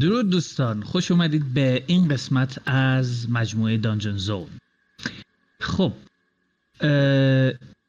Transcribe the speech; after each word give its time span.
درود 0.00 0.30
دوستان 0.30 0.82
خوش 0.82 1.10
اومدید 1.10 1.54
به 1.54 1.84
این 1.86 2.08
قسمت 2.08 2.68
از 2.68 3.30
مجموعه 3.30 3.76
دانجن 3.76 4.16
زون. 4.16 4.48
خب 5.60 5.92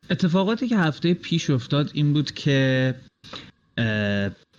اتفاقاتی 0.10 0.68
که 0.68 0.78
هفته 0.78 1.14
پیش 1.14 1.50
افتاد 1.50 1.92
این 1.94 2.14
بود 2.14 2.32
که 2.32 2.96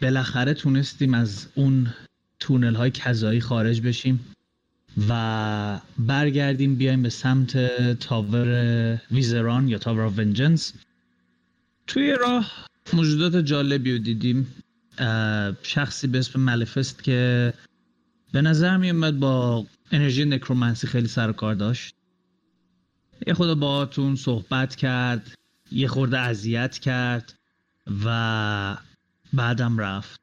بالاخره 0.03 0.55
تونستیم 0.55 1.15
از 1.15 1.47
اون 1.55 1.95
تونل 2.41 2.75
های 2.75 2.91
کذایی 2.91 3.41
خارج 3.41 3.81
بشیم 3.81 4.21
و 5.09 5.81
برگردیم 5.99 6.75
بیایم 6.75 7.03
به 7.03 7.09
سمت 7.09 7.57
تاور 7.95 9.01
ویزران 9.11 9.69
یا 9.69 9.79
تاور 9.79 10.01
آف 10.01 10.19
ونجنس. 10.19 10.73
توی 11.87 12.17
راه 12.21 12.53
موجودات 12.93 13.37
جالبی 13.37 13.93
رو 13.93 13.99
دیدیم. 13.99 14.64
شخصی 15.63 16.07
به 16.07 16.19
اسم 16.19 16.41
ملفست 16.41 17.05
که 17.05 17.53
به 18.33 18.43
نظر 18.43 18.77
می 18.77 18.91
اومد 18.91 19.21
با 19.21 19.67
انرژی 19.91 20.25
نکرومنسی 20.25 20.87
خیلی 20.87 21.09
سر 21.09 21.33
کار 21.33 21.55
داشت. 21.55 21.95
یه 23.27 23.35
خود 23.35 23.59
باهاتون 23.59 24.17
صحبت 24.17 24.77
کرد 24.77 25.35
یه 25.73 25.89
خورده 25.89 26.19
اذیت 26.19 26.79
کرد 26.79 27.35
و 28.05 28.77
بعدم 29.33 29.79
رفت. 29.79 30.21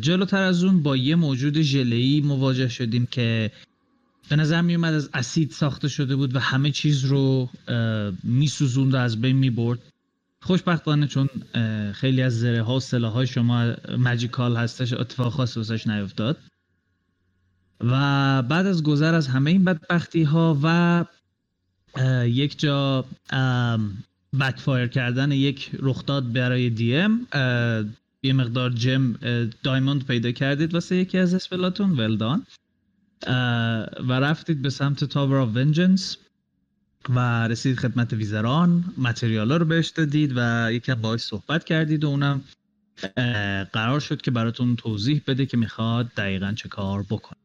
جلوتر 0.00 0.42
از 0.42 0.64
اون 0.64 0.82
با 0.82 0.96
یه 0.96 1.14
موجود 1.16 1.60
ژله‌ای 1.60 2.20
مواجه 2.20 2.68
شدیم 2.68 3.06
که 3.06 3.50
به 4.28 4.36
نظر 4.36 4.60
می 4.60 4.74
اومد 4.74 4.94
از 4.94 5.10
اسید 5.14 5.50
ساخته 5.50 5.88
شده 5.88 6.16
بود 6.16 6.36
و 6.36 6.38
همه 6.38 6.70
چیز 6.70 7.04
رو 7.04 7.50
میسوزوند 8.22 8.94
و 8.94 8.96
از 8.96 9.20
بین 9.20 9.36
می 9.36 9.50
برد 9.50 9.78
خوشبختانه 10.44 11.06
چون 11.06 11.28
خیلی 11.92 12.22
از 12.22 12.40
زره 12.40 12.62
ها 12.62 12.76
و 12.76 12.80
سلاح 12.80 13.12
های 13.12 13.26
شما 13.26 13.74
مجیکال 13.98 14.56
هستش 14.56 14.92
اتفاق 14.92 15.32
خاصی 15.32 15.60
واسش 15.60 15.86
نیفتاد. 15.86 16.38
و 17.80 18.42
بعد 18.42 18.66
از 18.66 18.82
گذر 18.82 19.14
از 19.14 19.28
همه 19.28 19.50
این 19.50 19.64
بدبختی 19.64 20.22
ها 20.22 20.58
و 20.62 21.04
یک 22.24 22.58
جا 22.58 23.04
بکفایر 24.40 24.86
کردن 24.86 25.32
یک 25.32 25.70
رخداد 25.78 26.32
برای 26.32 26.70
دی 26.70 26.96
ام 26.96 27.26
یه 28.22 28.32
مقدار 28.32 28.70
جم 28.70 29.12
دایموند 29.62 30.06
پیدا 30.06 30.32
کردید 30.32 30.74
واسه 30.74 30.96
یکی 30.96 31.18
از 31.18 31.34
اسپلاتون 31.34 31.90
ولدان 31.90 32.46
و 34.08 34.12
رفتید 34.12 34.62
به 34.62 34.70
سمت 34.70 35.04
Tower 35.04 35.36
of 35.36 35.48
Vengeance 35.56 36.16
و 37.08 37.48
رسید 37.48 37.78
خدمت 37.78 38.12
ویزران. 38.12 38.94
material 38.98 39.52
رو 39.52 39.64
بهش 39.64 39.88
دادید 39.88 40.32
و 40.36 40.72
یکم 40.72 40.94
باهاش 40.94 41.20
صحبت 41.20 41.64
کردید 41.64 42.04
و 42.04 42.08
اونم 42.08 42.44
قرار 43.72 44.00
شد 44.00 44.22
که 44.22 44.30
براتون 44.30 44.76
توضیح 44.76 45.22
بده 45.26 45.46
که 45.46 45.56
می‌خواد 45.56 46.14
دقیقا 46.16 46.52
چه 46.52 46.68
کار 46.68 47.02
بکنه. 47.02 47.38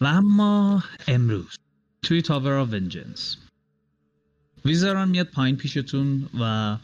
و 0.00 0.06
اما 0.06 0.84
امروز 1.08 1.56
توی 2.02 2.22
Tower 2.22 2.52
of 2.52 2.72
Vengeance 2.72 3.36
ویزران 4.64 5.08
میاد 5.08 5.26
پایین 5.26 5.56
پیشتون 5.56 6.28
و 6.40 6.76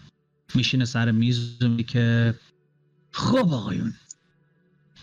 میشینه 0.55 0.85
سر 0.85 1.11
میز 1.11 1.59
که 1.87 2.35
خب 3.13 3.53
آقایون 3.53 3.95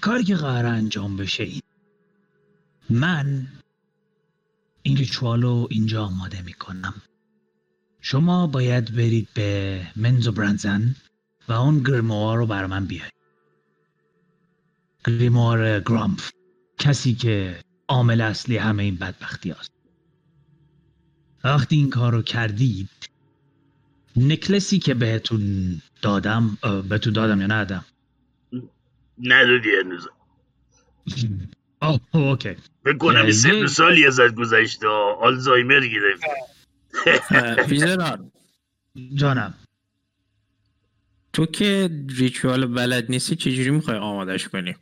کاری 0.02 0.24
که 0.24 0.36
قرار 0.36 0.66
انجام 0.66 1.18
بشه 1.18 1.44
این 1.44 1.62
من 2.90 3.48
این 4.84 4.98
ریچوال 4.98 5.42
رو 5.42 5.68
اینجا 5.72 6.06
آماده 6.06 6.42
می‌کنم. 6.42 6.94
شما 8.02 8.48
باید 8.48 8.96
برید 8.96 9.28
به 9.34 9.82
منزو 9.96 10.32
برنزن 10.32 10.96
و 11.48 11.54
اون 11.54 11.84
گریموار 11.84 12.38
رو 12.38 12.46
بر 12.46 12.66
من 12.66 12.86
بیارید. 12.86 13.14
گریموار 15.08 15.80
گرامف 15.80 16.32
کسی 16.80 17.16
که 17.16 17.60
عامل 17.88 18.22
اصلی 18.22 18.58
همه 18.58 18.84
این 18.84 18.96
بدبختی 18.96 19.52
هست 19.52 19.72
وقتی 21.44 21.76
این 21.76 21.90
کار 21.90 22.14
رو 22.14 22.22
کردید 22.22 22.90
necklace 24.16 24.73
ی 24.73 24.80
که 24.80 24.94
بهتون 24.94 25.82
دادم 26.02 26.58
بهتون 26.90 27.14
دادم 27.14 27.42
یا 27.42 27.48
ندادم؟ 27.48 27.86
ندادی 29.18 29.70
هنوز 29.84 30.08
آه 31.84 32.00
okay. 32.14 32.56
فکر 32.84 32.98
کنم 32.98 33.32
سن 33.32 33.56
و 33.56 33.68
سالی 33.68 34.08
ازت 34.08 34.36
گذشته 34.36 34.88
آلزایمر 35.22 35.88
گرفت. 35.88 36.24
ویزران 37.70 38.32
جانم. 39.16 39.54
تو 41.34 41.46
که 41.46 41.90
ritual 42.10 42.66
بلد 42.66 43.06
نیستی 43.10 43.36
چجوری 43.36 43.70
می‌خوای 43.70 43.98
آمادش 43.98 44.48
کنی؟ 44.48 44.76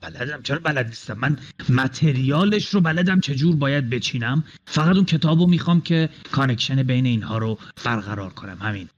بلدم. 0.00 0.42
چرا 0.42 0.58
بلد 0.58 0.86
نیستم؟ 0.86 1.18
من 1.18 1.38
material 1.68 2.48
ش 2.48 2.68
رو 2.68 2.80
بلدم 2.80 3.20
چجور 3.20 3.56
باید 3.56 3.90
بچینم. 3.90 4.44
فقط 4.66 4.96
اون 4.96 5.04
کتاب 5.04 5.38
رو 5.40 5.46
می‌خوام 5.46 5.80
که 5.80 6.08
connection 6.32 6.82
بین 6.82 7.06
اینها 7.06 7.38
رو 7.38 7.58
برقرار 7.84 8.30
کنم. 8.30 8.58
همین. 8.60 8.88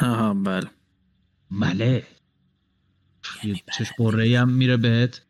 آها 0.00 0.34
بله. 0.34 0.70
بله. 1.50 2.06
چش 3.78 3.92
قره 3.98 4.40
هم 4.40 4.48
میره 4.50 4.76
بهت. 4.76 5.25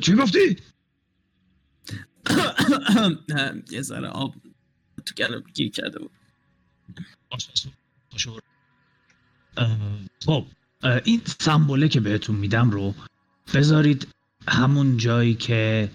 چی 0.00 0.14
گفتی؟ 0.14 0.56
یه 3.70 3.82
ذره 3.82 4.08
آب 4.08 4.34
تو 5.06 5.14
گلم 5.14 5.42
گیر 5.54 5.70
کرده 5.70 5.98
بود. 5.98 6.10
خب 10.26 10.46
این 11.04 11.22
سمبوله 11.40 11.88
که 11.88 12.00
بهتون 12.00 12.36
میدم 12.36 12.70
رو 12.70 12.94
بذارید 13.54 14.08
همون 14.48 14.96
جایی 14.96 15.34
که 15.34 15.90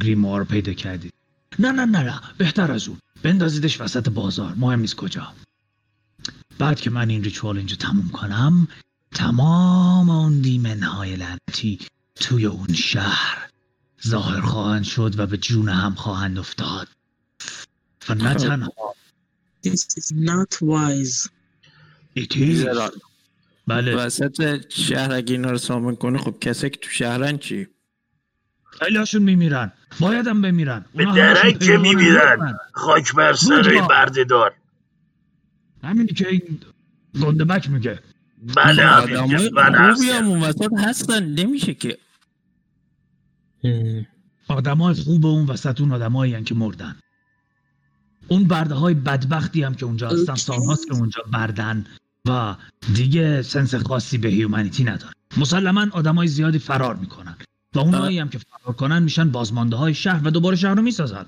گریموار 0.00 0.44
پیدا 0.44 0.72
کردید 0.72 1.14
نه 1.58 1.72
نه 1.72 1.84
نه 1.84 2.02
نه 2.02 2.20
بهتر 2.38 2.72
از 2.72 2.88
اون. 2.88 2.98
بندازیدش 3.22 3.80
وسط 3.80 4.08
بازار. 4.08 4.54
مهم 4.54 4.80
نیست 4.80 4.96
کجا. 4.96 5.32
بعد 6.58 6.80
که 6.80 6.90
من 6.90 7.10
این 7.10 7.24
ریچوال 7.24 7.56
اینجا 7.56 7.76
تموم 7.76 8.08
کنم 8.08 8.68
تمام 9.14 10.10
اون 10.10 10.40
دیمن 10.40 10.82
های 10.82 11.16
لعنتی 11.16 11.78
توی 12.14 12.46
اون 12.46 12.72
شهر 12.74 13.48
ظاهر 14.06 14.40
خواهند 14.40 14.84
شد 14.84 15.14
و 15.18 15.26
به 15.26 15.36
جون 15.36 15.68
هم 15.68 15.94
خواهند 15.94 16.38
افتاد. 16.38 16.88
و 18.08 18.14
نه 18.14 18.34
تنها. 18.34 18.94
This 19.66 19.86
is 19.96 20.12
not 20.12 20.52
wise. 20.62 21.28
It 22.16 22.36
is. 22.36 22.66
بله. 23.66 23.96
وسط 23.96 24.60
شهر 24.68 25.12
اگه 25.12 25.32
اینا 25.32 25.50
رو 25.50 25.58
سامن 25.58 25.96
کنه 25.96 26.18
خب 26.18 26.38
کسی 26.40 26.70
که 26.70 26.78
تو 26.80 26.90
شهرن 26.90 27.38
چی؟ 27.38 27.66
خیلی 28.64 28.96
هاشون 28.96 29.22
میمیرن. 29.22 29.72
باید 30.00 30.26
هم 30.26 30.42
بمیرن. 30.42 30.84
به 30.94 31.04
درک 31.04 31.58
که 31.58 31.76
میمیرن. 31.76 32.58
خاک 32.72 33.14
بر 33.14 33.32
سر. 33.32 33.86
بردهدار. 33.88 34.54
همینی 35.84 36.12
که 36.12 36.28
این 36.28 36.60
گندبک 37.22 37.70
میگه. 37.70 38.02
بله 38.56 38.82
همین 38.82 39.16
آدمای 39.16 39.50
من 39.50 39.94
خوبی 39.94 40.10
هم 40.10 40.24
هستم 40.24 40.26
اون 40.26 40.42
وسط 40.42 40.70
هستن. 40.78 41.24
نمیشه 41.24 41.74
که 41.74 41.98
آدمای 44.48 44.94
خوب 44.94 45.26
اون 45.26 45.46
وسط 45.46 45.80
اون 45.80 45.92
آدمایی 45.92 46.44
که 46.44 46.54
مردن. 46.54 46.96
اون 48.28 48.44
برده 48.44 48.74
های 48.74 48.94
بدبختی 48.94 49.62
هم 49.62 49.74
که 49.74 49.86
اونجا 49.86 50.08
هستن. 50.08 50.34
سالهاست 50.34 50.86
که 50.86 50.94
اونجا 50.94 51.22
بردن 51.32 51.86
و 52.28 52.54
دیگه 52.94 53.42
سنس 53.42 53.74
خاصی 53.74 54.18
به 54.18 54.28
هیومانیتی 54.28 54.84
نداره 54.84 55.12
مسلما 55.36 55.86
آدمای 55.92 56.26
زیادی 56.26 56.58
فرار 56.58 56.96
می‌کنن 56.96 57.36
و 57.74 57.78
اونایی 57.78 58.18
هم 58.18 58.28
که 58.28 58.38
فرار 58.38 58.76
کنن 58.76 59.02
میشن 59.02 59.30
بازمانده 59.30 59.76
های 59.76 59.94
شهر 59.94 60.20
و 60.26 60.30
دوباره 60.30 60.56
شهر 60.56 60.74
رو 60.74 60.82
می‌سازن. 60.82 61.26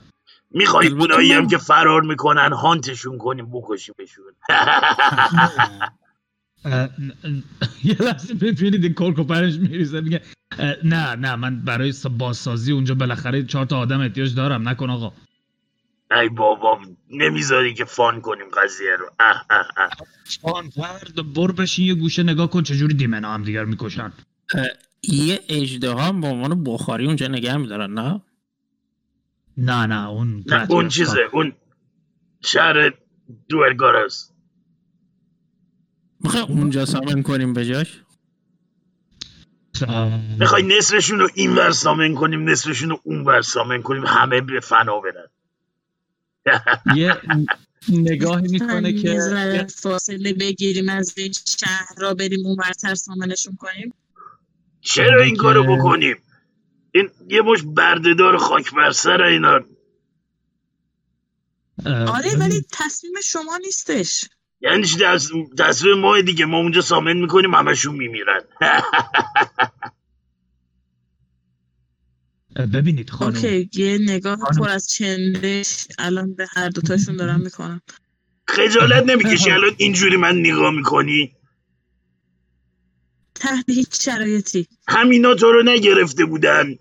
می‌خوای 0.51 0.89
اونایی 0.89 1.33
هم 1.33 1.49
که 1.49 1.59
فرار 1.59 2.03
می‌کنن 2.03 2.53
هانتشون 2.53 3.19
کنیم 3.19 3.51
بکشیمشون. 3.53 4.25
یه 7.85 8.03
لحظه 8.03 8.35
ببینید 8.35 8.85
این 8.85 8.95
کرک 8.95 9.19
و 9.19 9.25
پرش 9.25 9.55
میریزه 9.57 10.01
میگه 10.01 10.21
نه 10.85 11.15
نه 11.15 11.37
من 11.37 11.61
برای 11.61 11.93
بازسازی 12.19 12.73
اونجا 12.73 12.95
بالاخره 12.95 13.45
چهار 13.45 13.67
تا 13.67 13.79
آدم 13.79 14.01
احتیاج 14.01 14.35
دارم 14.35 14.69
نکن 14.69 14.91
آقا. 14.91 15.13
ای 16.11 16.29
بابا 16.29 16.79
نمی‌ذاری 17.11 17.75
که 17.75 17.85
فان 17.85 18.21
کنیم 18.21 18.47
قضیه 18.63 18.97
رو. 18.99 19.11
اه 19.21 19.47
اه 19.51 19.69
اه. 19.77 19.91
فان 20.43 20.71
فرد 20.71 21.35
بر 21.35 21.53
بشین 21.53 21.87
یه 21.87 21.95
گوشه 21.95 22.23
نگاه 22.23 22.51
کن 22.51 22.63
چجوری 22.63 22.95
دیمنا 22.95 23.35
هم 23.35 23.43
دیگر 23.43 23.65
می‌کشن. 23.65 24.13
یه 25.03 25.41
اجده 25.49 25.95
هم 25.95 26.21
به 26.21 26.27
عنوان 26.27 26.65
بخاری 26.65 27.07
اونجا 27.07 27.29
نگه 27.29 27.57
میدارن 27.57 27.91
نه؟ 27.95 28.21
نه 29.57 29.87
نه 29.87 30.09
اون 30.09 30.45
نه 30.47 30.71
اون. 30.71 30.89
چیزه 30.89 31.21
اون 31.33 31.53
شهر 32.45 32.93
دوئرگار 33.49 33.97
است 33.97 34.34
می‌خوای 36.25 36.43
اونجا 36.43 36.85
سامن 36.85 37.23
کنیم 37.23 37.53
به 37.53 37.67
جاش؟ 37.67 38.01
می‌خوای 40.39 40.63
نصفشون 40.63 41.19
رو 41.19 41.29
این 41.35 41.55
ور 41.57 41.71
سامن 41.71 42.15
کنیم 42.15 42.51
نصفشون 42.51 42.91
رو 42.91 43.01
اون 43.03 43.25
ور 43.25 43.43
سامن 43.43 43.83
کنیم 43.83 44.07
همه 44.07 44.41
به 44.41 44.61
فنا 44.61 45.01
برن. 45.01 45.29
یه 46.97 47.17
نگاهی 47.89 48.49
می‌کنه 48.49 48.93
که 48.93 49.67
فاصله 49.77 50.33
بگیریم 50.33 50.89
از 50.89 51.15
این 51.17 51.33
شهر 51.47 51.95
را 51.99 52.15
بریم 52.15 52.47
اون 52.47 52.57
برتر 52.57 52.95
سامنشون 52.95 53.57
کنیم؟ 53.57 53.95
چرا 54.81 55.23
این 55.23 55.37
کارو 55.37 55.77
بکنیم؟ 55.77 56.17
این 56.93 57.11
یه 57.29 57.43
مش 57.43 57.63
بردهدار 57.63 58.37
خاک 58.37 58.75
بر 58.75 58.91
سر 58.91 59.23
اینا. 59.23 59.61
آره 61.87 62.37
ولی 62.39 62.65
تصمیم 62.73 63.13
شما 63.25 63.57
نیستش. 63.57 64.25
یعنی 64.65 64.85
چی 64.85 64.97
دست- 64.99 65.33
تصویر 65.59 65.95
ما 65.95 66.21
دیگه 66.21 66.45
ما 66.47 66.59
اونجا 66.59 66.81
سامن 66.81 67.13
می‌کنیم 67.17 67.55
همشون 67.55 67.95
میمیرن. 67.97 68.41
ببینید 72.75 73.11
خانم. 73.11 73.35
اوکی 73.37 73.71
یه 73.75 73.99
نگاه. 74.01 74.39
پر 74.59 74.69
از 74.69 74.89
چندش 74.89 75.87
الان 75.99 76.35
به 76.35 76.47
هر 76.51 76.69
دوتاشون 76.69 77.17
دارم 77.17 77.41
می‌کنم. 77.41 77.81
خجالت 78.49 79.05
نمی‌کشی 79.11 79.51
الان 79.51 79.71
اینجوری 79.79 80.17
من 80.17 80.39
نگاه 80.39 80.71
می‌کنی؟ 80.71 81.37
تحت 83.35 83.71
هیچ 83.71 84.05
شرایطی. 84.05 84.69
همینا 84.89 85.35
تو 85.35 85.53
رو 85.53 85.63
نگرفته 85.63 86.25
بودن. 86.25 86.75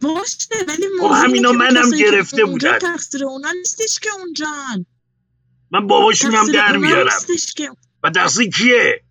باشه 0.00 0.46
ولی 0.68 0.84
خب 1.00 1.04
موضوع 1.04 1.16
همینا 1.24 1.52
منم 1.52 1.90
گرفته 1.90 2.44
بودن. 2.44 2.78
تقصیر 2.78 3.24
اونا 3.24 3.52
نیستش 3.52 3.98
که 3.98 4.10
اونجان 4.18 4.86
من 5.70 5.86
باباشونم 5.86 6.32
تقصیر 6.32 6.54
در 6.54 6.76
میارم. 6.76 7.10
و 8.02 8.10
تقصیر 8.10 8.48
کیه؟ 8.50 9.02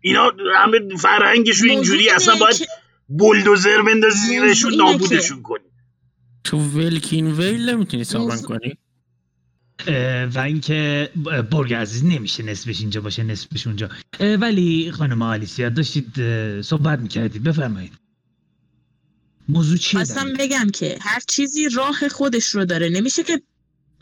اینا 0.00 0.32
همه 0.56 0.96
فرهنگشون 0.96 1.70
اینجوری 1.70 2.10
اصلا 2.10 2.34
باید 2.40 2.68
بولدوزر 3.08 3.82
بندازی 3.82 4.18
زیرشون 4.18 4.74
نابودشون 4.74 5.42
کنی. 5.42 5.64
تو 6.44 6.58
ولکین 6.58 7.32
ویل 7.32 7.70
نمی‌تونی 7.70 8.04
سامن 8.04 8.42
کنی؟ 8.42 8.78
و 10.34 10.38
اینکه 10.38 11.10
برگ 11.50 11.74
عزیز 11.74 12.04
نمیشه 12.04 12.42
نصفش 12.42 12.80
اینجا 12.80 13.00
باشه 13.00 13.22
نصفش 13.22 13.66
اونجا. 13.66 13.88
ولی 14.20 14.90
خانم 14.90 15.22
آلیسیا 15.22 15.68
داشتید 15.68 16.12
صحبت 16.60 16.98
می‌کردید. 16.98 17.42
بفرمایید. 17.42 17.92
موضوع 19.48 19.78
چیه 19.78 20.04
در- 20.04 20.32
بگم 20.38 20.70
که 20.70 20.98
هر 21.00 21.20
چیزی 21.28 21.68
راه 21.68 22.08
خودش 22.08 22.54
رو 22.54 22.64
داره. 22.64 22.88
نمیشه 22.88 23.22
که 23.22 23.42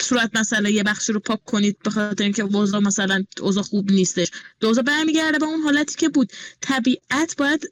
صورت 0.02 0.30
مسئله 0.34 0.72
یه 0.72 0.82
بخشی 0.82 1.12
رو 1.12 1.20
پاک 1.20 1.44
کنید 1.44 1.78
به 1.84 1.90
خاطر 1.90 2.24
اینکه 2.24 2.42
اوضاع 2.42 2.80
مثلا 2.80 3.24
اوضاع 3.40 3.64
خوب 3.64 3.90
نیستش. 3.90 4.30
اوضاع 4.62 4.84
برمیگرده 4.84 5.38
به 5.38 5.46
اون 5.46 5.60
حالتی 5.60 5.96
که 5.96 6.08
بود. 6.08 6.32
طبیعت 6.60 7.36
باید 7.38 7.70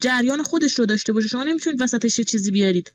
جریان 0.00 0.42
خودش 0.42 0.78
رو 0.78 0.86
داشته 0.86 1.12
باشه. 1.12 1.28
شما 1.28 1.44
نمی‌تونید 1.44 1.82
وسطش 1.82 2.18
یه 2.18 2.24
چیزی 2.24 2.50
بیارید. 2.50 2.92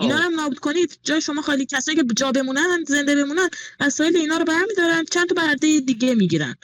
اینا 0.00 0.16
رو 0.16 0.22
هم 0.22 0.34
نابود 0.34 0.58
کنید. 0.58 0.98
جای 1.02 1.20
شما 1.20 1.42
خالی 1.42 1.66
کسایی 1.66 1.96
که 1.98 2.04
جا 2.16 2.32
بمونن 2.32 2.84
زنده 2.88 3.16
بمونن 3.16 3.48
وسایل 3.80 4.16
اینا 4.16 4.36
رو 4.36 4.44
برمیدارن 4.44 5.04
چند 5.04 5.28
تا 5.28 5.34
برده 5.34 5.80
دیگه 5.80 6.14
می‌گیرن. 6.14 6.54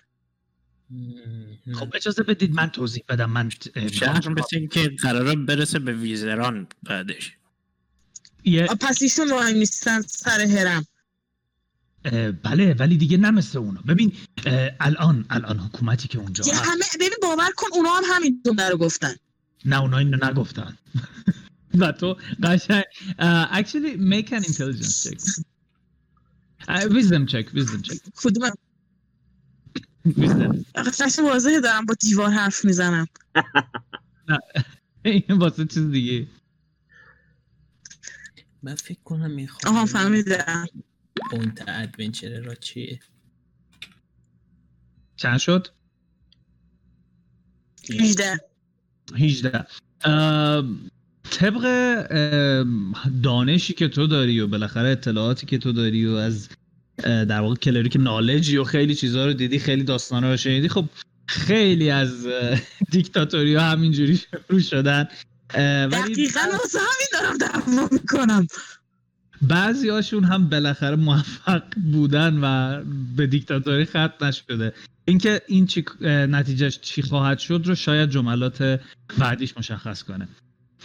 خب 1.74 1.92
اجازه 1.94 2.22
بدید 2.22 2.54
من 2.54 2.70
توضیح 2.70 3.04
بدم. 3.08 3.30
من 3.30 3.50
شهر 3.92 4.28
مثل 4.28 4.56
این 4.56 4.68
که 4.68 4.88
قراره 5.02 5.36
برسه 5.36 5.78
به 5.78 5.92
ویزران 5.92 6.66
بعدش. 6.82 7.32
یه- 8.44 8.66
آ، 8.66 8.74
پس 8.74 9.02
ایشون 9.02 9.30
وای 9.30 9.54
میستن 9.54 10.02
سر 10.02 10.40
هرم. 10.40 10.86
بله 12.42 12.74
ولی 12.78 12.96
دیگه 12.96 13.16
نه 13.16 13.30
مثل 13.30 13.58
اونا. 13.58 13.80
ببین 13.80 14.12
الان 14.80 15.26
الان 15.30 15.58
حکومتی 15.58 16.08
که 16.08 16.18
اونجا 16.18 16.44
همه 16.54 16.84
ببین 16.94 17.18
باور 17.22 17.50
کن 17.56 17.66
اونا 17.72 17.90
هم 17.90 18.02
همین 18.10 18.42
جمله 18.46 18.68
رو 18.68 18.76
گفتن. 18.76 19.14
نه 19.64 19.80
اونا 19.80 19.98
اینو 19.98 20.18
نگفتن. 20.30 20.76
و 21.80 21.92
تو 21.92 22.16
قشنگ. 22.42 22.84
actually 23.52 23.96
make 23.96 24.32
an 24.32 24.44
intelligence 24.44 25.02
check. 25.04 25.44
اه، 26.68 26.80
wisdom 26.88 27.26
check 27.32 27.46
wisdom 27.54 27.82
check. 27.82 27.98
کدوم 28.16 28.50
wisdom. 30.08 30.64
قشنگ 31.02 31.22
واضحه 31.22 31.60
دارم 31.60 31.86
با 31.86 31.94
دیوار 32.00 32.30
حرف 32.30 32.64
می‌زنم. 32.64 33.06
این 35.04 35.22
واسه 35.40 35.64
چیز 35.64 35.90
دیگه. 35.90 36.26
من 38.62 38.74
فکر 38.74 38.98
کنم 39.04 39.36
این 39.36 39.48
آها 39.66 39.86
فهمیدم. 39.86 40.66
point 41.30 41.68
adventurer 41.68 42.40
ا 42.40 42.54
چیه؟ 42.54 43.00
چند 45.16 45.38
شد؟ 45.38 45.68
18 48.00 48.40
18 49.14 49.66
ام، 50.04 50.90
طبق 51.30 51.62
دانشی 53.22 53.74
که 53.74 53.88
تو 53.88 54.06
داری 54.06 54.40
و 54.40 54.46
بالاخره 54.46 54.88
اطلاعاتی 54.88 55.46
که 55.46 55.58
تو 55.58 55.72
داری 55.72 56.06
و 56.06 56.12
از 56.12 56.48
در 57.04 57.40
واقع 57.40 57.54
کلریک 57.54 57.96
نالجی 57.96 58.56
و 58.56 58.64
خیلی 58.64 58.94
چیزها 58.94 59.24
رو 59.26 59.32
دیدی 59.32 59.58
خیلی 59.58 59.82
داستانا 59.82 60.30
رو 60.30 60.36
شنیدی 60.36 60.68
خب 60.68 60.84
خیلی 61.26 61.90
از 61.90 62.26
دیکتاتوری 62.90 63.54
ها 63.54 63.62
همینجوری 63.62 64.16
شروع 64.48 64.60
شدن. 64.60 65.08
ولی 65.54 66.14
دقیقا 66.14 66.40
واسه 66.52 66.78
همین 66.78 67.08
دارم 67.12 67.38
دعوا 67.38 67.88
می‌کنم. 67.92 68.46
بعضی 69.42 69.88
هاشون 69.88 70.24
هم 70.24 70.48
بالاخره 70.48 70.96
موفق 70.96 71.62
بودن 71.92 72.38
و 72.42 72.84
به 73.16 73.26
دیکتاتوری 73.26 73.84
ختم 73.84 74.12
نشده. 74.20 74.74
اینکه 75.04 75.42
این 75.46 75.66
چی 75.66 75.84
نتیجهش 76.00 76.78
چی 76.78 77.02
خواهد 77.02 77.38
شد 77.38 77.62
رو 77.64 77.74
شاید 77.74 78.10
جملات 78.10 78.80
بعدیش 79.18 79.56
مشخص 79.56 80.02
کنه. 80.02 80.28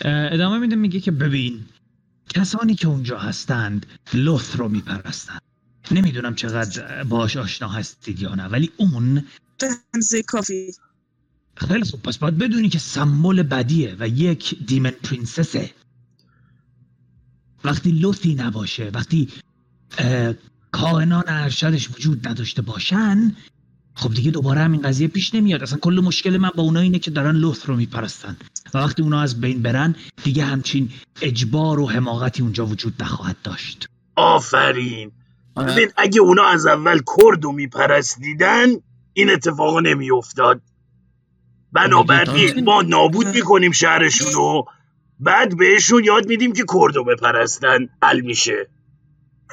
ادامه 0.06 0.58
میده 0.58 0.76
میگه 0.76 1.00
که 1.00 1.12
ببین 1.12 1.60
کسانی 2.30 2.76
که 2.76 2.88
اونجا 2.88 3.18
هستند 3.18 3.86
لوث 4.14 4.56
رو 4.56 4.70
میپرستند. 4.70 5.42
نمی‌دونم 5.92 6.36
چقدر 6.36 7.04
باش 7.04 7.38
آشنا 7.38 7.70
هستید 7.70 8.22
یا 8.22 8.36
نه 8.36 8.46
ولی 8.46 8.72
اون 8.78 9.26
به 9.60 10.24
کافی. 10.28 10.72
خیلی 11.56 11.84
خوب. 11.84 12.02
پس 12.02 12.18
باید 12.18 12.38
بدونی 12.38 12.70
که 12.70 12.80
سمبل 12.80 13.44
بدیه 13.44 13.96
و 14.00 14.08
یک 14.08 14.66
دیمن 14.66 14.92
پرینسسه. 14.92 15.70
وقتی 17.64 17.92
لوثی 17.92 18.36
نباشه 18.36 18.92
وقتی 18.94 19.30
اه، 19.98 20.34
کاهنان 20.72 21.24
ارشدش 21.28 21.90
وجود 21.90 22.28
نداشته 22.28 22.62
باشن 22.62 23.36
خب 23.94 24.14
دیگه 24.14 24.32
دوباره 24.32 24.62
همین 24.62 24.82
قضیه 24.82 25.08
پیش 25.08 25.36
نمیاد. 25.36 25.64
اصلا 25.64 25.80
کل 25.80 26.02
مشکل 26.04 26.38
من 26.38 26.50
با 26.56 26.64
اونا 26.64 26.80
اینه 26.80 27.00
که 27.00 27.12
دارن 27.12 27.36
لوث 27.36 27.70
رو 27.70 27.76
میپرستن. 27.76 28.38
و 28.74 28.78
وقتی 28.78 29.02
اونا 29.02 29.22
از 29.22 29.42
بین 29.42 29.62
برن 29.62 29.96
دیگه 30.24 30.46
همچین 30.46 30.90
اجبار 31.22 31.80
و 31.80 31.90
حماقتی 31.90 32.42
اونجا 32.42 32.66
وجود 32.66 33.04
نخواهد 33.04 33.38
داشت. 33.44 33.88
آفرین. 34.16 35.12
ببین 35.58 35.92
اگه 35.98 36.22
اونا 36.22 36.44
از 36.44 36.68
اول 36.68 37.00
کرد 37.18 37.46
و 37.46 37.52
میپرستیدن 37.52 38.68
این 39.14 39.30
اتفاقا 39.30 39.80
نمیافتاد. 39.80 40.62
بنابراین 41.72 42.64
ما 42.64 42.82
نابود 42.82 43.28
می‌کنیم 43.28 43.72
شهرشونو. 43.72 44.64
بعد 45.22 45.58
بهشون 45.58 46.04
یاد 46.04 46.28
میدیم 46.28 46.54
که 46.54 46.64
کردو 46.74 47.04
بپرستن. 47.04 47.90
حل 48.04 48.22
میشه. 48.22 48.68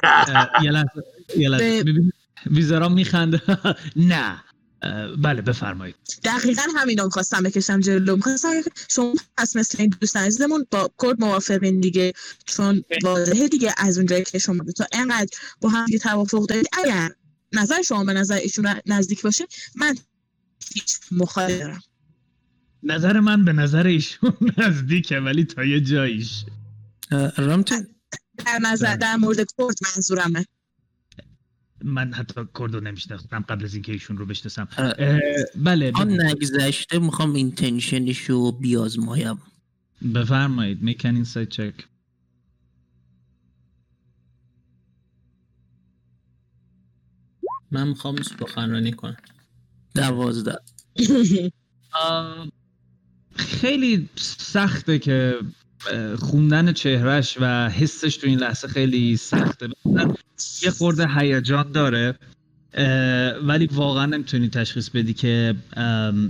اه، 0.03 0.49
یه 0.63 0.71
لحظه 0.71 1.03
یه 1.37 1.49
لحظه. 1.49 1.83
به- 1.83 1.91
ببین 1.91 2.11
ویزرا 2.45 2.89
میخنده. 2.89 3.41
نه. 3.95 4.43
بله 5.17 5.41
بفرمایید. 5.41 5.95
دقیقا 6.23 6.61
همین 6.77 6.97
رو 6.97 7.05
می‌خواستم 7.05 7.43
بکشم 7.43 7.79
جلو. 7.79 8.15
می‌خواستم 8.15 8.49
شما 8.89 9.13
پس 9.37 9.55
مثل 9.55 9.77
این 9.81 9.93
دوست 10.01 10.17
عزیزمون 10.17 10.65
با 10.71 10.91
کرد 11.01 11.21
موافقین 11.21 11.79
دیگه. 11.79 12.13
چون 12.45 12.83
واضحه 13.03 13.47
دیگه 13.47 13.73
از 13.77 13.97
اونجایی 13.97 14.23
که 14.23 14.39
شما 14.39 14.63
تا 14.77 14.85
انقدر 14.93 15.37
با 15.61 15.69
هم 15.69 15.85
دیگه 15.85 15.99
توافق 15.99 16.45
دارید. 16.45 16.67
اگر 16.73 17.11
نظر 17.53 17.81
شما 17.81 18.03
به 18.03 18.13
نظر 18.13 18.35
ایشون 18.35 18.75
نزدیک 18.85 19.21
باشه 19.21 19.47
من 19.75 19.95
هیچ 20.73 20.99
مخالف 21.11 21.59
دارم 21.59 21.81
نظر 22.83 23.19
من 23.19 23.45
به 23.45 23.53
نظر 23.53 23.87
ایشون 23.87 24.33
نزدیکه 24.57 25.19
ولی 25.19 25.45
تا 25.45 25.65
یه 25.65 25.81
جاییش. 25.81 26.45
رامتین 27.37 27.87
در 28.45 28.59
نظر 28.61 28.95
در 28.95 29.15
مورد 29.15 29.37
کرد 29.37 29.75
منظورمه. 29.95 30.45
من 31.83 32.13
حتی 32.13 32.41
کردو 32.59 32.79
نمیشناختم 32.79 33.45
قبل 33.49 33.65
از 33.65 33.73
اینکه 33.73 33.91
ایشون 33.91 34.17
رو 34.17 34.25
بشناسم. 34.25 34.67
بله 35.55 35.91
آن. 35.95 36.21
نگذشته 36.21 36.99
می‌خوام 36.99 37.33
اینتنشنش 37.33 38.19
رو 38.19 38.51
بیازمایم. 38.51 39.41
بفرمایید 40.15 40.81
میکن 40.81 41.15
این 41.15 41.23
سایت 41.23 41.49
چک 41.49 41.73
من 47.71 47.87
می‌خوام 47.87 48.21
سخنرانی 48.21 48.91
کنم. 48.91 49.17
دوازده. 49.95 50.59
خیلی 53.39 54.09
سخته 54.37 54.99
که 54.99 55.35
خوندن 56.19 56.73
چهرش 56.73 57.37
و 57.41 57.69
حسش 57.69 58.17
تو 58.17 58.27
این 58.27 58.39
لحظه 58.39 58.67
خیلی 58.67 59.17
سخته. 59.17 59.69
یه 60.63 60.71
خورده 60.71 61.07
هیجان 61.17 61.71
داره 61.71 62.15
ولی 63.43 63.65
واقعا 63.71 64.05
نمی‌تونی 64.05 64.49
تشخیص 64.49 64.89
بدی 64.89 65.13
که 65.13 65.55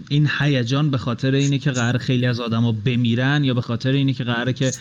این 0.09 0.29
هیجان 0.39 0.91
به 0.91 0.97
خاطر 0.97 1.31
اینه 1.33 1.57
که 1.57 1.71
قرار 1.71 1.97
خیلی 1.97 2.25
از 2.25 2.39
آدما 2.39 2.71
بمیرن 2.71 3.43
یا 3.43 3.53
به 3.53 3.61
خاطر 3.61 3.91
اینه 3.91 4.13
که 4.13 4.23
قراره 4.23 4.53
که 4.53 4.71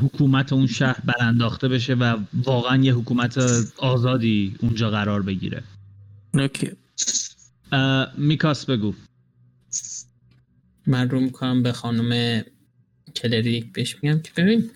حکومت 0.00 0.52
اون 0.52 0.66
شهر 0.66 0.96
برانداخته 1.04 1.68
بشه 1.68 1.94
و 1.94 2.16
واقعا 2.34 2.76
یه 2.76 2.94
حکومت 2.94 3.38
آزادی 3.78 4.54
اونجا 4.58 4.90
قرار 4.90 5.22
بگیره. 5.22 5.62
okay. 6.34 6.70
میکاس 8.18 8.66
بگو. 8.66 8.94
من 10.86 11.10
رو 11.10 11.20
می‌کنم 11.20 11.62
به 11.62 11.72
خانم 11.72 12.42
cleric 13.16 13.72
بهش 13.72 13.96
میگم 14.02 14.20
که 14.20 14.30
ببین 14.36 14.70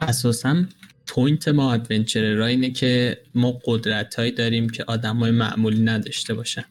اساسا 0.00 0.64
point 1.06 1.48
ما 1.48 1.72
adventurer 1.72 2.40
اینه 2.40 2.70
که 2.70 3.22
ما 3.34 3.60
قدرت 3.64 4.14
هایی 4.14 4.32
داریم 4.32 4.68
که 4.68 4.84
آدم 4.84 5.16
های 5.16 5.30
معمولی 5.30 5.80
نداشته 5.80 6.34
باشن. 6.34 6.64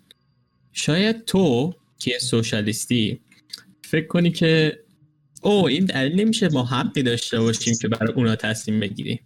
شاید 0.73 1.25
تو 1.25 1.73
که 1.99 2.19
سوشالیستی 2.19 3.21
فکر 3.83 4.07
کنی 4.07 4.31
که 4.31 4.83
او 5.41 5.67
این 5.67 5.85
دلیل 5.85 6.21
نمیشه 6.21 6.49
ما 6.49 6.65
حقی 6.65 7.03
داشته 7.03 7.39
باشیم 7.39 7.73
که 7.81 7.87
برای 7.87 8.13
اونا 8.13 8.35
تصمیم 8.35 8.79
بگیریم. 8.79 9.19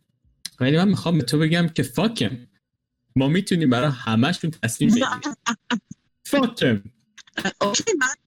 ولی 0.60 0.78
من 0.78 0.88
می‌خوام 0.88 1.18
به 1.18 1.24
تو 1.24 1.40
بگم 1.40 1.68
که 1.68 1.84
فاکم 1.84 2.48
ما 3.16 3.28
می‌تونیم 3.28 3.70
برای 3.70 3.92
همشون 3.94 4.52
تصمیم 4.52 4.90
بگیریم. 4.90 5.08
فاکم 6.32 6.84
اوکی 7.62 7.94
من 8.00 8.21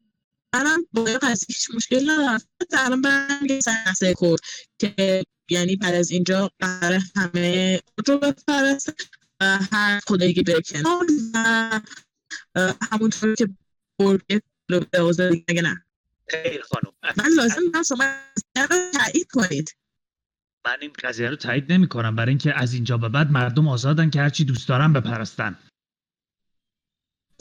منم 0.55 0.87
با 0.93 1.07
این 1.07 1.19
قضیه 1.19 1.47
هیچ 1.49 1.71
مشکل 1.75 2.11
ندارم. 2.11 2.41
الان 2.73 3.03
برمیگه 3.03 3.61
سنسه 3.61 4.15
کور 4.15 4.39
که 4.79 5.25
یعنی 5.51 5.77
بعد 5.77 5.95
از 5.95 6.11
اینجا 6.11 6.51
قرار 6.61 7.01
همه 7.17 7.81
رو 8.07 8.19
بپرستن 8.19 8.93
و 9.41 9.59
هر 9.73 10.01
خدایی 10.07 10.35
که 10.35 10.43
بره 10.43 10.61
کنار 10.61 11.07
و 11.35 11.81
همونطور 12.93 13.35
که 13.35 13.49
برگه 13.99 14.43
رو 14.69 14.81
به 14.91 15.29
دیگه 15.31 15.45
نگه 15.49 15.63
نه؟ 15.63 15.85
خیر 16.29 16.63
خانم. 16.63 16.95
من 17.17 17.31
لازم 17.37 17.71
دارم 17.73 17.83
شما 17.83 18.05
رو 18.57 18.77
تایید 18.93 19.31
کنید. 19.33 19.77
من 20.67 20.77
این 20.81 20.93
قضیه 21.03 21.31
رو 21.31 21.37
تایید 21.37 21.73
نمی 21.73 21.89
کنم 21.89 22.17
برای 22.17 22.29
اینکه 22.29 22.55
از 22.59 22.75
اینجا 22.75 22.99
به 22.99 23.09
بعد 23.09 23.31
مردم 23.31 23.69
آزادن 23.69 24.11
که 24.11 24.21
هرچی 24.21 24.45
دوست 24.45 24.69
دارن 24.69 24.93
بپرستن. 24.93 25.59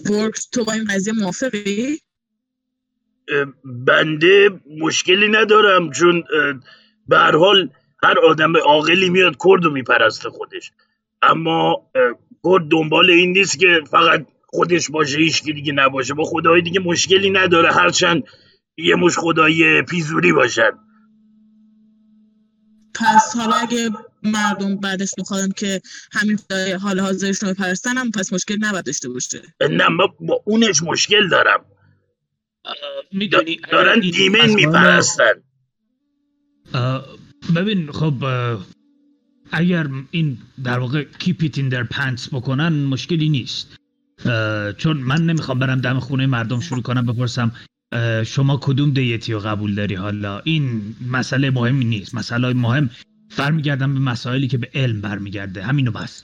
برگ 0.05 0.33
تو 0.51 0.65
با 0.65 0.73
این 0.73 0.85
قضیه 0.85 1.13
موافقی؟ 1.13 1.99
بنده 3.65 4.49
مشکلی 4.79 5.27
ندارم 5.27 5.91
چون 5.91 6.23
به 7.07 7.17
هر 7.17 7.35
حال 7.35 7.69
هر 8.03 8.19
آدم 8.19 8.57
عاقلی 8.57 9.09
میاد 9.09 9.35
کرد 9.45 9.65
و 9.65 9.69
میپرسته 9.69 10.29
خودش. 10.29 10.71
اما 11.21 11.91
کرد 12.43 12.67
دنبال 12.71 13.09
این 13.09 13.31
نیست 13.31 13.59
که 13.59 13.81
فقط 13.91 14.25
خودش 14.45 14.89
باشه 14.89 15.17
هیچکی 15.17 15.53
دیگه 15.53 15.73
نباشه. 15.73 16.13
با 16.13 16.23
خدای 16.23 16.61
دیگه 16.61 16.79
مشکلی 16.79 17.29
نداره. 17.29 17.71
هرچند 17.71 18.23
یه 18.77 18.95
مش 18.95 19.17
خدای 19.17 19.81
پیزوری 19.81 20.33
باشن. 20.33 20.71
پس 22.95 23.35
حالا 23.37 23.55
اگه 23.55 23.89
مردم 24.23 24.75
بعدش 24.77 25.11
میخوادن 25.17 25.49
که 25.49 25.81
همین 26.11 26.39
حال 26.81 26.99
حاضرشون 26.99 27.49
رو 27.49 27.55
بپرستن 27.55 27.97
هم 27.97 28.11
پس 28.11 28.33
مشکل 28.33 28.57
نباید 28.59 28.85
داشته 28.85 29.09
باشه. 29.09 29.41
نه 29.61 29.89
من 29.89 30.07
با 30.19 30.41
اونش 30.45 30.83
مشکل 30.83 31.29
دارم. 31.29 31.65
می‌دونی 33.11 33.59
دارن 33.71 33.99
دیمن 33.99 34.49
میپرستن 34.49 35.33
ببین 37.55 37.91
خب 37.91 38.13
اگر 39.51 39.87
این 40.11 40.37
در 40.63 40.79
واقع 40.79 41.05
it 41.19 41.57
in 41.57 41.73
their 41.73 41.87
pants 41.95 42.29
بکنن 42.31 42.83
مشکلی 42.83 43.29
نیست. 43.29 43.75
چون 44.77 44.97
من 44.97 45.25
نمی‌خوام 45.25 45.59
برم 45.59 45.81
دم 45.81 45.99
خونه 45.99 46.25
مردم 46.25 46.59
شروع 46.59 46.81
کنم 46.81 47.05
بپرسم 47.05 47.51
شما 48.25 48.59
کدوم 48.61 48.91
دیتی 48.91 49.33
رو 49.33 49.39
قبول 49.39 49.75
داری؟ 49.75 49.95
حالا 49.95 50.39
این 50.39 50.95
مسئله 51.07 51.49
مهمی 51.49 51.85
نیست. 51.85 52.15
مسئله 52.15 52.53
مهم 52.53 52.89
برمیگردم 53.37 53.93
به 53.93 53.99
مسائلی 53.99 54.47
که 54.47 54.57
به 54.57 54.69
علم 54.73 55.01
برمیگرده. 55.01 55.63
همینو 55.63 55.91
بس. 55.91 56.23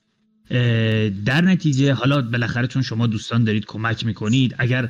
در 1.25 1.41
نتیجه 1.41 1.93
حالا 1.93 2.21
بالاخره 2.21 2.67
چون 2.67 2.81
شما 2.81 3.07
دوستان 3.07 3.43
دارید 3.43 3.65
کمک 3.65 4.05
می‌کنید 4.05 4.55
اگر 4.57 4.89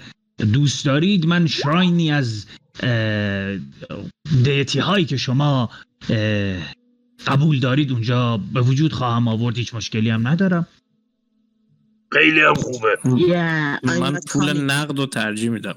دوست 0.54 0.86
دارید؟ 0.86 1.26
من 1.26 1.48
شراینی 1.48 2.12
از 2.12 2.46
دیتی 4.44 4.80
هایی 4.80 5.06
که 5.06 5.18
شما 5.18 5.70
قبول 7.28 7.60
دارید 7.60 7.92
اونجا 7.92 8.38
به 8.54 8.62
وجود 8.62 8.94
خواهم 8.94 9.28
آورد 9.28 9.58
هیچ 9.58 9.76
مشکلی 9.76 10.10
هم 10.10 10.28
ندارم. 10.28 10.68
خیلی 12.14 12.40
هم 12.42 12.54
خوبه. 12.54 12.98
من 13.84 14.20
پول 14.30 14.62
نقد 14.62 14.98
رو 14.98 15.06
ترجیح 15.06 15.50
میدم. 15.50 15.76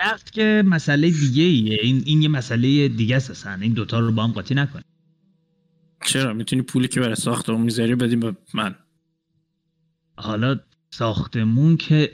نقد 0.00 0.30
که 0.30 0.62
مسئله 0.66 1.10
دیگه 1.10 1.42
ایه. 1.42 1.78
این, 1.82 2.02
این 2.06 2.22
یه 2.22 2.28
مسئله 2.28 2.88
دیگه 2.88 3.16
است 3.16 3.30
اصلا. 3.30 3.58
این 3.60 3.72
دوتا 3.72 4.00
رو 4.00 4.12
با 4.12 4.24
هم 4.24 4.32
قاطی 4.32 4.54
نکن 4.54 4.80
چرا؟ 6.04 6.32
می‌تونی 6.32 6.62
پولی 6.62 6.88
که 6.88 7.00
برای 7.00 7.14
ساختمون 7.14 7.60
می‌ذاری 7.60 7.94
بدیم 7.94 8.20
به 8.20 8.36
من. 8.54 8.74
حالا 10.16 10.60
ساختمون 10.94 11.76
که 11.76 12.10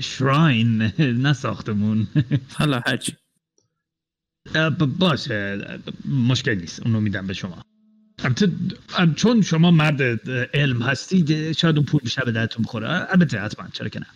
شراین 0.00 0.82
نه 0.98 1.32
ساختمون. 1.32 2.06
حالا 2.54 2.80
هرچی. 2.86 3.16
باشه 4.98 5.64
مشکل 6.04 6.54
نیست 6.54 6.80
اونو 6.80 7.00
میدم 7.00 7.26
به 7.26 7.34
شما. 7.34 7.62
البته 8.18 8.50
چون 9.16 9.42
شما 9.42 9.70
مرد 9.70 10.30
علم 10.54 10.82
هستید 10.82 11.52
شاید 11.52 11.76
اون 11.76 11.86
پول 11.86 12.00
بیشتر 12.00 12.24
به 12.24 12.32
درتون 12.32 12.64
بخوره. 12.64 12.88
البته 12.88 13.38
حتما 13.38 13.68
چرا 13.72 13.88
که 13.88 14.00
نه. 14.00 14.06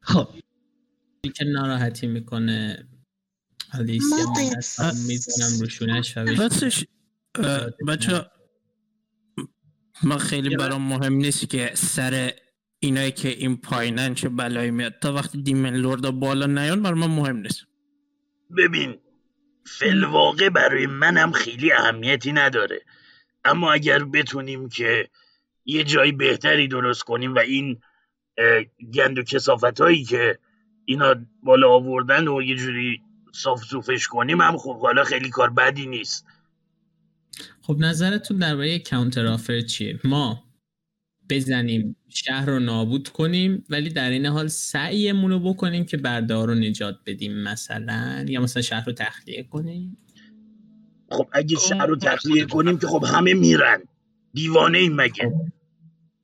خب. 0.00 0.28
که 1.34 1.44
ناراحتی 1.44 2.06
می‌کنه. 2.06 2.88
آلیسیا 3.74 4.26
می‌زنم 5.08 5.60
روشونش 5.60 6.18
بچه 7.88 8.26
من 10.02 10.18
خیلی 10.18 10.56
برام 10.56 10.82
مهم 10.82 11.12
نیست 11.12 11.50
که 11.50 11.70
سر 11.74 12.32
اینایی 12.78 13.12
که 13.12 13.28
این 13.28 13.56
پایینن 13.56 14.14
چه 14.14 14.28
بلایی 14.28 14.70
میاد. 14.70 14.98
تا 15.00 15.12
وقتی 15.12 15.42
دیمن 15.42 15.74
لوردا 15.74 16.10
بالا 16.10 16.46
نیان 16.46 16.82
بر 16.82 16.94
من 16.94 17.06
مهم 17.06 17.36
نیست. 17.36 17.66
ببین 18.56 18.98
فلواقع 19.66 20.48
برای 20.48 20.86
منم 20.86 21.32
خیلی 21.32 21.72
اهمیتی 21.72 22.32
نداره. 22.32 22.82
اما 23.44 23.72
اگر 23.72 24.04
بتونیم 24.04 24.68
که 24.68 25.08
یه 25.64 25.84
جای 25.84 26.12
بهتری 26.12 26.68
درست 26.68 27.02
کنیم 27.02 27.34
و 27.34 27.38
این 27.38 27.80
گند 28.94 29.18
و 29.18 29.22
کسافت 29.22 29.80
هایی 29.80 30.04
که 30.04 30.38
اینا 30.84 31.14
بالا 31.42 31.70
آوردن 31.70 32.28
و 32.28 32.42
یه 32.42 32.56
جوری 32.56 33.02
صاف 33.34 33.64
صوفش 33.64 34.06
کنیم 34.06 34.40
هم 34.40 34.56
خب 34.56 34.80
حالا 34.80 35.04
خیلی 35.04 35.30
کار 35.30 35.50
بدی 35.50 35.86
نیست. 35.86 36.26
خب 37.66 37.76
نظرتون 37.78 38.38
درباره 38.38 38.78
کانتر 38.78 39.26
آفر 39.26 39.60
چیه؟ 39.60 40.00
ما 40.04 40.44
بزنیم 41.30 41.96
شهر 42.08 42.46
رو 42.46 42.58
نابود 42.58 43.08
کنیم 43.08 43.64
ولی 43.70 43.90
در 43.90 44.10
این 44.10 44.26
حال 44.26 44.48
سعیمون 44.48 45.30
رو 45.30 45.40
بکنیم 45.40 45.84
که 45.84 45.96
بردار 45.96 46.48
رو 46.48 46.54
نجات 46.54 46.98
بدیم 47.06 47.42
مثلا 47.42 48.24
یا 48.28 48.40
مثلا 48.40 48.62
شهر 48.62 48.84
رو 48.86 48.92
تخلیه 48.92 49.42
کنیم؟ 49.42 49.98
خب 51.10 51.28
اگه 51.32 51.56
شهر 51.56 51.86
رو 51.86 51.96
تخلیه 51.96 52.44
کنیم 52.44 52.78
که 52.78 52.86
خب 52.86 53.04
همه 53.04 53.34
میرن. 53.34 53.82
دیوانه 54.32 54.78
این 54.78 54.94
مگه؟ 54.94 55.32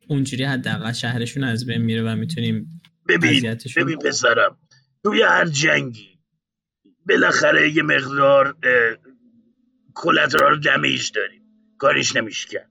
اونجوری 0.09 0.45
حداقل 0.45 0.93
شهرشون 0.93 1.45
از 1.45 1.67
بین 1.67 1.83
میره 1.83 2.03
و 2.03 2.17
می‌تونیم 2.17 2.83
ببین 3.09 3.57
ببین 3.77 3.99
پسرم 3.99 4.57
توی 5.05 5.23
هر 5.23 5.49
جنگی 5.49 6.19
بالاخره 7.09 7.77
یه 7.77 7.83
مقدار 7.83 8.57
کلترال 9.95 10.61
دمیج 10.61 11.13
داریم. 11.13 11.43
کاریش 11.79 12.17
نمیشه 12.17 12.49
کرد. 12.49 12.71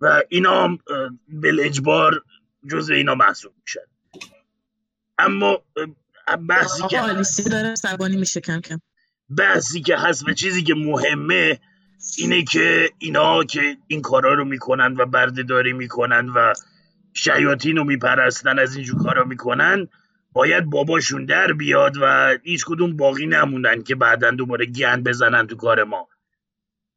و 0.00 0.22
اینا 0.28 0.64
هم 0.64 0.78
اه، 0.90 1.10
بالاجبار 1.28 2.22
جز 2.70 2.90
اینا 2.90 3.14
محسوب 3.14 3.52
میشن 3.64 3.80
اما 5.18 5.62
بحثی 6.48 6.82
که 6.90 7.00
داره 7.50 7.74
سبانی 7.74 8.16
میشه 8.16 8.40
کم 8.40 8.60
کم. 8.60 8.80
بحثی 9.38 9.80
که 9.80 9.96
هست 9.96 10.28
و 10.28 10.32
چیزی 10.32 10.62
که 10.62 10.74
مهمه 10.74 11.60
اینه 12.18 12.42
که 12.44 12.90
اینا 12.98 13.44
که 13.44 13.76
این 13.86 14.02
کارا 14.02 14.34
رو 14.34 14.44
می‌کنن 14.44 14.94
و 14.96 15.06
بردهداری 15.06 15.72
می‌کنن 15.72 16.28
و 16.28 16.52
شیاطین 17.14 17.76
رو 17.76 17.84
میپرستن 17.84 18.58
از 18.58 18.76
اینجور 18.76 19.02
کارا 19.02 19.24
می‌کنن 19.24 19.88
باید 20.32 20.64
باباشون 20.64 21.24
در 21.24 21.52
بیاد 21.52 21.96
و 22.00 22.38
هیچ 22.42 22.64
کدوم 22.64 22.96
باقی 22.96 23.26
نمونن 23.26 23.82
که 23.82 23.94
بعدا 23.94 24.30
دوباره 24.30 24.66
گند 24.66 25.04
بزنن 25.04 25.46
تو 25.46 25.56
کار 25.56 25.84
ما. 25.84 26.08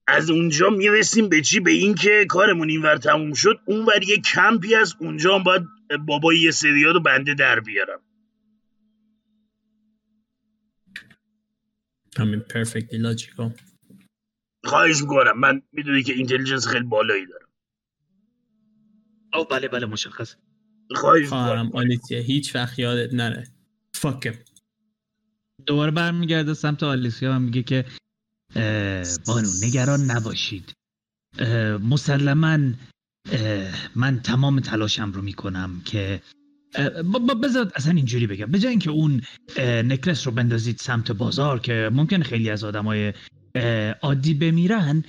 از 0.08 0.30
اونجا 0.30 0.70
می‌رسیم 0.70 1.30
به 1.30 1.42
چی 1.42 1.60
به 1.60 1.72
این 1.72 1.96
که 1.96 2.26
کارمون 2.30 2.70
اینور 2.70 2.98
تموم 2.98 3.34
شد 3.34 3.60
اونور 3.66 4.04
یه 4.04 4.18
کمپی 4.18 4.76
از 4.76 4.94
اونجا 5.00 5.36
هم 5.38 5.44
باید 5.44 5.64
بابای 6.08 6.40
یه 6.40 6.52
سریا 6.52 6.92
رو 6.92 7.00
بنده 7.00 7.34
در 7.34 7.60
بیارم. 7.60 8.02
همین 12.18 12.40
پرفکتلی 12.40 13.00
لاجیکال 13.00 13.54
خواهش 14.64 15.02
می‌کنم. 15.02 15.40
من 15.40 15.62
می‌دونی 15.72 16.04
که 16.04 16.14
اینتلیجنس 16.14 16.68
خیلی 16.68 16.86
بالایی 16.86 17.26
دارم. 17.26 17.48
او 19.34 19.46
بله 19.46 19.68
بله 19.68 19.86
مشخص. 19.86 20.36
خواهش 20.96 21.24
می‌کنم. 21.24 21.72
آلیسیا 21.74 22.20
هیچ 22.20 22.56
وقت 22.56 22.80
یادت 22.80 23.14
نره. 23.14 23.48
فاکم 23.94 24.34
دوباره 25.66 25.92
برمیگرده 25.92 26.54
سمت 26.54 26.84
آلیسیا 26.84 27.32
و 27.32 27.40
میگه 27.40 27.64
که 27.64 27.86
بانو 29.28 29.50
نگران 29.64 30.12
نباشید. 30.12 30.74
مسلما 31.84 32.60
من 33.96 34.20
تمام 34.24 34.60
تلاشم 34.60 35.12
رو 35.12 35.22
می‌کنم 35.22 35.82
که 35.86 36.22
اه، 36.76 36.90
ب- 36.90 37.32
ب- 37.32 37.44
بذار 37.44 37.72
اصلا 37.76 37.94
اینجوری 37.94 38.28
بگم. 38.28 38.46
به 38.46 38.68
اینکه 38.68 38.90
اون 38.90 39.22
نکلس 39.60 40.28
رو 40.28 40.34
بندازید 40.34 40.78
سمت 40.78 41.12
بازار 41.12 41.60
که 41.60 41.90
ممکن 41.94 42.24
خیلی 42.24 42.50
از 42.50 42.64
آدمای 42.64 43.14
عادی 44.02 44.34
بمیرن 44.34 45.04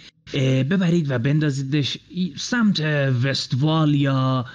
ببرید 0.71 1.11
و 1.11 1.19
بندازیدش 1.19 1.99
سمت 2.37 2.81
وستوال 3.25 3.95
یا 3.95 4.47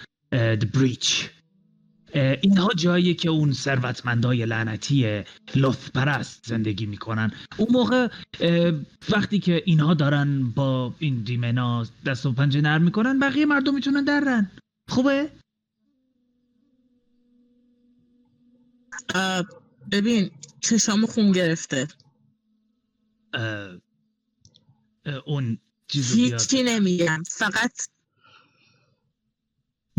بریچ 0.74 1.30
اینها 2.14 2.70
جایی 2.78 3.14
که 3.14 3.30
اون 3.30 3.54
ثروتمندای 3.54 4.46
لعنتی 4.46 5.24
لطف 5.56 5.90
پرست 5.90 6.48
زندگی 6.48 6.86
می‌کنن. 6.86 7.32
اون 7.58 7.68
موقع 7.72 8.08
وقتی 9.10 9.40
که 9.40 9.64
اینها 9.66 9.94
دارن 9.94 10.50
با 10.50 10.96
این 11.00 11.24
دیمنا 11.24 11.86
دست 12.06 12.26
و 12.26 12.32
پنجه 12.32 12.62
نرم 12.62 12.82
می‌کنن 12.82 13.20
بقیه 13.20 13.46
مردم 13.46 13.76
می‌تونن 13.76 14.04
درن. 14.04 14.52
خوبه؟ 14.90 15.30
ببین 19.92 20.32
چشامو 20.62 21.08
خون 21.08 21.32
گرفته. 21.32 21.88
اه، 23.34 23.42
اه، 25.06 25.16
اون 25.26 25.58
چیزو 25.88 26.16
هیچی 26.16 26.64
نمیگم. 26.64 27.24
فقط 27.30 27.72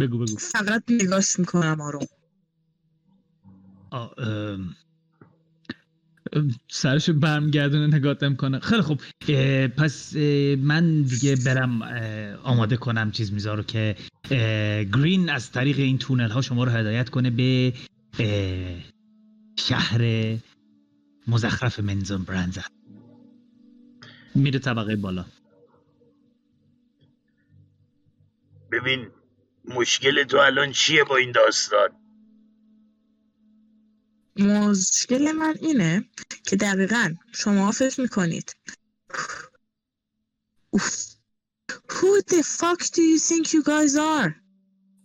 بگو 0.07 0.19
بگو. 0.19 0.37
فقط 0.37 0.83
نگاش 0.91 1.39
می‌کنم 1.39 1.81
آروم. 1.81 2.07
آه، 3.91 4.15
ام، 4.19 4.77
ام، 6.33 6.55
سرش 6.71 7.11
برمیگردونه 7.11 7.97
نگات 7.97 8.25
می‌کنه 8.25 8.61
خیلی 8.61 8.83
خوب. 8.83 9.01
اه، 9.29 9.69
پس 9.69 10.13
اه، 10.17 10.57
من 10.57 11.03
دیگه 11.03 11.37
برم 11.37 11.83
آماده 12.43 12.77
کنم 12.77 13.11
چیز 13.11 13.33
میزا 13.33 13.55
رو 13.55 13.63
که 13.63 13.97
گرین 14.95 15.31
از 15.31 15.53
طریق 15.53 15.79
این 15.79 15.99
تونل 15.99 16.31
ها 16.31 16.41
شما 16.41 16.65
رو 16.65 16.71
هدایت 16.71 17.09
کنه 17.09 17.31
به 17.31 17.73
شهر 19.59 20.03
مزخرف 21.29 21.81
منزون 21.81 22.23
برنزن 22.23 22.63
میره 24.35 24.59
طبقه 24.59 24.97
بالا. 24.97 25.25
ببین 28.73 29.09
مشکل 29.65 30.25
تو 30.25 30.37
الان 30.37 30.73
چیه 30.73 31.05
با 31.05 31.17
این 31.17 31.33
داستان؟ 31.33 31.91
مشکل 34.39 35.33
من 35.33 35.55
اینه 35.61 36.05
که 36.47 36.57
دقیقا 36.57 37.15
شما 37.33 37.71
فکر 37.71 38.01
می‌کنید. 38.01 38.57
اوف. 40.71 41.13
Who 41.89 42.21
the 42.33 42.43
fuck 42.59 42.81
do 42.97 43.03
you 43.13 43.19
think 43.29 43.47
you 43.53 43.63
guys 43.63 43.95
are? 43.97 44.33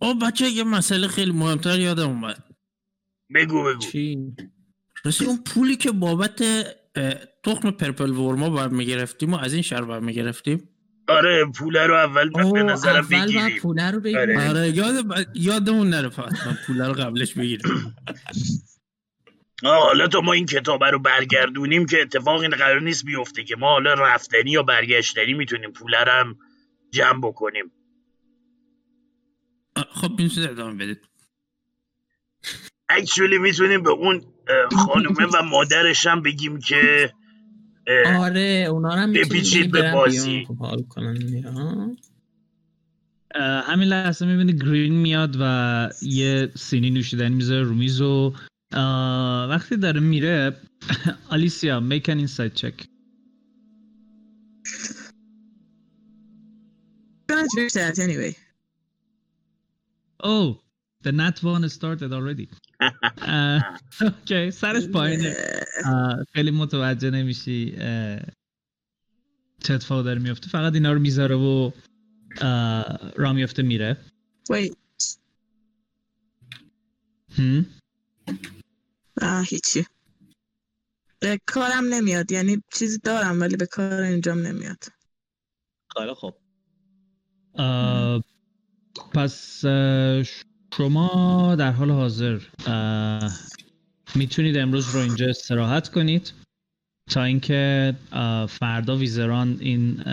او 0.02 0.14
بچه 0.14 0.50
یه 0.50 0.64
مسئله 0.64 1.08
خیلی 1.08 1.32
مهمتر 1.32 1.80
یادم 1.80 2.08
اومد. 2.08 2.44
بگو 3.34 3.64
بگو. 3.64 3.78
چی؟ 3.78 4.34
راستی 5.04 5.24
اون 5.24 5.36
پولی 5.36 5.76
که 5.76 5.90
بابت 5.92 6.42
تخم 7.44 7.70
پرپل 7.70 8.10
ورما 8.10 8.50
برمیگرفتیم 8.50 9.32
و 9.32 9.36
از 9.36 9.52
این 9.52 9.62
شهر 9.62 9.84
برمیگرفتیم؟ 9.84 10.68
آره 11.08 11.44
پوله 11.44 11.86
رو 11.86 11.94
اول 11.94 12.30
باید 12.30 12.52
به 12.52 12.62
نظرم 12.62 12.94
اول 12.94 13.24
بگیریم. 13.26 13.58
پوله 13.58 13.90
رو 13.90 14.00
بگیریم. 14.00 14.38
آره. 14.38 14.48
آره 14.48 14.68
یاد 14.68 14.94
یادمون 15.34 15.90
نره 15.90 16.08
فقط 16.08 16.46
من 16.46 16.58
پول 16.66 16.80
رو 16.80 16.92
قبلش 16.92 17.34
بگیریم 17.34 17.96
آه 19.64 19.82
حالا 19.82 20.08
تا 20.08 20.20
ما 20.20 20.32
این 20.32 20.46
کتاب 20.46 20.84
رو 20.84 20.98
برگردونیم 20.98 21.86
که 21.86 22.02
اتفاق 22.02 22.40
این 22.40 22.50
قرار 22.50 22.80
نیست 22.80 23.04
بیفته 23.04 23.44
که 23.44 23.56
ما 23.56 23.68
حالا 23.68 23.94
رفتنی 23.94 24.50
یا 24.50 24.62
برگشتنی 24.62 25.34
می‌تونیم 25.34 25.72
پوله 25.72 26.04
رو 26.04 26.12
هم 26.12 26.38
جمع 26.90 27.20
بکنیم. 27.28 27.72
خب 29.90 30.10
می‌تونید 30.18 30.50
ادامه 30.50 30.84
بدید. 30.84 31.00
اکچولی 32.88 33.38
می‌تونیم 33.38 33.82
به 33.82 33.90
اون 33.90 34.22
خانومه 34.76 35.26
و 35.26 35.42
مادرش 35.42 36.06
هم 36.06 36.22
بگیم 36.22 36.58
که 36.58 37.12
آره 38.06 38.66
اونا 38.70 38.90
هم 38.90 39.12
بپیچید 39.12 39.70
به 39.70 39.92
بازی. 39.92 40.46
خب، 40.48 40.56
همین 43.40 43.88
لحظه 43.88 44.26
می‌بینی 44.26 44.52
گرین 44.52 44.94
میاد 44.94 45.36
و 45.40 45.90
یه 46.02 46.50
سینی 46.56 46.90
نوشیدنی 46.90 47.34
می‌ذاره 47.34 47.62
رو 47.62 47.74
میز 47.74 48.00
و 48.00 48.34
وقتی 49.50 49.76
داره 49.76 50.00
میره 50.00 50.56
آلیسیا 51.30 51.82
make 51.90 52.08
an 52.08 52.26
insight 52.26 52.54
check 52.60 52.84
gonna 57.30 57.46
drink 57.54 57.72
that 57.72 57.98
anyway. 57.98 58.32
oh 60.24 60.67
the 61.04 61.12
nat 61.12 61.42
one 61.42 61.68
started 61.68 62.12
already. 62.12 62.48
اوکی 64.02 64.50
سرش 64.50 64.88
پایینه. 64.88 65.36
خیلی 66.32 66.50
متوجه 66.50 67.10
نمیشی 67.10 67.76
چه 69.62 69.74
اتفاق 69.74 70.04
داره 70.04 70.20
میفته. 70.20 70.48
فقط 70.48 70.74
اینا 70.74 70.92
رو 70.92 70.98
می‌ذاره 71.00 71.36
و 71.36 71.70
را 73.16 73.32
میفته 73.32 73.62
میره. 73.62 73.96
Wait, 74.52 74.76
هم؟ 77.38 77.66
آه 79.22 79.44
هیچی. 79.44 79.86
به 81.20 81.40
کارم 81.46 81.84
نمیاد 81.84 82.32
یعنی 82.32 82.62
چیزی 82.72 82.98
دارم 82.98 83.40
ولی 83.40 83.56
به 83.56 83.66
کار 83.66 84.02
انجام 84.02 84.38
نمیاد. 84.38 84.84
خیلی 85.96 86.14
خوب. 86.14 86.34
اه، 87.54 88.22
پس 89.14 89.64
شما 90.76 91.56
در 91.58 91.72
حال 91.72 91.90
حاضر. 91.90 92.40
می‌تونید 94.14 94.58
امروز 94.58 94.94
رو 94.94 95.00
اینجا 95.00 95.26
استراحت 95.26 95.88
کنید 95.88 96.32
تا 97.10 97.24
اینکه 97.24 97.94
فردا 98.48 98.96
ویزران 98.96 99.58
این 99.60 100.04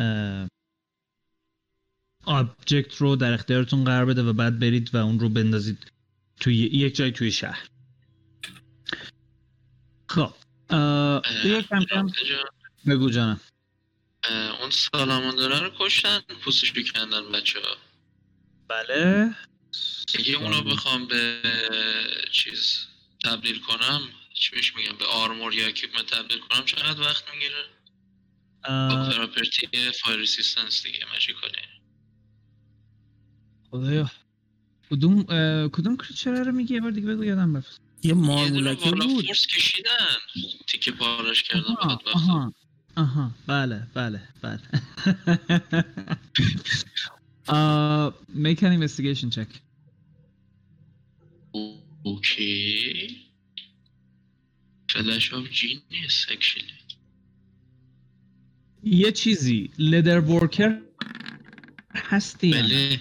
آبجکت 2.25 2.95
رو 2.95 3.15
در 3.15 3.33
اختیارتون 3.33 3.83
قرار 3.83 4.05
بده 4.05 4.23
و 4.23 4.33
بعد 4.33 4.59
برید 4.59 4.95
و 4.95 4.97
اون 4.97 5.19
رو 5.19 5.29
بندازید 5.29 5.91
توی 6.39 6.55
یک 6.55 6.95
جای 6.95 7.11
توی 7.11 7.31
شهر. 7.31 7.69
خب 10.09 10.33
دیگه 11.43 11.61
کم 11.61 11.79
کم 11.79 12.07
بگو 12.87 13.09
جانم. 13.09 13.39
اون 14.61 14.69
salamander 14.69 15.51
ه 15.51 15.59
رو 15.59 15.71
کشتن؟ 15.79 16.19
پوستش 16.43 16.73
کندن 16.93 17.31
بچه 17.33 17.59
ها 17.59 17.75
بله. 18.67 19.35
اگه 20.19 20.33
اونو 20.33 20.61
بخوام 20.61 21.07
به 21.07 21.41
چیز 22.31 22.79
تبدیل 23.23 23.59
کنم. 23.59 24.01
چی 24.33 24.55
بهش 24.55 24.75
میگم؟ 24.75 24.97
به 24.97 25.05
armor 25.05 25.53
یا 25.53 25.67
equipment 25.67 26.05
تبدیل 26.05 26.39
کنم. 26.39 26.65
چقدر 26.65 27.01
وقت 27.01 27.23
می‌گیره؟ 27.33 27.65
اه، 28.63 29.11
property 29.11 29.91
fire 29.91 30.19
resistance 30.19 30.83
دیگه. 30.83 30.99
magically 31.13 31.53
خدایا. 33.71 34.11
کدوم 34.91 35.23
کدوم 35.67 35.97
creature 35.97 36.43
رو 36.43 36.51
میگی؟ 36.51 36.73
یه 36.73 36.81
بار 36.81 36.91
دیگه 36.91 37.07
بگو 37.07 37.23
یادم 37.23 37.57
رفت. 37.57 37.81
یه 38.03 38.13
مارمولکی 38.13 38.91
بود. 38.91 39.25
فورس 39.25 39.47
کشیدن. 39.47 40.15
تیکه 40.67 40.91
پارش 40.91 41.43
کردن 41.43 41.75
آها 41.79 42.01
آها. 42.13 42.53
آها. 42.95 43.31
بله 43.47 43.87
بله 43.93 44.21
بله. 44.41 44.59
make 48.45 48.61
an 48.63 48.71
investigation 48.71 49.29
check. 49.31 49.64
okay 52.03 53.17
flash 54.89 55.33
of 55.33 55.49
genius 55.49 56.25
actually 56.31 56.73
یه 58.83 59.11
چیزی 59.11 59.69
leatherworker 59.79 60.81
هستی؟ 61.95 62.51
بله. 62.51 62.99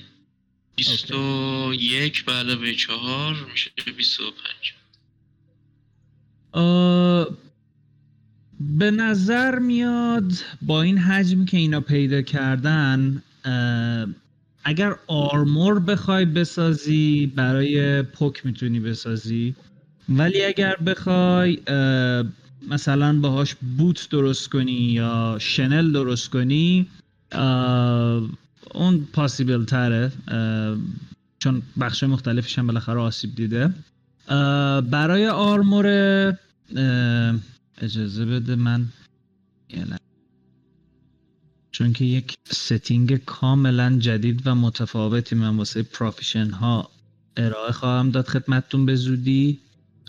بیست 0.76 1.12
و 1.12 1.72
یک 1.74 2.24
به 2.24 2.32
علاوه 2.32 2.74
چهار 2.74 3.46
میشه 3.52 3.70
بیست 3.96 4.20
و 4.20 4.24
پنج. 4.24 4.74
آه، 6.52 7.28
به 8.60 8.90
نظر 8.90 9.58
میاد 9.58 10.32
با 10.62 10.82
این 10.82 10.98
حجمی 10.98 11.46
که 11.46 11.56
اینا 11.56 11.80
پیدا 11.80 12.22
کردن 12.22 13.22
اگر 14.64 14.94
آرمور 15.06 15.80
بخوای 15.80 16.24
بسازی 16.24 17.32
برای 17.36 18.02
پوک 18.02 18.46
می‌تونی 18.46 18.80
بسازی 18.80 19.54
ولی 20.08 20.44
اگر 20.44 20.76
بخوای 20.76 21.58
مثلا 22.70 23.18
باهاش 23.20 23.54
بوت 23.78 24.08
درست 24.10 24.50
کنی 24.50 24.72
یا 24.72 25.36
شنل 25.40 25.92
درست 25.92 26.30
کنی 26.30 26.86
اون 28.74 29.08
پاسیبل 29.12 29.64
تره 29.64 30.12
چون 31.38 31.62
بخش 31.80 32.04
مختلفش 32.04 32.58
هم 32.58 32.66
بالاخره 32.66 33.00
آسیب 33.00 33.34
دیده 33.34 33.70
برای 34.90 35.28
armor 35.28 35.86
اجازه 37.78 38.24
بده 38.24 38.56
من 38.56 38.86
یه. 39.70 40.03
چون 41.74 41.92
که 41.92 42.04
یک 42.04 42.34
setting 42.46 43.16
کاملا 43.16 43.98
جدید 43.98 44.42
و 44.46 44.54
متفاوتی 44.54 45.34
من 45.34 45.56
واسه 45.56 45.82
profession 45.82 46.50
ها 46.50 46.90
ارائه 47.36 47.72
خواهم 47.72 48.10
داد. 48.10 48.26
خدمتتون 48.26 48.86
به 48.86 48.94
زودی 48.94 49.58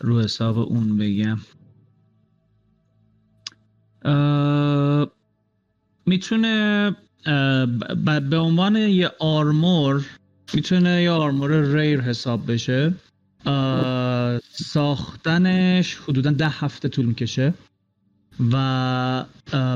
رو 0.02 0.22
حساب 0.22 0.58
اون 0.58 0.98
بگم. 0.98 1.38
می‌تونه 6.06 6.96
به 8.30 8.38
عنوان 8.38 8.76
یه 8.76 9.12
armor 9.20 10.06
می‌تونه 10.54 11.04
یه 11.04 11.12
armor 11.12 11.62
rare 11.62 12.02
حساب 12.02 12.52
بشه. 12.52 12.94
ساختنش 14.52 15.96
حدودا 15.96 16.32
ده 16.32 16.50
هفته 16.50 16.90
طول 16.90 17.06
می‌کشه. 17.06 17.54
و 18.52 19.26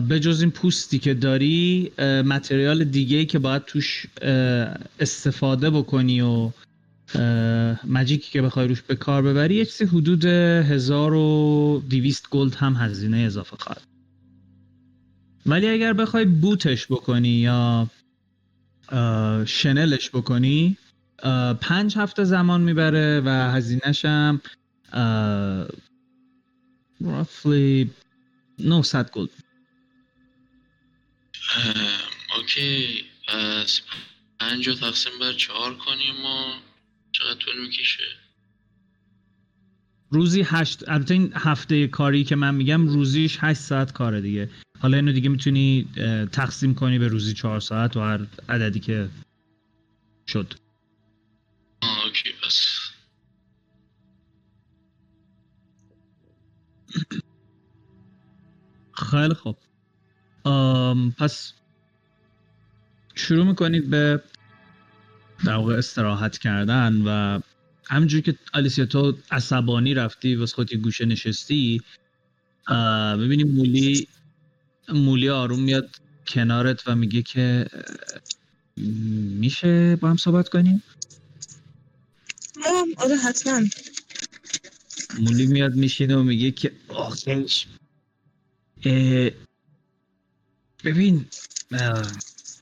به 0.07 0.19
جز 0.19 0.41
این 0.41 0.51
پوستی 0.51 0.99
که 0.99 1.13
داری 1.13 1.91
material 2.25 2.83
دیگه 2.83 3.17
ای 3.17 3.25
که 3.25 3.39
باید 3.39 3.65
توش 3.65 4.05
استفاده 4.99 5.69
بکنی 5.69 6.21
و 6.21 6.51
magic 7.87 8.24
ی 8.24 8.31
که 8.31 8.41
بخوای 8.41 8.67
روش 8.67 8.81
به 8.81 8.95
کار 8.95 9.21
ببری 9.21 9.55
یک 9.55 9.71
چیزی 9.71 9.85
حدود 9.85 10.25
1200 10.25 12.29
gold 12.29 12.55
هم 12.55 12.73
هزینه 12.73 13.17
اضافه 13.17 13.57
خواهد. 13.57 13.81
ولی 15.45 15.69
اگر 15.69 15.93
بخوای 15.93 16.25
boot 16.25 16.66
ش 16.66 16.87
بکنی 16.87 17.29
یا 17.29 17.87
شنلش 19.45 20.09
بکنی 20.09 20.77
پنج 21.61 21.97
هفته 21.97 22.23
زمان 22.23 22.61
می‌بره 22.61 23.21
و 23.25 23.29
هزینهش 23.29 24.05
هم 24.05 24.41
roughly 27.03 27.87
900 28.59 29.11
gold 29.11 29.29
okay. 32.37 33.05
پس 33.27 33.81
پنج 34.39 34.67
رو 34.67 34.73
تقسیم 34.73 35.19
بر 35.19 35.33
چهار 35.33 35.77
کنیم 35.77 36.25
و 36.25 36.59
چقدر 37.11 37.39
طول 37.39 37.61
می‌کشه؟ 37.61 38.03
روزی 40.11 40.41
هشت 40.45 40.89
البته 40.89 41.13
این 41.13 41.33
هفته 41.35 41.87
کاری 41.87 42.23
که 42.23 42.35
من 42.35 42.55
میگم 42.55 42.87
روزیش 42.87 43.37
هشت 43.39 43.59
ساعت 43.59 43.91
کاره 43.91 44.21
دیگه. 44.21 44.49
حالا 44.79 44.97
اینو 44.97 45.11
دیگه 45.11 45.29
می‌تونی 45.29 45.87
تقسیم 46.31 46.75
کنی 46.75 46.99
به 46.99 47.07
روزی 47.07 47.33
چهار 47.33 47.59
ساعت 47.59 47.97
و 47.97 47.99
هر 47.99 48.27
عددی 48.49 48.79
که 48.79 49.09
شد. 50.27 50.53
آه 51.81 52.05
اوکی 52.05 52.29
پس. 52.43 52.79
خیلی 58.99 59.33
خوب. 59.33 59.57
آم، 60.43 61.11
پس 61.11 61.53
شروع 63.15 63.45
می‌کنید 63.45 63.89
به 63.89 64.21
در 65.45 65.55
واقع 65.55 65.77
استراحت 65.77 66.37
کردن 66.37 67.01
و 67.05 67.39
همینجور 67.85 68.21
که 68.21 68.35
آلیسیا 68.53 68.85
تو 68.85 69.17
عصبانی 69.31 69.93
رفتی 69.93 70.45
خودت 70.45 70.71
یه 70.71 70.77
گوشه 70.77 71.05
نشستی 71.05 71.81
ببینی 73.19 73.43
مولی 73.43 74.07
مولی 74.93 75.29
آروم 75.29 75.59
میاد 75.59 75.89
کنارت 76.27 76.87
و 76.87 76.95
میگه 76.95 77.21
که 77.21 77.65
میشه 79.39 79.95
با 79.95 80.09
هم 80.09 80.17
صحبت 80.17 80.49
کنیم؟ 80.49 80.83
آره 82.97 83.15
حتما. 83.15 83.61
مولی 85.19 85.47
میاد 85.47 85.75
میشینه 85.75 86.15
و 86.15 86.23
میگه 86.23 86.51
که 86.51 86.71
آخش 86.87 87.65
ببین 90.83 91.25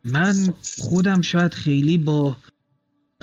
من 0.03 0.53
خودم 0.77 1.21
شاید 1.21 1.53
خیلی 1.53 1.97
با 1.97 2.37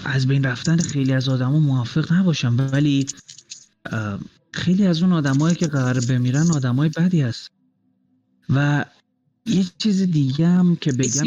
از 0.05 0.27
بین 0.29 0.45
رفتن 0.45 0.77
خیلی 0.77 1.13
از 1.13 1.29
آدما 1.29 1.59
موافق 1.59 2.13
نباشم 2.13 2.57
ولی 2.73 3.07
خیلی 4.53 4.87
از 4.87 5.03
اون 5.03 5.13
آدمایی 5.13 5.57
که 5.57 5.67
قرار 5.67 6.01
بمیرن 6.09 6.51
آدمای 6.51 6.89
بدی 6.89 7.21
هست. 7.21 7.49
و 8.49 8.85
یه 9.47 9.65
چیز 9.79 10.03
دیگه 10.03 10.47
هم 10.49 10.77
که 10.77 10.93
بگم 10.93 11.25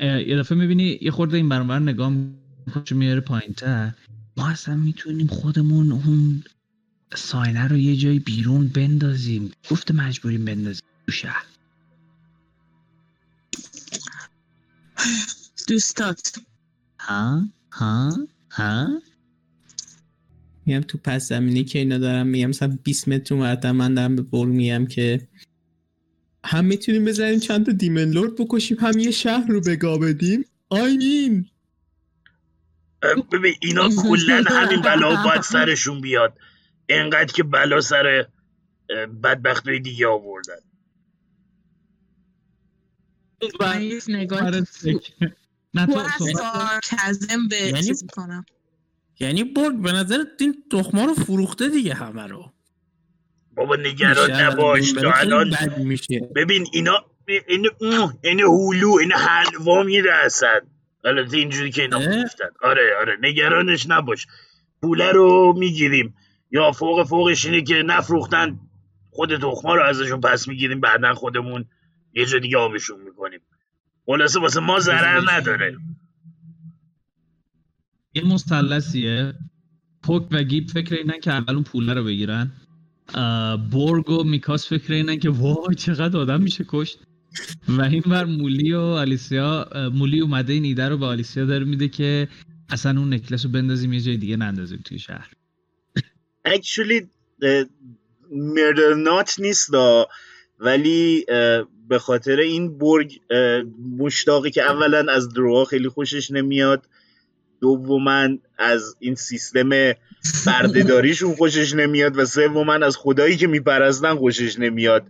یه 0.00 0.36
دفعه- 0.38 0.58
می‌بینی 0.58 0.98
یه 1.02 1.10
خورده 1.10 1.36
این 1.36 1.48
برانور 1.48 1.78
نگاه 1.78 2.10
می‌کنه 2.10 2.98
میاره 2.98 3.20
پایین 3.20 3.52
تر 3.54 3.94
ما 4.36 4.48
اصلا 4.48 4.76
می‌تونیم 4.76 5.26
خودمون 5.26 5.92
اون 5.92 6.44
ساینه 7.14 7.68
رو 7.68 7.76
یه 7.76 7.96
جایی 7.96 8.18
بیرون 8.18 8.68
بندازیم. 8.68 9.50
گفته 9.70 9.94
مجبوریم 9.94 10.44
بندازیم 10.44 10.86
تو 11.06 11.12
شهر. 11.12 11.44
دوستات. 15.68 16.38
ها؟ 17.00 17.42
ها؟ 17.72 18.12
ها؟ 18.50 19.00
میگم 20.66 20.80
تو 20.80 20.98
پس 20.98 21.28
زمینی 21.28 21.64
که 21.64 21.78
اینا 21.78 21.98
دارم 21.98 22.26
میگم 22.26 22.46
مثلا 22.46 22.78
20 22.84 23.08
متر 23.08 23.34
اونورتر 23.34 23.72
من 23.72 23.94
دارم 23.94 24.16
به 24.16 24.22
بول 24.22 24.48
میگم 24.48 24.86
که 24.86 25.28
هم 26.44 26.64
می‌تونیم 26.64 27.04
بزنیم 27.04 27.38
چند 27.38 27.66
تا 27.66 27.72
دیمن 27.72 28.04
لورد 28.04 28.34
بکشیم 28.38 28.76
هم 28.80 28.98
یه 28.98 29.10
شهر 29.10 29.46
رو 29.46 29.60
بگاه 29.60 29.98
بدیم. 29.98 30.44
آیمین 30.68 31.46
اه، 33.02 33.14
ببین 33.32 33.54
اینا 33.62 33.88
کلا 33.88 34.44
همین 34.46 34.80
بلا 34.80 35.24
باید 35.24 35.42
سرشون 35.42 36.00
بیاد. 36.00 36.38
انقدر 36.88 37.32
که 37.32 37.42
بلا 37.42 37.80
سر 37.80 38.26
اه، 38.90 39.06
بدبختای 39.06 39.78
دیگه 39.78 40.06
آوردن. 40.08 40.54
نگاه 44.08 44.46
آره، 44.46 44.66
نه 45.74 45.86
تو. 45.86 46.04
سارکزم 46.18 47.48
به 47.50 47.56
یعنی- 47.56 47.82
چیز 47.82 48.04
یعنی 49.20 49.44
برگ 49.44 49.76
به 49.82 49.92
نظر 49.92 50.24
این 50.40 50.64
تخما 50.72 51.04
رو 51.04 51.14
فروخته 51.14 51.68
دیگه 51.68 51.94
همه 51.94 52.26
رو. 52.26 52.52
بابا 53.54 53.76
نگران 53.76 54.30
نباش. 54.30 54.92
تا 54.92 55.12
الان 55.12 55.54
ببین 56.36 56.66
اینا 56.72 57.04
این 57.48 57.70
این 58.24 58.40
هولو 58.40 58.92
این 59.00 59.12
حلوا 59.12 59.82
میره 59.82 60.12
اصلا 60.24 60.60
البته 61.04 61.36
اینجوری 61.36 61.70
که 61.70 61.82
اینا؟ 61.82 61.98
گفتن 61.98 62.44
آره 62.62 62.96
آره 63.00 63.16
نگرانش 63.22 63.86
نباش. 63.88 64.26
پوله 64.82 65.12
رو 65.12 65.54
می‌گیریم. 65.58 66.14
یا 66.50 66.72
فوق 66.72 67.06
فوقش 67.06 67.46
اینه 67.46 67.62
که 67.62 67.74
نفروختن. 67.86 68.60
خود 69.10 69.36
تخما 69.36 69.74
رو 69.74 69.82
ازشون 69.82 70.20
پس 70.20 70.48
می‌گیریم 70.48 70.80
بعدا 70.80 71.14
خودمون 71.14 71.64
یه 72.14 72.26
جا 72.26 72.38
دیگه 72.38 72.58
آبشون 72.58 73.00
می‌کنیم. 73.00 73.40
خلاصه 74.06 74.40
واسه 74.40 74.60
ما 74.60 74.80
ضرر 74.80 75.22
نداره. 75.32 75.76
یه 78.14 78.26
مثلثیه. 78.26 79.34
پوک 80.02 80.28
و 80.30 80.42
گیب 80.42 80.68
فکر 80.68 80.94
اینن 80.94 81.20
که 81.20 81.32
اول 81.32 81.54
اون 81.54 81.64
پوله 81.64 81.94
رو 81.94 82.04
بگیرن. 82.04 82.52
بورگ 83.70 84.10
و 84.10 84.24
میکاس 84.24 84.68
فکر 84.68 84.92
اینن 84.92 85.18
که 85.18 85.30
وای 85.30 85.74
چقدر 85.74 86.18
آدم 86.18 86.40
میشه 86.40 86.64
کشت. 86.68 86.98
و 87.68 87.82
این 87.82 88.02
بر 88.06 88.24
مولی 88.24 88.72
و 88.72 88.80
آلیسیا 88.80 89.68
مولی 89.94 90.20
اومده 90.20 90.52
این 90.52 90.64
ایده 90.64 90.88
رو 90.88 90.98
به 90.98 91.06
آلیسیا 91.06 91.44
داره 91.44 91.64
میده 91.64 91.88
که 91.88 92.28
اصلا 92.68 93.00
اون 93.00 93.14
نکلس 93.14 93.44
رو 93.44 93.50
بندازیم 93.50 93.92
یه 93.92 94.00
جای 94.00 94.16
دیگه 94.16 94.36
نندازیم 94.36 94.80
توی 94.84 94.98
شهر. 94.98 95.30
اکچولی 96.48 97.10
مردرنات 98.32 99.34
نیست 99.38 99.72
دا. 99.72 100.08
ولی 100.58 101.24
به 101.88 101.98
خاطر 101.98 102.36
این 102.36 102.78
برگ 102.78 103.20
مشتاقی 103.98 104.50
که 104.50 104.62
اولا 104.62 105.12
از 105.12 105.28
دروها 105.28 105.64
خیلی 105.64 105.88
خوشش 105.88 106.30
نمیاد 106.30 106.88
دوما 107.60 108.28
از 108.58 108.96
این 108.98 109.14
سیستم 109.14 109.70
بردهداریشون 110.46 111.34
خوشش 111.34 111.74
نمیاد 111.74 112.18
و 112.18 112.24
سوما 112.24 112.74
از 112.74 112.96
خدایی 112.96 113.36
که 113.36 113.46
میپرستن 113.46 114.14
خوشش 114.14 114.58
نمیاد. 114.58 115.06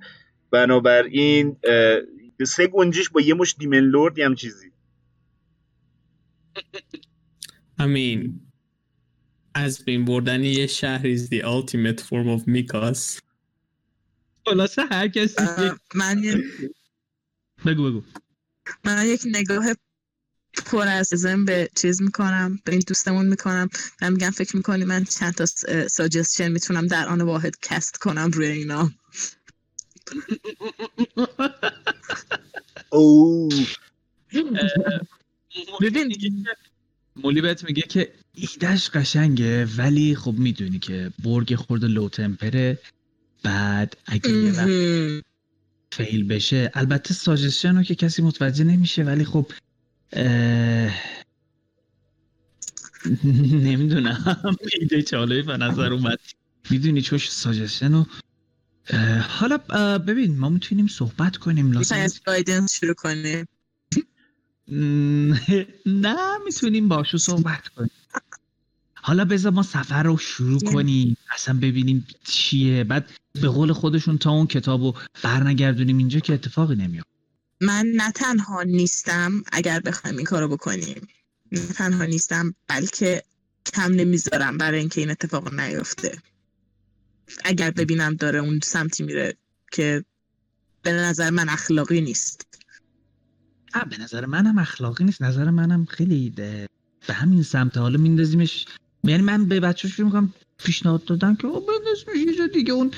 بنابراین 0.51 1.57
سه 2.47 2.67
گنجش 2.67 3.09
با 3.09 3.21
یه 3.21 3.35
مش 3.35 3.55
دیمن 3.59 3.79
لورد 3.79 4.19
هم 4.19 4.35
چیزی. 4.35 4.73
همین 7.79 8.41
از 9.59 9.85
بین 9.85 10.05
بردن 10.05 10.45
یه 10.45 10.67
شهر 10.67 11.17
is 11.17 11.21
the 11.21 11.43
ultimate 11.43 12.01
form 12.01 12.41
of 12.41 12.43
میکاس 12.47 13.21
خلاصه 14.47 14.83
هر 14.91 15.09
کسی 15.09 15.43
من 15.95 16.23
یه- 16.23 16.43
بگو 17.67 17.91
بگو. 17.91 18.03
من 18.85 19.07
یک 19.07 19.23
نگاه 19.27 19.65
پر 20.67 20.89
از 20.89 21.07
زن 21.07 21.45
به 21.45 21.69
چیز 21.77 22.03
می‌کنم 22.03 22.59
به 22.65 22.73
این 22.73 22.83
دوستمون 22.87 23.27
می‌کنم. 23.27 23.69
و 24.03 24.11
میگم 24.11 24.31
فکر 24.31 24.57
می‌کنی 24.57 24.85
من 24.85 25.05
چند 25.05 25.35
تا 25.35 25.47
ساجستشن 25.89 26.53
می‌تونم 26.53 26.87
در 26.87 27.09
آن 27.09 27.21
واحد 27.21 27.57
کست 27.63 27.97
کنم 27.97 28.31
روی 28.31 28.47
اینا؟ 28.47 28.91
ببین 35.81 36.15
مولی 37.25 37.41
بهت 37.41 37.65
میگه 37.65 37.83
که 37.83 38.13
ایدهش 38.35 38.91
قشنگه 38.91 39.67
ولی 39.67 40.17
خب 40.17 40.35
می‌دونی 40.39 40.79
که 40.79 41.13
برگ 41.25 41.55
خورده 41.55 41.87
لو 41.87 42.09
تمپره 42.09 42.79
بعد 43.43 43.97
اگه 44.07 44.31
یه 44.31 44.53
وقت. 44.53 45.25
فیل 45.93 46.29
بشه 46.29 46.71
البته 46.75 47.15
ساجستشن 47.15 47.77
رو 47.77 47.83
که 47.83 47.95
کسی 47.95 48.23
متوجه 48.23 48.65
نمیشه 48.65 49.03
ولی 49.03 49.25
خب 49.25 49.47
اه، 50.13 50.93
نمی‌دونم. 53.25 54.37
ایده 54.81 55.03
چاله 55.03 55.43
به 55.43 55.57
نظر 55.57 55.93
اومد. 55.93 56.19
می‌دونی 56.71 57.03
چوش 57.03 57.31
ساجستن 57.31 57.95
و 57.95 58.05
اه، 58.91 59.19
حالا 59.19 59.59
ببین 59.99 60.39
ما 60.39 60.49
می‌تونیم 60.49 60.87
صحبت 60.87 61.37
کنیم 61.37 61.73
لازم 61.73 61.79
می‌خوای 61.79 62.01
از 62.01 62.21
گایدنس 62.27 62.75
شروع 62.81 62.95
کنیم. 62.95 63.47
نه 65.87 66.39
می‌تونیم 66.45 66.89
باشو 66.89 67.19
صحبت 67.19 67.69
کنیم. 67.69 67.91
حالا 68.95 69.25
بذار 69.25 69.53
ما 69.53 69.63
سفر 69.63 70.03
رو 70.03 70.17
شروع 70.17 70.61
کنیم 70.61 71.17
اصلا 71.35 71.59
ببینیم 71.59 72.07
چیه. 72.25 72.85
بعد 72.85 73.11
به 73.33 73.49
قول 73.49 73.73
خودشون 73.73 74.19
تا 74.19 74.31
اون 74.31 74.47
کتاب 74.47 74.83
رو 74.83 74.95
برنگردونیم 75.23 75.99
اینجا 75.99 76.21
که 76.21 76.35
اتفاقی 76.35 76.77
نمیاد 76.77 77.05
من 77.61 77.87
نه 77.97 78.13
تنها 78.13 78.63
نیستم 78.63 79.43
اگر 79.53 79.81
بخوایم 79.81 80.17
این 80.17 80.27
کارو 80.27 80.49
بکنیم. 80.49 81.09
نه 81.53 81.67
تنها 81.67 82.05
نیستم 82.05 82.55
بلکه 82.67 83.23
کم 83.75 83.93
نمی‌ذارم 83.93 84.59
برای 84.59 84.81
اینکه 84.81 85.01
این 85.01 85.11
اتفاق 85.11 85.55
نیفته. 85.55 86.19
اگر 87.45 87.71
ببینم 87.71 88.15
داره 88.15 88.39
اون 88.39 88.61
سمتی 88.65 89.03
میره 89.03 89.37
که 89.73 90.05
به 90.83 90.93
نظر 90.93 91.31
من 91.31 91.49
اخلاقی 91.49 92.01
نیست. 92.01 92.48
به 93.85 93.99
نظر 93.99 94.27
منم 94.27 94.59
اخلاقی 94.59 95.05
نیست. 95.05 95.23
نظر 95.23 95.51
منم 95.51 95.85
خیلی 95.85 96.31
ده- 96.31 96.67
به 97.07 97.15
همین 97.15 97.43
سمت. 97.43 97.77
حالا 97.77 97.99
میندازیمش. 97.99 98.67
یعنی 99.05 99.23
من 99.23 99.49
به 99.49 99.61
بچه 99.61 99.89
شروع 99.89 100.07
می‌کنم 100.07 100.35
پیشنهاد 100.59 101.05
دادن 101.05 101.35
که 101.35 101.47
او 101.47 101.67
بندازیمش 101.67 102.27
یه 102.27 102.39
جا 102.39 102.47
دیگه. 102.47 102.73
اون 102.73 102.91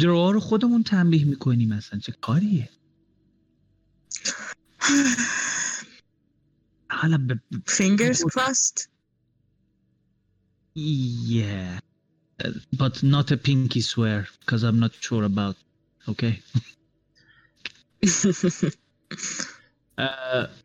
دروا 0.00 0.30
رو 0.30 0.40
خودمون 0.40 0.82
تنبیه 0.82 1.24
می‌کنیم 1.24 1.68
مثلا. 1.68 2.00
چه 2.00 2.12
کاریه؟ 2.12 2.68
حالا 6.90 7.18
به 7.18 7.40
fingers 7.68 8.18
crossed. 8.18 8.86
Yeah. 10.76 11.78
But 12.82 12.94
not 13.14 13.30
a 13.30 13.36
pinky 13.36 13.82
swear 13.92 14.20
because 14.40 14.62
I'm 14.64 14.78
not 14.84 14.92
sure 15.06 15.24
about 15.24 15.56
okay? 16.08 16.34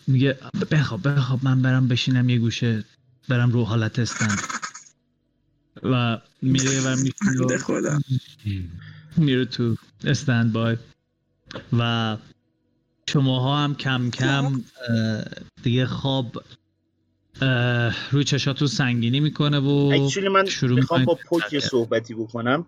میگه 0.08 0.38
بخواب 0.72 1.08
بخواب 1.08 1.40
من 1.44 1.62
برم 1.62 1.88
بشینم 1.88 2.30
یه 2.30 2.38
گوشه 2.38 2.84
برم 3.30 3.52
رو 3.52 3.64
حالت 3.64 4.00
استند. 4.00 4.40
و 5.84 6.22
میره 6.42 6.82
و 6.82 6.96
میشینه 7.04 8.70
میره 9.18 9.46
تو 9.46 9.76
استند 10.04 10.54
بای. 10.54 10.78
و 11.80 12.18
شماها 13.10 13.64
هم 13.64 13.76
کم 13.76 14.10
کم 14.10 14.46
اه، 14.46 15.24
دیگه 15.64 15.86
خواب 15.86 16.44
روی 18.12 18.24
چشاتون 18.24 18.68
سنگینی 18.68 19.20
می‌کنه 19.20 19.60
و 19.60 19.90
من 20.32 20.46
شروع 20.46 20.76
می‌خوام 20.76 21.06
با 21.06 21.20
پوک 21.30 21.54
یه 21.54 21.60
صحبتی 21.60 22.14
بکنم. 22.14 22.66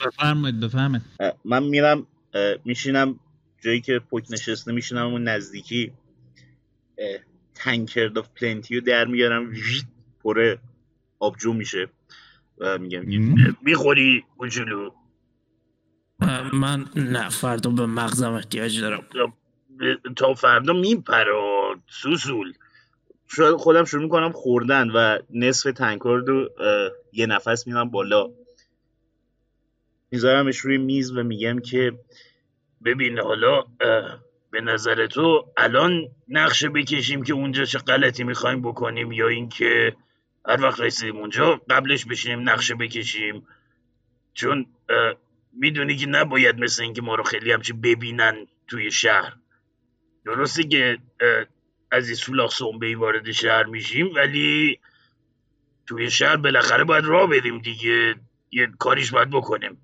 بفرمایید 0.00 0.60
بفرمایید. 0.60 1.06
من 1.44 1.62
میرم 1.62 2.06
میشینم 2.64 3.20
جایی 3.60 3.80
که 3.80 3.98
پوک 3.98 4.26
نشسته 4.30 4.72
میشینم 4.72 5.06
اون 5.06 5.24
نزدیکی 5.28 5.92
تنکرد 7.54 8.18
آف 8.18 8.28
پلنتی 8.40 8.74
رو 8.74 8.80
در 8.80 9.04
میارم 9.04 9.50
ویت، 9.50 9.84
پره 10.24 10.58
آبجو 11.18 11.52
میشه 11.52 11.88
و 12.58 12.78
میگم. 12.78 13.04
می‌خوری 13.62 14.24
کوچولو 14.38 14.90
من 16.52 16.86
نه 16.96 17.28
فردا 17.28 17.70
به 17.70 17.86
مغزم 17.86 18.32
احتیاج 18.32 18.80
دارم. 18.80 19.06
تا 20.16 20.34
فردا 20.34 20.72
میپراد 20.72 21.78
سوسول. 21.86 22.52
شاید 23.28 23.56
خودم 23.56 23.84
شروع 23.84 24.02
می‌کنم 24.02 24.32
خوردن 24.32 24.90
و 24.90 25.18
نصف 25.30 25.72
تنکرد 25.72 26.28
رو 26.28 26.50
یه 27.12 27.26
نفس 27.26 27.66
میرم 27.66 27.90
بالا. 27.90 28.30
میذارمش 30.10 30.58
روی 30.58 30.78
میز 30.78 31.10
و 31.16 31.22
میگم 31.22 31.58
که 31.58 31.98
ببین 32.84 33.18
حالا 33.18 33.64
به 34.50 34.60
نظر 34.60 35.06
تو 35.06 35.52
الان 35.56 36.08
نقشه 36.28 36.68
بکشیم 36.68 37.22
که 37.22 37.32
اونجا 37.32 37.64
چه 37.64 37.78
غلطی 37.78 38.24
می‌خوایم 38.24 38.62
بکنیم 38.62 39.12
یا 39.12 39.28
اینکه 39.28 39.96
هر 40.46 40.62
وقت 40.62 40.80
رسیدیم 40.80 41.16
اونجا 41.16 41.60
قبلش 41.70 42.04
بشینیم 42.04 42.48
نقشه 42.48 42.74
بکشیم. 42.74 43.46
چون 44.34 44.66
می‌دونی 45.52 45.96
که 45.96 46.06
نباید 46.06 46.58
مثل 46.58 46.82
اینکه 46.82 47.02
ما 47.02 47.14
رو 47.14 47.24
خیلی 47.24 47.52
همچی 47.52 47.72
ببینن 47.72 48.46
توی 48.68 48.90
شهر. 48.90 49.32
درسته 50.24 50.62
که 50.62 50.98
از 51.92 52.06
این 52.06 52.16
سولاخ 52.16 52.54
سنبه 52.54 52.96
وارد 52.96 53.30
شهر 53.30 53.64
میشیم 53.64 54.14
ولی 54.14 54.80
توی 55.86 56.10
شهر 56.10 56.36
بالاخره 56.36 56.84
باید 56.84 57.04
راه 57.04 57.26
بریم 57.26 57.58
دیگه. 57.58 58.14
یه 58.52 58.66
کاریش 58.78 59.10
باید 59.10 59.30
بکنیم. 59.30 59.78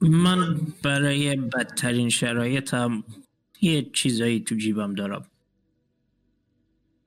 من 0.00 0.56
برای 0.82 1.36
بدترین 1.36 2.08
شرایطم 2.08 3.04
یه 3.60 3.82
چیزایی 3.82 4.40
تو 4.40 4.54
جیبم 4.54 4.94
دارم. 4.94 5.26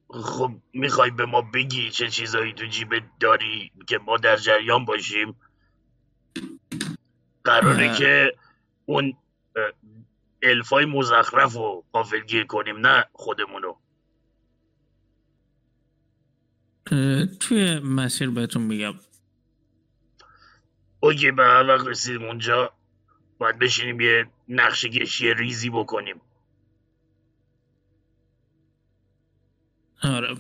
خب 0.10 0.52
می‌خوای 0.74 1.12
به 1.12 1.26
ما 1.26 1.42
بگی 1.42 1.90
چه 1.90 2.10
چیزایی 2.10 2.54
تو 2.54 2.66
جیبت 2.66 3.04
داری 3.20 3.72
که 3.88 3.98
ما 3.98 4.18
در 4.18 4.38
جریان 4.38 4.86
باشیم؟ 4.86 5.36
قراره 7.44 7.90
اه. 7.90 7.98
که 7.98 8.36
اون 8.86 9.14
الفای 10.44 10.86
مزخرف 10.86 11.54
رو 11.54 11.84
قافلگیر 11.92 12.44
کنیم 12.44 12.78
نه 12.78 13.06
خودمونو 13.14 13.76
توی 17.40 17.80
مسیر 17.80 18.30
بهتون 18.30 18.62
میگم. 18.62 18.94
اوکی 21.00 21.32
به 21.32 21.44
هر 21.44 21.68
وقت 21.68 21.88
رسیدیم 21.88 22.24
اونجا 22.24 22.74
باید 23.38 23.60
بشینیم 23.60 24.02
یه 24.02 24.30
نقشه 24.50 24.90
کشی 24.90 25.34
ریزی 25.34 25.70
بکنیم. 25.70 26.22
آره. 30.04 30.38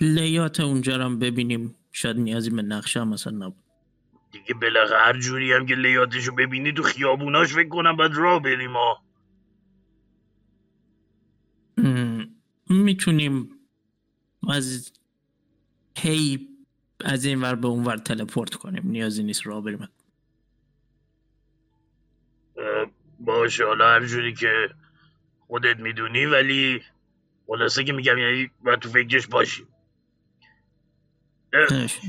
لیات 0.00 0.60
اونجا 0.60 0.96
رو 0.96 1.04
هم 1.04 1.18
ببینیم. 1.18 1.74
شاید 1.92 2.16
نیازی 2.16 2.50
به 2.50 2.62
نقشه 2.62 3.00
هم 3.00 3.12
اصلا 3.12 3.46
نبود. 3.46 3.64
دیگه 4.32 4.54
بالاخره 4.54 4.98
هر 4.98 5.18
جوری 5.20 5.52
هم 5.52 5.66
که 5.66 5.74
لیاتشو 5.74 6.34
ببینی 6.34 6.72
تو 6.72 6.82
خیابوناش 6.82 7.54
فکر 7.54 7.68
کنم 7.68 7.96
باید 7.96 8.12
راه 8.14 8.42
بریم 8.42 8.72
ها 8.72 9.02
می‌تونیم 12.70 13.50
از 14.48 14.92
هی 15.98 16.48
از 17.04 17.24
این 17.24 17.40
ور 17.40 17.54
به 17.54 17.68
اون 17.68 17.84
ور 17.84 17.96
تلپورت 17.96 18.54
کنیم. 18.54 18.82
نیازی 18.86 19.22
نیست 19.22 19.46
راه 19.46 19.64
بریم. 19.64 19.88
باشه 23.20 23.64
حالا 23.64 23.88
هر 23.88 24.06
جوری 24.06 24.34
که 24.34 24.70
خودت 25.46 25.76
می‌دونی 25.76 26.26
ولی 26.26 26.82
خلاصه 27.46 27.84
که 27.84 27.92
میگم 27.92 28.18
یعنی 28.18 28.50
باید 28.64 28.78
تو 28.78 28.88
فکرش 28.88 29.26
باشی. 29.26 29.66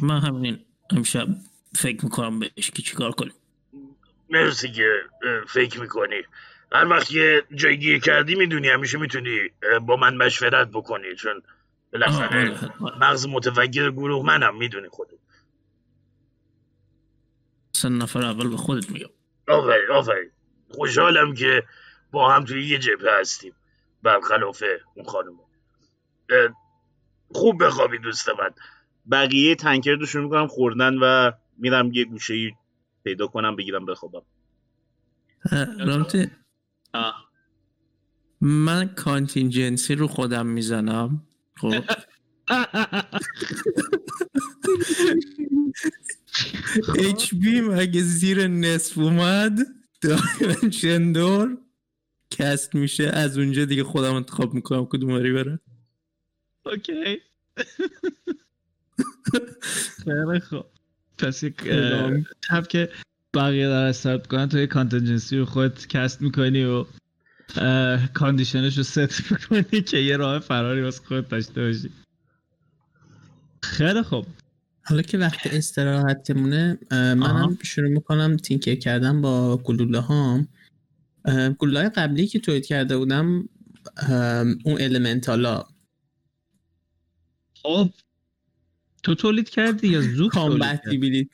من 0.02 0.20
همین 0.20 0.66
امشب 0.90 1.28
فکر 1.76 2.06
می‌کنم 2.06 2.40
بهش 2.40 2.72
که 2.72 2.82
چیکار 2.82 3.12
کنیم. 3.12 3.34
مرسی 4.30 4.72
که 4.72 4.90
فکر 5.48 5.82
می‌کنی. 5.82 6.22
هر 6.72 6.88
وقت 6.88 7.12
یه 7.12 7.44
جای 7.56 7.80
گیر 7.80 8.00
کردی 8.00 8.36
می‌دونی 8.36 8.70
همیشه 8.70 8.98
می‌تونی 8.98 9.40
با 9.82 9.96
من 9.96 10.16
مشورت 10.16 10.68
بکنی 10.68 11.16
چون 11.16 11.44
بالاخره 12.00 12.56
حتما. 12.56 12.92
مغز 13.00 13.28
متفکر 13.28 13.92
گروه 13.92 14.26
منم 14.26 14.58
می‌دونی 14.58 14.90
خودت. 14.90 15.12
سه 17.72 17.90
نفر 17.90 18.26
اول 18.26 18.50
به 18.50 18.58
خودت 18.58 18.90
میگم. 18.90 19.10
آفرین 19.48 19.92
آفرین. 19.94 20.32
خوشحالم 20.70 21.34
که 21.34 21.64
با 22.12 22.34
هم 22.34 22.46
توی 22.46 22.68
یه 22.68 22.80
جبهه 22.80 23.20
هستیم. 23.20 23.54
برخلاف 24.04 24.64
اون 24.96 25.06
خانم 25.06 25.34
خوب 27.32 27.64
بخوابی 27.64 27.98
دوست 27.98 28.30
من. 28.30 28.50
بقیه 29.12 29.56
تنکر 29.56 29.96
رو 29.96 30.06
شروع 30.06 30.24
می‌کنم 30.24 30.48
خوردن 30.48 30.98
و 30.98 31.32
میرم 31.58 31.92
یه 31.94 32.06
گوشه 32.06 32.52
پیدا 33.04 33.28
کنم 33.28 33.56
بگیرم 33.56 33.86
بخوابم. 33.86 34.22
رامتی 35.80 36.32
آه. 36.94 37.28
من 38.42 38.88
کانتینجنسی 38.88 39.96
رو 39.96 40.08
خودم 40.08 40.46
می‌زنم. 40.46 41.28
خب. 41.58 41.84
HP 47.00 47.34
م 47.34 47.70
اگه 47.72 48.02
زیر 48.02 48.48
نصف 48.48 48.98
اومد؟ 48.98 49.60
dimension 50.02 51.12
door 51.12 51.58
cast 52.32 52.76
میشه. 52.76 53.04
از 53.04 53.38
اونجا 53.38 53.66
دیگه 53.66 53.84
خودم 53.84 54.14
انتخاب 54.14 54.54
می‌کنم 54.54 54.86
کدوم 54.86 55.10
وری 55.10 55.34
بره. 55.34 55.60
okay. 56.66 57.22
خیلی 60.04 60.40
خوب. 60.40 60.66
پس 61.18 61.44
یک. 61.44 61.56
تب 62.50 62.68
که 62.68 62.90
بقیه 63.34 63.68
در 63.68 63.84
استارت 63.84 64.28
کنن 64.28 64.50
تو 64.50 64.58
یه 64.58 64.68
contingency 64.68 65.38
رو 65.38 65.46
خودت 65.46 65.88
cast 65.88 66.22
می‌کنی 66.22 66.64
و 66.64 66.86
condition 68.14 68.66
ش 68.66 68.78
رو 68.78 68.84
ست 68.84 69.32
می‌کنی 69.32 69.82
که 69.82 69.98
یه 69.98 70.18
راه 70.18 70.40
فراری 70.40 70.82
واسه 70.82 71.04
خود 71.04 71.28
داشته 71.28 71.62
باشی. 71.62 71.92
خیلی 73.64 74.02
خوب. 74.02 74.26
حالا 74.84 75.02
که 75.02 75.18
وقت 75.18 75.48
استراحتمونه 75.48 76.78
منم. 76.92 77.58
شروع 77.64 77.90
می‌کنم 77.90 78.38
تینکر 78.38 78.76
کردن 78.76 79.22
با 79.22 79.58
گلوله 79.58 80.00
هام. 80.00 80.48
گلوله 81.60 81.80
های 81.80 81.90
قبلی 81.90 82.28
که 82.28 82.40
تولید 82.40 82.66
کرده 82.66 82.98
بودم 82.98 83.50
اون 84.66 84.82
المنتالا 84.82 85.66
خب. 87.64 87.90
تو 89.04 89.16
تولید 89.16 89.50
کردی 89.50 89.88
یا 89.88 90.02
زوک 90.02 90.34
تولید 90.34 91.32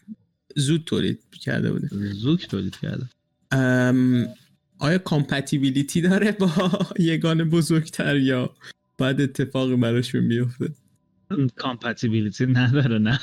زود 0.55 0.83
تولید 0.83 1.19
کرده 1.41 1.71
بوده 1.71 1.87
زوک 2.13 2.47
تولید 2.47 2.75
کرده. 2.75 3.09
آیا 4.79 4.97
کامپتیبیلیتی 4.97 6.01
داره 6.01 6.31
با 6.31 6.51
یگان 6.99 7.49
بزرگتر 7.49 8.15
یا 8.17 8.55
باید 8.97 9.21
اتفاقی 9.21 9.75
براشون 9.75 10.27
بیفته 10.27 10.73
compatibility 11.55 12.45
نداره 12.45 12.97
نه. 12.99 13.19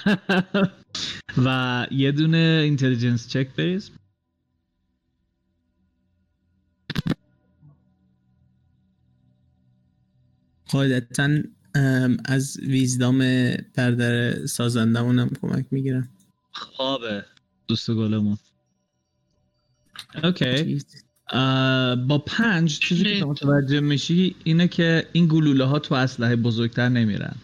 و 1.44 1.86
یه 1.90 2.12
دونه 2.12 2.60
intelligence 2.64 3.28
check 3.28 3.48
بریز 3.56 3.90
قاعدتا 10.68 11.28
از 12.24 12.56
wisdom 12.62 13.18
برادر 13.74 14.46
سازندمونم 14.46 15.30
کمک 15.42 15.66
می‌گیرم 15.70 16.08
خوابه 16.52 17.24
دوست 17.66 17.90
گلمون. 17.90 18.38
okay 20.24 20.44
اه، 20.44 20.64
با 22.08 22.24
پنج 22.26 22.78
چیزی 22.78 23.04
که 23.04 23.20
تو 23.20 23.28
متوجه 23.28 23.80
میشی 23.80 24.36
اینه 24.44 24.68
که 24.68 25.08
این 25.12 25.26
گلوله 25.26 25.64
ها 25.64 25.78
تو 25.78 25.94
اسلحه 25.94 26.36
بزرگتر 26.36 26.88
نمیرن. 26.88 27.36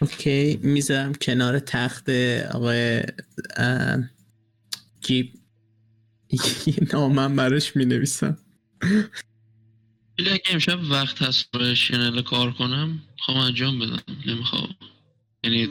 اوکی 0.00 0.56
می‌ذارم 0.62 1.14
کنار 1.14 1.58
تخت 1.58 2.08
آقای 2.54 3.02
جیب. 5.00 5.32
یه 6.66 6.74
نامم 6.92 7.36
براش 7.36 7.76
می‌نویسم. 7.76 8.38
ولی 10.18 10.30
اگه 10.30 10.42
امشب 10.50 10.90
وقت 10.90 11.22
هست 11.22 11.50
برای 11.50 11.76
شنل 11.76 12.22
کار 12.22 12.52
کنم 12.52 13.02
خوام 13.18 13.38
انجام 13.38 13.78
بدم. 13.78 14.02
نمی‌خوام. 14.26 14.68
یعنی 15.44 15.68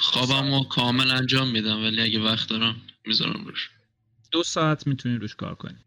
خوابم 0.00 0.54
رو 0.54 0.64
کامل 0.64 1.10
انجام 1.10 1.50
میدم 1.50 1.82
ولی 1.84 2.00
اگه 2.00 2.20
وقت 2.20 2.48
دارم 2.48 2.76
می‌ذارم 3.06 3.44
روش 3.44 3.70
دو 4.30 4.42
ساعت 4.42 4.86
می‌تونی 4.86 5.16
روش 5.16 5.34
کار 5.34 5.54
کنی. 5.54 5.78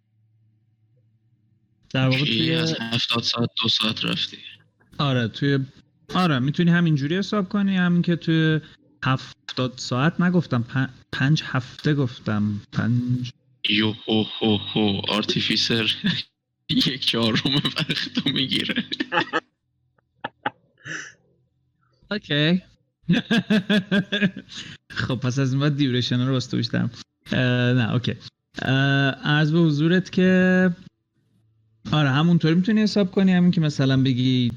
در 1.89 2.07
واقع 2.07 2.25
توی 2.25 2.55
از 2.55 2.75
هفتاد 2.79 3.23
ساعت 3.23 3.49
دو 3.63 3.69
ساعت 3.69 4.05
رفتی؟ 4.05 4.37
آره 4.97 5.27
توی 5.27 5.59
آره 6.13 6.39
می‌تونی 6.39 6.71
همینجوری 6.71 7.17
حساب 7.17 7.49
کنی. 7.49 7.77
همین 7.77 8.01
که 8.01 8.15
توی 8.15 8.59
هفتاد 9.03 9.73
ساعت 9.75 10.21
نگفتم 10.21 10.63
پن... 10.63 10.89
پنج 11.11 11.43
هفته 11.45 11.93
گفتم. 11.93 12.61
پنج 12.71 13.31
یو 13.69 13.93
هو 14.07 14.23
هو 14.23 14.57
هو 14.57 15.01
artificer 15.07 15.95
یک 16.69 17.05
چهارم 17.05 17.55
وقت 17.55 18.17
رو 18.25 18.31
می‌گیره. 18.31 18.83
okay. 22.11 22.61
خب 24.89 25.15
پس 25.15 25.39
از 25.39 25.51
این 25.53 25.61
بعد 25.61 25.75
duration 25.77 26.27
رو 26.27 26.39
اه، 27.31 27.73
نه 27.73 27.93
okay. 27.93 28.15
از 29.23 29.51
به 29.51 29.59
حضورت 29.59 30.11
که 30.11 30.69
آره 31.91 32.09
همونطوری 32.09 32.55
می‌تونی 32.55 32.81
حساب 32.81 33.11
کنی 33.11 33.31
همین 33.31 33.51
که 33.51 33.61
مثلا 33.61 34.03
بگی 34.03 34.51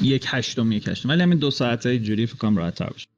یک 0.00 0.24
هشتم 0.28 0.72
یک 0.72 0.88
هشتم. 0.88 1.08
ولی 1.08 1.22
همین 1.22 1.38
دو 1.38 1.50
ساعته 1.50 1.98
جوری 1.98 2.26
فکر 2.26 2.50
راحت 2.50 2.74
تر 2.74 2.90
باشه. 2.90 3.08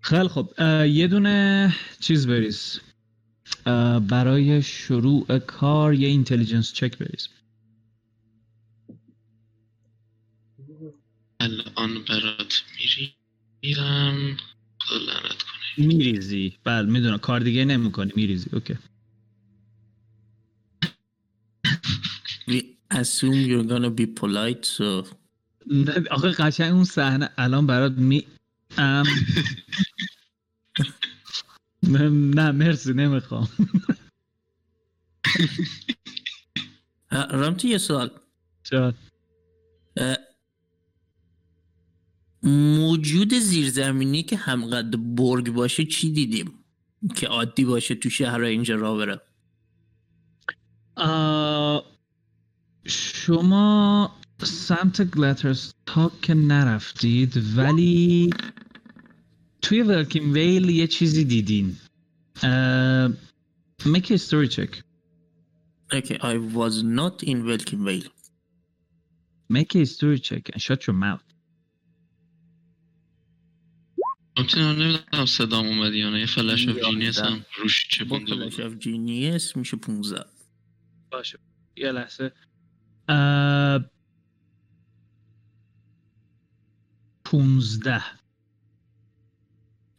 خیلی 0.00 0.28
خب 0.28 0.48
یه 0.86 1.06
دونه 1.06 1.74
چیز 2.00 2.26
بریز. 2.26 2.80
برای 4.08 4.62
شروع 4.62 5.38
کار 5.38 5.94
یه 5.94 6.08
intelligence 6.08 6.72
check 6.72 6.98
بریز. 6.98 7.28
الان 11.40 12.04
برات 12.08 12.62
میریزم. 12.76 14.36
خدا 14.80 14.96
لعنت 14.96 15.42
کنه 15.42 15.59
میریزی. 15.78 16.58
بله 16.64 16.90
می‌دونم. 16.90 17.18
کار 17.18 17.40
دیگه 17.40 17.64
نمی‌کنی. 17.64 18.12
میریزی. 18.16 18.50
اوکی. 18.52 18.78
We 22.48 22.58
assume 22.90 23.38
you're 23.50 23.68
gonna 23.72 23.90
be 23.90 24.06
polite 24.20 24.64
so 24.76 25.06
آخه 26.10 26.28
قشنگ 26.30 26.74
اون 26.74 26.84
صحنه 26.84 27.30
الان 27.38 27.66
برات 27.66 27.92
می 27.92 28.26
ام. 28.78 29.06
نه 32.34 32.50
مرسی 32.52 32.92
نمی‌خوام. 32.92 33.48
رامتی 37.30 37.68
یه 37.68 37.78
سوال. 37.78 38.10
جان. 38.64 38.94
موجود 42.50 43.34
زیرزمینی 43.34 44.22
که 44.22 44.36
همقدر 44.36 44.96
برگ 44.96 45.50
باشه 45.50 45.84
چی 45.84 46.10
دیدیم؟ 46.10 46.52
که 47.14 47.26
عادی 47.26 47.64
باشه 47.64 47.94
تو 47.94 48.10
شهر 48.10 48.40
اینجا 48.40 48.74
را 48.74 48.96
بره. 48.96 49.20
شما 52.86 54.10
سمت 54.42 55.02
گلترز 55.02 55.72
تاک 55.86 56.20
که 56.20 56.34
نرفتید 56.34 57.56
ولی 57.56 58.30
توی 59.62 59.82
ولکین 59.82 60.32
ویل 60.32 60.68
یه 60.70 60.86
چیزی 60.86 61.24
دیدین. 61.24 61.76
میک 63.84 64.16
ستوری 64.16 64.48
چک 64.48 64.82
Okay, 65.92 66.18
I 66.22 66.36
was 66.36 66.84
not 66.84 67.24
in 67.24 67.44
Welkin 67.44 67.84
Vale. 67.84 68.10
Make 69.48 69.74
a 69.74 69.84
story 69.84 70.20
check. 70.20 70.48
And 70.52 70.62
shut 70.62 70.86
your 70.86 70.94
mouth. 70.94 71.24
همچنان 74.40 74.82
نمی‌دونم 74.82 75.26
صدام 75.26 75.66
اومد 75.66 75.94
یا 75.94 76.10
نه. 76.10 76.20
یه 76.20 76.26
فلش 76.26 76.68
آف. 76.68 76.76
جینیس 76.90 77.18
هم 77.18 77.44
روش 77.56 77.88
چه 77.88 78.04
کلاش 78.04 78.54
بود 78.54 78.60
اف 78.60 78.78
جینیس 78.78 79.56
میشه 79.56 79.76
15 79.76 80.24
باشه. 81.10 81.38
یه 81.76 81.92
لحظه. 81.92 82.32
پونزده. 87.24 88.02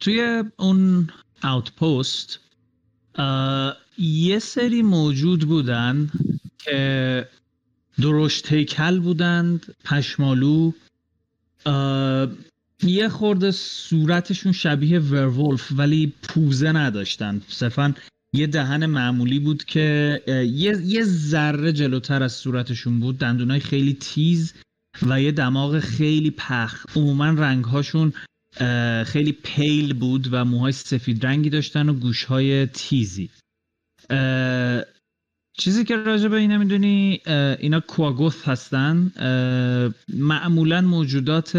توی 0.00 0.44
اون 0.56 1.10
اوتپوست 1.44 2.40
یه 3.98 4.38
سری 4.38 4.82
موجود 4.82 5.48
بودن 5.48 6.10
که 6.58 7.28
درشت 8.02 8.52
هیکل 8.52 9.00
بودند 9.00 9.76
پشمالو. 9.84 10.72
یه 12.84 13.08
خورده 13.08 13.50
صورتشون 13.50 14.52
شبیه 14.52 14.98
ورولف 14.98 15.72
ولی 15.76 16.12
پوزه 16.22 16.72
نداشتن. 16.72 17.42
صرفا 17.48 17.94
یه 18.34 18.46
دهن 18.46 18.86
معمولی 18.86 19.38
بود 19.38 19.64
که 19.64 20.20
یه, 20.26 20.76
یه 20.84 21.04
ذره 21.04 21.72
جلوتر 21.72 22.22
از 22.22 22.32
صورتشون 22.32 23.00
بود. 23.00 23.18
دندونای 23.18 23.60
خیلی 23.60 23.94
تیز 23.94 24.54
و 25.02 25.20
یه 25.22 25.32
دماغ 25.32 25.78
خیلی 25.78 26.30
پخ. 26.30 26.86
عموما 26.96 27.24
رنگهاشون 27.24 28.12
خیلی 29.06 29.32
پیل 29.32 29.94
بود 29.94 30.28
و 30.32 30.44
موهای 30.44 30.72
سفید 30.72 31.26
رنگی 31.26 31.50
داشتن 31.50 31.88
و 31.88 31.92
گوشهای 31.92 32.66
تیزی. 32.66 33.30
چیزی 35.58 35.84
که 35.84 35.96
راجع 35.96 36.28
به 36.28 36.36
اینا 36.36 36.58
می‌دونی 36.58 37.20
اینا 37.58 37.80
کواگوث 37.80 38.48
هستن. 38.48 39.12
معمولا 40.08 40.80
موجودات 40.80 41.56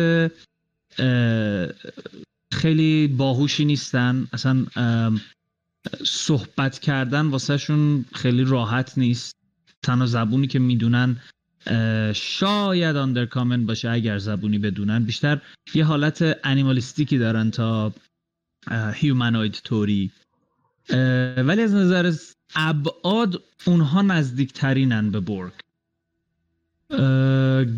خیلی 2.54 3.08
باهوشی 3.08 3.66
نیستن. 3.66 4.28
اصلا 4.34 4.66
صحبت 6.04 6.80
کردن 6.80 7.26
واسهشون 7.28 8.06
خیلی 8.16 8.44
راحت 8.44 8.98
نیست. 8.98 9.36
تنها 9.84 10.06
زبونی 10.06 10.48
که 10.48 10.60
می‌دونن 10.60 11.22
شاید 12.16 12.96
آندرکامن 12.96 13.66
باشه 13.66 13.90
اگر 13.90 14.18
زبونی 14.18 14.58
بدونن. 14.58 15.04
بیشتر 15.04 15.42
یه 15.74 15.86
حالت 15.86 16.40
انیمالیستیکی 16.44 17.18
دارن 17.18 17.52
تا 17.52 17.94
هیومانوید 18.94 19.62
توری 19.64 20.12
ولی 21.38 21.62
از 21.62 21.74
نظر 21.74 22.14
ابعاد 22.56 23.44
اونها 23.66 24.02
نزدیکترینن 24.02 25.12
به 25.12 25.20
برگ 25.20 25.52
اه، 25.52 25.73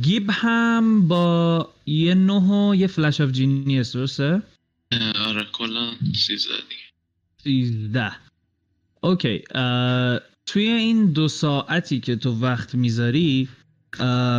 گیب 0.02 0.30
هم 0.30 1.08
با 1.08 1.74
یه 1.86 2.14
نه 2.14 2.70
و 2.70 2.76
یه 2.76 2.88
فلش 2.88 3.22
آف 3.22 3.32
جینیس 3.32 3.94
درسته؟ 3.94 4.42
آره 5.26 5.46
کلا 5.52 5.92
سیزده 6.16 6.54
دیگه. 6.70 6.82
سیزده. 7.44 8.12
okay 9.02 9.44
توی 10.46 10.64
این 10.64 11.12
دو 11.12 11.28
ساعتی 11.28 12.00
که 12.00 12.16
تو 12.16 12.40
وقت 12.40 12.76
می‌ذاری 12.76 13.50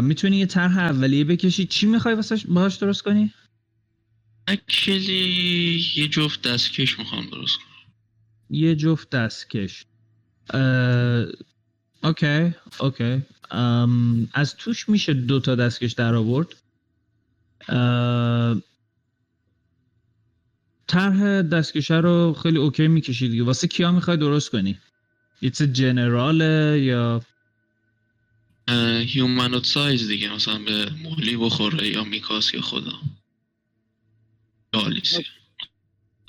می‌تونی 0.02 0.36
یه 0.36 0.46
طرح 0.46 0.78
اولیه 0.78 1.24
بکشی. 1.24 1.66
چی 1.66 1.86
می‌خوای 1.86 2.14
واسه 2.14 2.36
باهاش 2.48 2.76
درست 2.76 3.02
کنی؟ 3.02 3.32
actually 4.48 5.84
یه 5.96 6.08
جفت 6.08 6.42
دستکش 6.42 6.98
می‌خوام 6.98 7.26
درست 7.26 7.56
کنم. 7.56 7.92
یه 8.50 8.74
جفت 8.76 9.10
دستکش. 9.10 9.84
okay 12.04 12.54
okay 12.80 13.22
ام، 13.50 14.28
از 14.32 14.56
توش 14.56 14.88
میشه 14.88 15.14
دو 15.14 15.40
تا 15.40 15.54
دستکش 15.54 15.92
در 15.92 16.14
آورد. 16.14 16.54
اه، 17.68 18.62
طرح 20.86 21.42
دستکشه 21.42 21.94
رو 21.94 22.36
خیلی 22.42 22.58
okay 22.58 22.88
می‌کشی 22.88 23.28
دیگه. 23.28 23.42
واسه 23.42 23.68
کیا 23.68 23.92
می‌خوای 23.92 24.16
درست 24.16 24.50
کنی؟ 24.50 24.78
it's 25.40 25.62
general 25.62 26.66
ه 26.66 26.80
یا 26.80 27.22
humanoid 29.06 29.66
size 29.66 30.08
دیگه 30.08 30.34
مثلا 30.34 30.58
به 30.58 30.90
مولی 30.90 31.36
بخوره 31.36 31.88
یا 31.88 32.04
میکاس 32.04 32.54
یا 32.54 32.60
خدا. 32.60 32.92
یا 34.74 34.80
آلیسی 34.80 35.24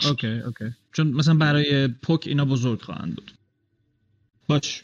okay 0.03 0.28
okay 0.28 0.65
چون 0.93 1.07
مثلا 1.07 1.34
برای 1.34 1.88
پوک 1.88 2.24
اینا 2.28 2.45
بزرگ 2.45 2.82
خواهند 2.82 3.15
بود. 3.15 3.32
باش. 4.47 4.84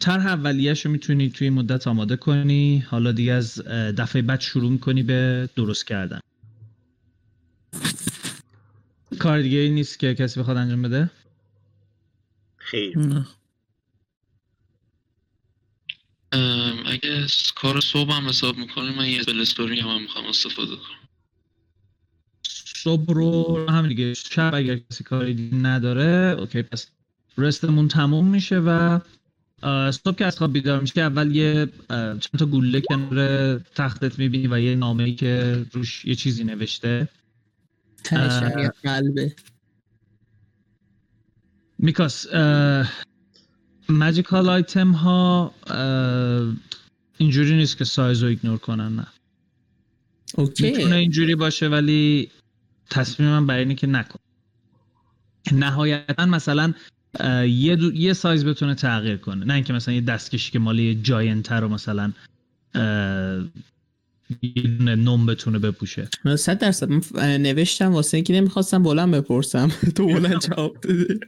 طرح 0.00 0.26
اولیه‌ش 0.26 0.86
رو 0.86 0.90
می‌تونی 0.90 1.30
توی 1.30 1.46
این 1.46 1.54
مدت 1.54 1.86
آماده 1.86 2.16
کنی. 2.16 2.78
حالا 2.78 3.12
دیگه 3.12 3.32
از 3.32 3.62
دفعه 3.68 4.22
بعد 4.22 4.40
شروع 4.40 4.78
کنی 4.78 5.02
به 5.02 5.48
درست 5.56 5.86
کردن. 5.86 6.20
کار 9.18 9.42
دیگه 9.42 9.58
ای 9.58 9.70
نیست 9.70 9.98
که 9.98 10.14
کسی 10.14 10.40
بخواد 10.40 10.56
انجام 10.56 10.82
بده؟ 10.82 11.10
خیر. 12.56 12.98
ام، 16.32 16.82
اگه 16.86 17.26
کار 17.54 17.80
صبح 17.80 18.12
هم 18.12 18.28
حساب 18.28 18.58
می‌کنیم 18.58 18.94
من 18.94 19.08
یه 19.08 19.24
بلستوری 19.24 19.80
هم, 19.80 19.88
هم 19.88 20.02
می‌خوام 20.02 20.26
استفاده 20.26 20.76
کنم. 20.76 21.08
صبح 22.74 23.12
رو 23.12 23.66
هم 23.70 23.88
دیگه. 23.88 24.14
شب 24.14 24.54
اگر 24.54 24.78
کسی 24.78 25.04
کاری 25.04 25.34
دیگه 25.34 25.56
نداره 25.56 26.36
اوکی 26.40 26.62
پس 26.62 26.86
رستمون 27.38 27.88
تموم 27.88 28.28
میشه 28.28 28.58
و 28.58 29.00
صبح 29.90 30.14
که 30.16 30.26
از 30.26 30.38
خواب 30.38 30.52
بیدار 30.52 30.80
میشه 30.80 31.00
اول 31.00 31.36
یه 31.36 31.68
چند 31.90 32.38
تا 32.38 32.46
گوله 32.46 32.80
کنار 32.80 33.58
تختت 33.58 34.18
می‌بینی 34.18 34.46
و 34.46 34.60
یه 34.60 34.74
نامه 34.74 35.04
ای 35.04 35.14
که 35.14 35.64
روش 35.72 36.04
یه 36.04 36.14
چیزی 36.14 36.44
نوشته. 36.44 37.08
تهشم 38.04 38.58
یه 38.58 38.72
قلبه. 38.82 39.34
میکاس 41.78 42.26
magical 43.88 44.48
item 44.48 44.90
ها 44.90 45.54
اینجوری 47.18 47.56
نیست 47.56 47.78
که 47.78 47.84
سایز 47.84 48.22
رو 48.22 48.28
ignore 48.28 48.58
کنن 48.58 48.96
نه. 48.96 49.06
می‌تونه 50.38 50.74
okay 50.74 50.92
اینجوری 50.92 51.34
باشه 51.34 51.68
ولی 51.68 52.30
تصمیم 52.90 53.28
من 53.28 53.46
برای 53.46 53.60
اینه 53.60 53.74
که 53.74 53.86
نکن. 53.86 54.18
نهایتا 55.52 56.26
مثلا 56.26 56.74
یه, 57.48 57.76
دو- 57.76 57.92
یه 57.94 58.12
سایز 58.12 58.44
بتونه 58.44 58.74
تغییر 58.74 59.16
کنه. 59.16 59.44
نه 59.44 59.54
اینکه 59.54 59.72
مثلا 59.72 59.94
یه 59.94 60.00
دستکشی 60.00 60.52
که 60.52 60.58
مال 60.58 60.78
یه 60.78 60.94
giant 60.94 61.60
رو 61.60 61.68
مثلا 61.68 62.12
یه 64.42 64.68
نم 64.80 65.26
بتونه 65.26 65.58
بپوشه. 65.58 66.08
من 66.24 66.36
صد 66.36 66.58
درصد 66.58 66.88
نوشتم 67.20 67.92
واسه 67.92 68.16
اینکه 68.16 68.34
نمی‌خواستم 68.34 68.82
بلند 68.82 69.14
بپرسم. 69.14 69.68
تو 69.96 70.06
بلند 70.06 70.40
جواب 70.46 70.76
دادی. 70.80 71.20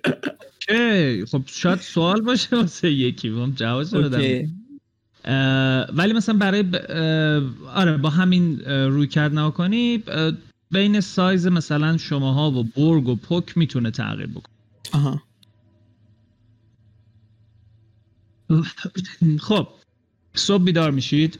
خب 1.26 1.43
شاید 1.47 1.78
سوال 1.81 2.20
باشه 2.20 2.57
واسه 2.57 2.91
یکی. 2.93 3.31
بدم 3.31 4.14
اوکی. 4.18 4.49
اه، 5.24 5.87
ولی 5.97 6.12
مثلا 6.12 6.35
برای 6.35 6.62
ب... 6.62 6.74
آره 7.74 7.97
با 7.97 8.11
همین 8.11 8.61
روی 8.66 9.07
کرد 9.07 9.35
نها 9.35 9.51
کنی 9.51 10.03
اه، 10.07 10.33
بین 10.70 11.01
سایز 11.01 11.47
مثلا 11.47 11.97
شماها 11.97 12.51
و 12.51 12.64
برگ 12.64 13.09
و 13.09 13.16
پک 13.16 13.59
می‌تونه 13.59 13.91
تغییر 13.91 14.26
بکنه. 14.26 14.55
آها. 14.93 15.22
خب 19.41 19.69
صبح 20.35 20.65
بیدار 20.65 20.91
میشید 20.91 21.39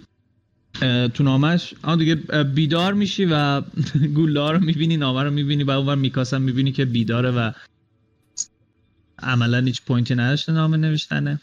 تو 1.15 1.23
نامش. 1.23 1.75
آن 1.83 1.99
دیگه 1.99 2.15
بیدار 2.45 2.95
میشی 2.95 3.25
و 3.25 3.61
گوله 4.17 4.41
ها 4.41 4.53
رو 4.53 4.61
می‌بینی 4.61 4.97
نامه 4.97 5.23
رو 5.23 5.31
می‌بینی 5.31 5.65
و 5.65 5.71
اونور 5.71 5.95
میکاس 5.95 6.35
هم 6.35 6.43
می‌بینی 6.43 6.73
که 6.73 6.85
بیداره 6.85 7.31
و 7.31 7.53
عملا 9.19 9.61
هیچ 9.61 9.83
پوینتی 9.83 10.15
نداشته 10.15 10.53
نامه 10.53 10.77
نوشتنه. 10.77 11.41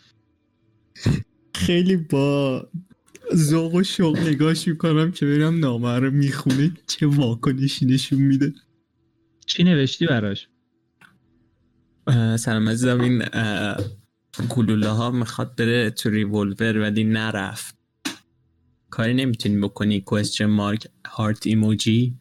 خیلی 1.55 1.97
با 1.97 2.67
ذوق 3.35 3.73
و 3.75 3.83
شوق 3.83 4.19
نگاش 4.19 4.67
می‌کنم 4.67 5.11
که 5.11 5.25
ببینم 5.25 5.59
نامه 5.59 5.99
رو 5.99 6.11
می‌خونه 6.11 6.71
چه 6.87 7.07
واکنشی 7.07 7.85
نشون 7.85 8.19
میده. 8.19 8.53
چی 9.45 9.63
نوشتی 9.63 10.07
براش؟ 10.07 10.47
سلام 12.39 12.69
عزیزم 12.69 13.01
این 13.01 13.23
گلوله 14.43 14.89
ها 14.89 15.11
می‌خواد 15.11 15.55
بره 15.55 15.89
تو 15.89 16.09
ریولور 16.09 16.77
ولی 16.77 17.03
نرفت. 17.03 17.75
کاری 18.89 19.13
نمی‌تونی 19.13 19.61
بکنی؟ 19.61 20.01
کوشن 20.01 20.45
مارک 20.45 20.87
هارت 21.07 21.47
ایموجی 21.47 22.15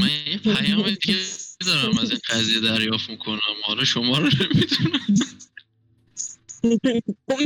من 0.00 0.10
یه 0.26 0.38
پیام 0.38 0.90
دیگه 0.90 1.16
دارم 1.66 1.98
از 1.98 2.10
این 2.10 2.20
قضیه 2.30 2.60
دریافت 2.60 3.10
می‌کنم. 3.10 3.38
حالا 3.64 3.84
شما 3.84 4.18
رو 4.18 4.24
نمی‌تونم 4.24 5.00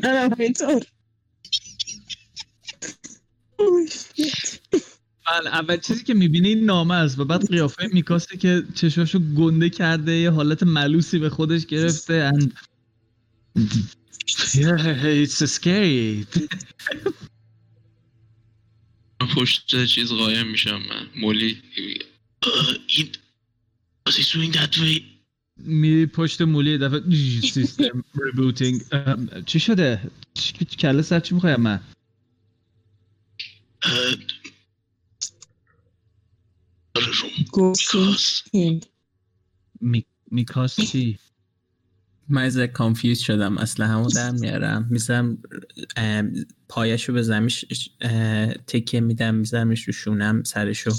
منم 0.04 0.30
بله 5.30 5.50
اول 5.50 5.76
چیزی 5.76 6.04
که 6.04 6.14
می‌بینی 6.14 6.48
این 6.48 6.64
نامه 6.64 6.94
است 6.94 7.18
و 7.18 7.24
بعد 7.24 7.48
قیافه 7.48 7.88
میکاسه 7.92 8.36
که 8.36 8.62
چشاشو 8.74 9.18
گنده 9.18 9.70
کرده 9.70 10.12
یه 10.12 10.30
حالت 10.30 10.62
ملوسی 10.62 11.18
به 11.18 11.30
خودش 11.30 11.66
گرفته 11.66 12.32
and 12.34 12.50
yeah, 14.54 15.24
it's 15.24 15.46
scary 15.46 16.26
پشت 19.36 19.84
چیز 19.84 20.12
قایم 20.12 20.46
میشم 20.46 20.76
من 20.76 21.06
مولی 21.20 21.62
اه، 22.42 22.76
این 22.96 23.08
he 24.08 24.22
doing 24.22 24.56
that 24.56 24.78
way 24.78 25.02
میری 25.56 26.06
پشت 26.06 26.42
مولی 26.42 26.78
دفعه 26.78 27.00
سیستم 27.40 28.04
ریبوتینگ 28.24 28.82
چی 29.46 29.60
شده؟ 29.60 30.10
کله 30.78 31.02
سر 31.02 31.20
چی 31.20 31.34
می‌خوای 31.34 31.56
من؟ 31.56 31.80
میکاس 40.30 40.78
می... 40.78 40.86
چی؟ 40.86 41.18
من 42.28 42.42
از 42.42 42.58
کانفیوز 42.58 43.18
شدم. 43.18 43.58
اصلا 43.58 43.86
همو 43.86 44.08
در 44.08 44.30
میارم. 44.30 44.86
میزم 44.90 45.38
پایشو 46.68 47.12
به 47.12 47.22
زمیش 47.22 47.64
اه، 48.00 48.54
تکیه 48.54 49.00
میدم. 49.00 49.34
میزمش 49.34 49.84
رو 49.84 49.92
شونم 49.92 50.42
سرشو. 50.42 50.92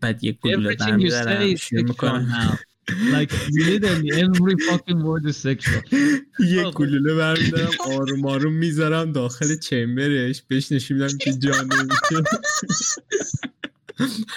بعد 0.00 0.24
یه 0.24 0.32
گلوله 0.32 0.74
you 0.74 0.78
برمیدارم. 0.78 1.54
is 1.54 1.60
شروع 1.60 1.82
می‌کنم. 1.82 2.58
Like 2.86 3.32
literally 3.66 4.10
every 4.24 4.56
fucking 4.68 5.00
word 5.06 5.24
is 5.30 5.36
sexual. 5.36 5.92
یه. 6.38 6.70
گلوله 6.74 7.14
برمیدارم. 7.14 7.70
آروم 7.80 8.26
آروم 8.26 8.52
می‌ذارم 8.52 9.12
داخل 9.12 9.56
چمبرش. 9.56 10.42
بهش 10.48 10.72
نشون 10.72 10.96
میدم 10.98 11.18
که 11.18 11.32
جا 11.32 11.62
نمیشه. 11.62 12.30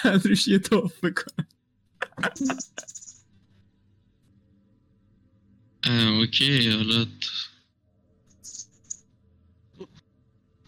بعد 0.04 0.26
روش 0.26 0.48
یه 0.48 0.58
توف 0.58 1.04
بکنم. 1.04 1.46
اوکی 6.18 6.70
حالا 6.70 7.06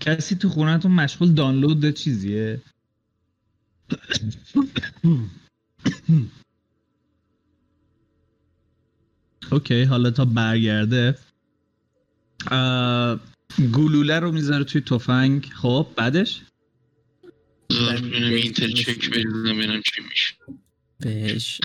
کسی 0.00 0.36
تو 0.36 0.48
خونتون 0.48 0.92
مشغول 0.92 1.32
دانلود 1.32 1.90
چیزیه؟ 1.90 2.62
اوکی 9.52 9.82
حالا 9.82 10.10
تا 10.10 10.24
برگرده. 10.24 11.18
گلوله 13.74 14.18
رو 14.20 14.32
می‌ذاره 14.32 14.64
توی 14.64 14.80
تفنگ. 14.80 15.46
خب 15.46 15.88
بعدش؟ 15.96 16.42
ببینم 18.12 18.34
اینتل 18.34 18.72
چک 18.72 19.10
بریزم 19.10 19.42
ببینم 19.42 19.82
چی 19.82 20.02
میشه. 20.10 20.34
بهش 21.00 21.60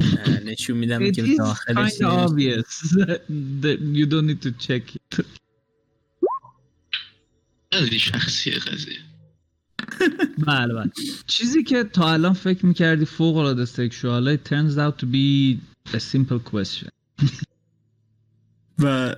نشون 0.45 0.77
میدم 0.77 1.11
که 1.11 1.35
داخلش 1.37 1.91
kind 1.91 2.29
obvious 2.29 2.71
that 3.61 3.79
you 3.93 4.05
don't 4.05 4.27
need 4.27 4.41
to 4.41 4.51
check 4.67 4.95
it. 4.95 5.25
شخصیه 7.97 8.59
قضیه. 8.59 8.97
بله 10.37 10.73
بله. 10.73 10.91
چیزی 11.27 11.63
که 11.63 11.83
تا 11.83 12.13
الان 12.13 12.33
فکر 12.33 12.65
می‌کردی 12.65 13.05
فوق 13.05 13.37
العاده 13.37 13.65
سکشواله 13.65 14.37
it 14.37 14.49
turns 14.49 14.77
out 14.77 14.99
to 15.01 15.05
be 15.05 15.57
a 15.93 15.99
simple 15.99 16.39
question. 16.51 16.89
و 18.83 19.15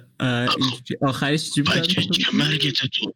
آخرش 1.02 1.52
چی 1.52 1.62
بود؟ 1.62 1.76
بچه 1.76 2.02
چه 2.02 2.36
مرگت 2.36 2.86
تو؟ 2.86 3.14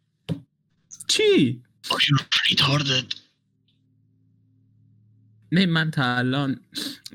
چی؟ 1.08 1.60
Are 1.90 2.00
you 2.00 2.16
retarded? 2.48 3.23
نه 5.54 5.66
من 5.66 5.90
تا 5.90 6.16
الان 6.16 6.60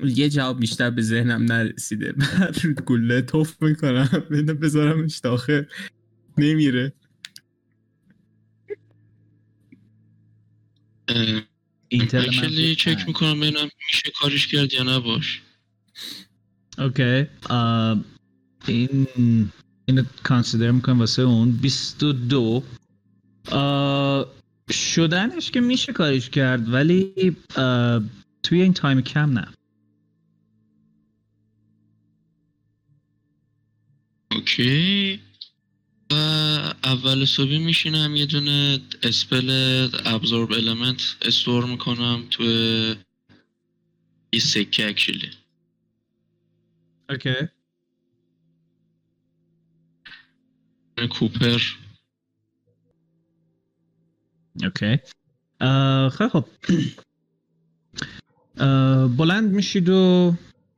یه 0.04 0.28
جواب 0.28 0.60
بیشتر 0.60 0.90
به 0.90 1.02
ذهنم 1.02 1.52
نرسیده. 1.52 2.14
من 2.18 2.52
رو 2.62 2.72
گله 2.72 3.22
توف 3.22 3.62
می‌کنم 3.62 4.26
بینه 4.30 4.54
بذارمش 4.54 5.18
داخل 5.18 5.64
نمیره. 6.38 6.92
اه، 11.08 11.42
اینتل 11.88 12.18
actually 12.18 12.74
چک 12.74 13.04
می‌کنم 13.06 13.40
ببینم 13.40 13.68
میشه 13.92 14.10
کارش 14.20 14.46
کرد 14.46 14.72
یا 14.72 14.82
نباش. 14.82 15.42
اوکی. 16.78 17.26
این 18.66 19.06
اینو 19.84 20.02
consider 20.22 20.70
می‌کنم 20.70 20.98
واسه 20.98 21.22
اون. 21.22 21.52
22 21.52 22.62
آه، 23.50 24.26
شدنش 24.70 25.50
که 25.50 25.60
میشه 25.60 25.92
کارش 25.92 26.30
کرد 26.30 26.72
ولی 26.72 27.36
توی 28.42 28.62
این 28.62 28.72
time 28.74 29.00
کم 29.00 29.30
نه. 29.38 29.48
اوکی. 34.32 35.20
و 36.10 36.14
اول 36.84 37.24
صبحی 37.24 37.58
میشینم 37.58 38.16
یه 38.16 38.26
دونه 38.26 38.80
spell 39.02 39.50
absorb 40.04 40.52
element 40.52 41.02
store 41.22 41.64
می‌کنم 41.64 42.24
تو 42.30 42.42
یه 44.32 44.40
سکه 44.40 44.88
actually 44.88 45.30
اوکی. 47.10 47.34
copper. 51.10 51.60
اوکی. 54.64 54.96
خیلی 56.10 56.30
خب 56.30 56.44
بلند 59.16 59.52
میشید 59.52 59.88
و 59.88 60.34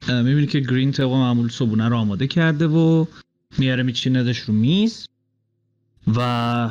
می‌بینید 0.09 0.51
که 0.51 0.61
گرین 0.61 0.93
طبق 0.93 1.11
معمول 1.11 1.49
صبونه 1.49 1.89
رو 1.89 1.97
آماده 1.97 2.27
کرده 2.27 2.67
و 2.67 3.07
میاره 3.59 3.83
میچیندش 3.83 4.39
رو 4.39 4.55
میز 4.55 5.07
و 6.17 6.71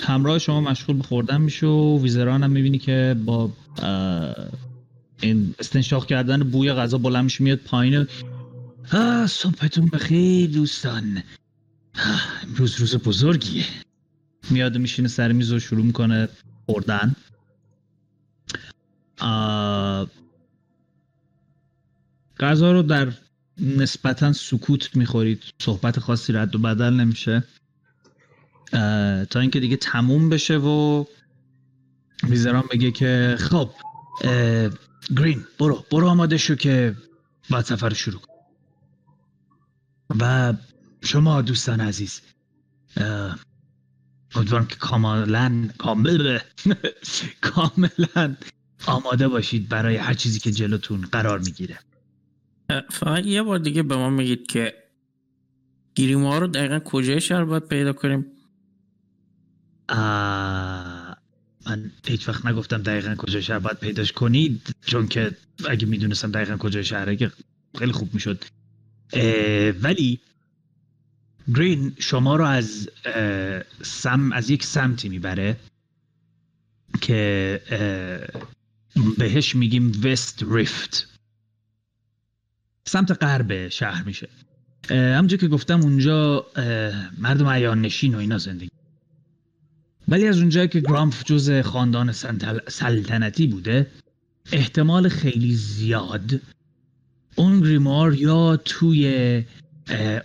همراه 0.00 0.38
شما 0.38 0.60
مشغول 0.60 0.96
به 0.96 1.02
خوردن 1.02 1.40
میشه 1.40 1.66
و 1.66 2.02
ویزران 2.02 2.42
هم 2.42 2.50
می‌بینی 2.50 2.78
که 2.78 3.16
با 3.24 3.50
این 5.20 5.54
استنشاق 5.58 6.06
کردن 6.06 6.42
بوی 6.42 6.72
غذا 6.72 6.98
بلند 6.98 7.24
میشه 7.24 7.44
میاد 7.44 7.58
پایین 7.58 8.06
صبحتون 9.26 9.86
بخیر 9.86 10.50
دوستان. 10.50 11.22
امروز 12.42 12.80
روز 12.80 12.96
بزرگیه. 12.96 13.64
میاد 14.50 14.78
میشینه 14.78 15.08
سر 15.08 15.32
میز 15.32 15.52
و 15.52 15.58
شروع 15.60 15.84
می‌کنه 15.84 16.28
خوردن. 16.66 17.16
غذا 22.40 22.72
رو 22.72 22.82
در 22.82 23.12
نسبتا 23.60 24.32
سکوت 24.32 24.96
می‌خورید. 24.96 25.42
صحبت 25.62 26.00
خاصی 26.00 26.32
رد 26.32 26.56
و 26.56 26.58
بدل 26.58 26.92
نمیشه. 26.92 27.44
تا 29.30 29.40
اینکه 29.40 29.60
دیگه 29.60 29.76
تموم 29.76 30.28
بشه 30.28 30.56
و 30.56 31.04
ویزران 32.28 32.64
بگه 32.70 32.90
که 32.90 33.36
خب 33.38 33.70
گرین 35.16 35.44
برو 35.58 35.84
برو 35.90 36.08
آماده 36.08 36.36
شو 36.36 36.54
که 36.54 36.96
باید 37.50 37.64
سفر 37.64 37.88
رو 37.88 37.94
شروع 37.94 38.20
کن 38.20 38.32
و 40.20 40.54
شما 41.02 41.42
دوستان 41.42 41.80
عزیز 41.80 42.20
امیدوارم 44.34 44.66
که 44.66 44.76
کاملا 44.76 45.68
کامل 45.78 46.38
کاملا 47.50 48.36
آماده 48.86 49.28
باشید 49.28 49.68
برای 49.68 49.96
هر 49.96 50.14
چیزی 50.14 50.38
که 50.38 50.52
جلوتون 50.52 51.00
قرار 51.00 51.38
می‌گیره. 51.38 51.78
فقط 52.90 53.26
یه 53.26 53.42
بار 53.42 53.58
دیگه 53.58 53.82
به 53.82 53.96
ما 53.96 54.10
میگید 54.10 54.46
که 54.46 54.74
گیریما 55.94 56.38
رو 56.38 56.46
دقیقا 56.46 56.78
کجای 56.78 57.20
شهر 57.20 57.44
باید 57.44 57.68
پیدا 57.68 57.92
کنیم؟ 57.92 58.26
من 61.66 61.92
هیچ 62.06 62.28
وقت 62.28 62.46
نگفتم 62.46 62.82
دقیقا 62.82 63.14
کجا 63.14 63.40
شهر 63.40 63.58
باید 63.58 63.78
پیداش 63.78 64.12
کنید 64.12 64.76
چون 64.86 65.08
که 65.08 65.36
اگه 65.68 65.86
می‌دونستم 65.86 66.30
دقیقا 66.30 66.56
کجا 66.56 66.82
شهره 66.82 67.16
که 67.16 67.32
خیلی 67.78 67.92
خوب 67.92 68.14
می‌شد. 68.14 68.44
ولی 69.82 70.20
گرین 71.54 71.94
شما 71.98 72.36
رو 72.36 72.44
از 72.44 72.90
سم 73.82 74.32
از 74.32 74.50
یک 74.50 74.64
سمتی 74.64 75.08
می‌بره 75.08 75.56
که 77.00 77.60
بهش 79.18 79.54
میگیم 79.54 79.92
وست 80.04 80.44
ریفت 80.50 81.19
سمت 82.90 83.22
غرب 83.22 83.68
شهر 83.68 84.04
میشه 84.04 84.28
اه، 84.90 84.98
همونجور 84.98 85.38
که 85.38 85.48
گفتم 85.48 85.80
اونجا 85.80 86.46
مردم 87.18 87.48
عیان 87.48 87.80
نشین 87.80 88.14
و 88.14 88.18
اینا 88.18 88.38
زندگی 88.38 88.70
ولی 90.08 90.28
از 90.28 90.38
اونجایی 90.38 90.68
که 90.68 90.80
گرامف 90.80 91.24
جز 91.24 91.60
خاندان 91.60 92.12
سلطنتی 92.68 93.46
بوده 93.46 93.86
احتمال 94.52 95.08
خیلی 95.08 95.54
زیاد 95.54 96.40
اون 97.36 97.60
گریمار 97.60 98.14
یا 98.14 98.56
توی 98.56 99.44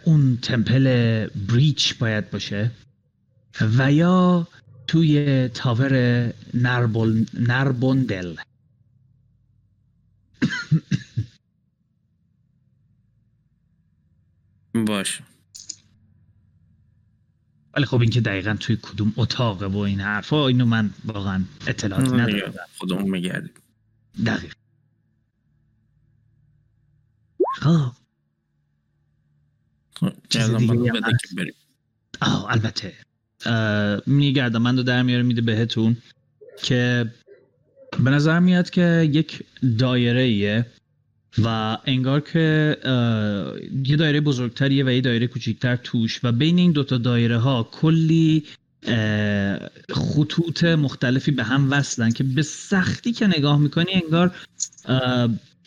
اون 0.03 0.37
تمپل 0.41 0.85
بریچ 1.47 1.97
باید 1.97 2.31
باشه 2.31 2.71
و 3.77 3.91
یا 3.91 4.47
توی 4.87 5.47
تاور. 5.47 5.93
نربوندل 7.33 8.35
باش 14.83 15.21
ولی 17.75 17.85
خب 17.85 18.01
اینکه 18.01 18.21
دقیقا 18.21 18.55
توی 18.59 18.77
کدوم 18.81 19.13
اتاقه 19.17 19.65
و 19.65 19.77
این 19.77 19.99
حرفا 19.99 20.47
اینو 20.47 20.65
من 20.65 20.89
واقعا 21.05 21.43
اطلاعاتی 21.67 22.11
ندارم. 22.11 22.53
خودمون 22.77 23.09
میگردیم. 23.09 23.53
دقیق. 24.25 24.53
خب. 27.61 27.91
چیز 30.29 30.49
الان 30.49 30.59
دیگه 30.59 30.91
بریم. 31.37 31.53
آه 32.21 32.51
البته. 32.51 32.93
میگردم 34.05 34.61
من 34.61 34.77
رو 34.77 34.83
در 34.83 35.03
میاره 35.03 35.23
میده 35.23 35.41
بهتون 35.41 35.97
که 36.63 37.11
به 38.03 38.09
نظر 38.09 38.39
میاد 38.39 38.69
که 38.69 39.09
یک 39.13 39.43
دایره 39.79 40.21
ایه 40.21 40.65
و 41.43 41.77
انگار 41.85 42.19
که 42.19 42.77
یه 43.85 43.95
دایره 43.95 44.21
بزرگتریه 44.21 44.85
و 44.85 44.89
یه 44.89 45.01
دایره 45.01 45.27
کوچیکتر 45.27 45.75
توش 45.75 46.19
و 46.23 46.31
بین 46.31 46.57
این 46.57 46.71
دوتا 46.71 46.97
دایره 46.97 47.37
ها 47.37 47.69
کلی 47.71 48.43
خطوط 49.93 50.63
مختلفی 50.63 51.31
به 51.31 51.43
هم 51.43 51.71
وصلن 51.71 52.11
که 52.11 52.23
به 52.23 52.41
سختی 52.41 53.11
که 53.11 53.27
نگاه 53.27 53.59
می‌کنی 53.59 53.91
انگار 54.03 54.35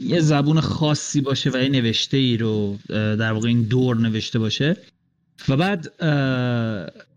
یه 0.00 0.20
زبون 0.20 0.60
خاصی 0.60 1.20
باشه 1.20 1.50
و 1.50 1.56
یه 1.62 1.68
نوشته 1.68 2.16
ای 2.16 2.36
رو 2.36 2.78
در 2.88 3.32
واقع 3.32 3.48
این 3.48 3.62
دور 3.62 3.96
نوشته 3.96 4.38
باشه. 4.38 4.76
و 5.48 5.56
بعد 5.56 5.92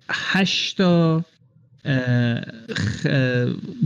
هشتا 0.09 1.25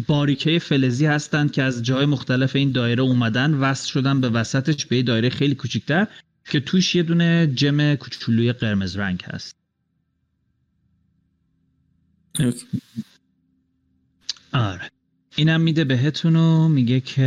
باریکه 0.07 0.59
فلزی 0.59 1.05
هستند 1.05 1.51
که 1.51 1.63
از 1.63 1.83
جای 1.83 2.05
مختلف 2.05 2.55
این 2.55 2.71
دایره 2.71 3.03
اومدن 3.03 3.53
وصل 3.53 3.87
شدن 3.89 4.21
به 4.21 4.29
وسطش 4.29 4.85
به 4.85 4.97
یه 4.97 5.03
دایره 5.03 5.29
خیلی 5.29 5.55
کوچیکتر 5.55 6.07
که 6.45 6.59
توش 6.59 6.95
یه 6.95 7.03
دونه 7.03 7.47
جم 7.47 7.95
کوچولوی 7.95 8.53
قرمز 8.53 8.97
رنگ 8.97 9.23
هست. 9.23 9.55
آره 14.53 14.89
اینم 15.35 15.61
میده 15.61 15.83
بهتون 15.83 16.35
و 16.35 16.67
میگه 16.67 16.99
که 16.99 17.21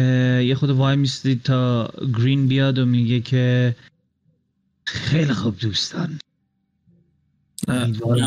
یه 0.47 0.55
خود 0.55 0.71
وای 0.71 0.97
میستید 0.97 1.43
تا 1.43 1.93
گرین 2.19 2.49
بیاد 2.49 2.79
و 2.79 2.87
میگه 2.87 3.21
که 3.21 3.77
خیلی 4.87 5.33
خوب 5.33 5.59
دوستان. 5.59 6.19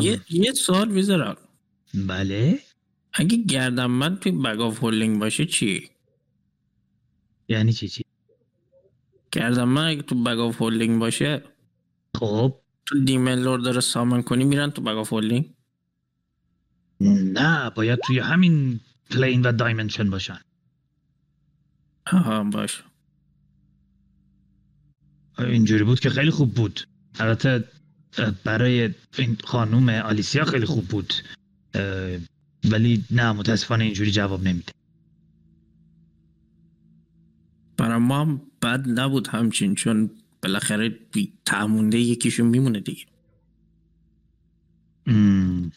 یه, 0.01 0.21
یه 0.29 0.53
سوال 0.53 0.91
ویزران 0.91 1.35
بله. 1.93 2.59
اگه 3.13 3.37
گردم 3.37 3.91
من 3.91 4.15
توی 4.15 4.31
bag 4.31 4.59
of 4.59 4.79
holding 4.79 5.19
باشه 5.19 5.45
چی؟ 5.45 5.89
یعنی 7.47 7.73
چی 7.73 7.87
چی؟ 7.87 8.03
گردم 9.31 9.69
من 9.69 9.85
اگه 9.85 10.01
تو 10.01 10.23
bag 10.23 10.39
of 10.39 10.61
holding 10.61 10.99
باشه؟ 10.99 11.43
خب. 12.15 12.55
تو 12.85 12.99
demon 13.03 13.39
lord 13.39 13.67
رو 13.67 13.81
summon 13.81 14.21
کنی 14.21 14.43
میرن 14.43 14.71
تو 14.71 14.81
bag 14.81 14.97
of 14.97 15.13
holding 15.13 15.53
نه 17.33 17.69
باید 17.69 17.99
توی 18.07 18.19
همین 18.19 18.79
plane 19.09 19.41
و 19.41 19.51
dimension 19.51 20.09
باشن. 20.09 20.39
آها 22.11 22.43
باش. 22.43 22.83
اینجوری 25.39 25.83
بود 25.83 25.99
که 25.99 26.09
خیلی 26.09 26.31
خوب 26.31 26.53
بود. 26.53 26.81
البته 27.19 27.63
برای 28.43 28.93
این 29.17 29.37
خانوم 29.43 29.89
آلیسیا 29.89 30.45
خیلی 30.45 30.65
خوب 30.65 30.87
بود. 30.87 31.13
ولی 32.71 33.05
نه 33.11 33.31
متاسفانه 33.31 33.83
اینجوری 33.83 34.11
جواب 34.11 34.43
نمیده. 34.43 34.71
برای 37.77 37.99
ما 37.99 38.21
هم 38.21 38.41
بد 38.61 38.99
نبود 38.99 39.27
همچین 39.27 39.75
چون 39.75 40.09
بالاخره 40.43 40.99
تعمونده 41.45 41.99
یکیشون 41.99 42.47
میمونه 42.47 42.79
دیگه. 42.79 43.05
مم. 45.07 45.71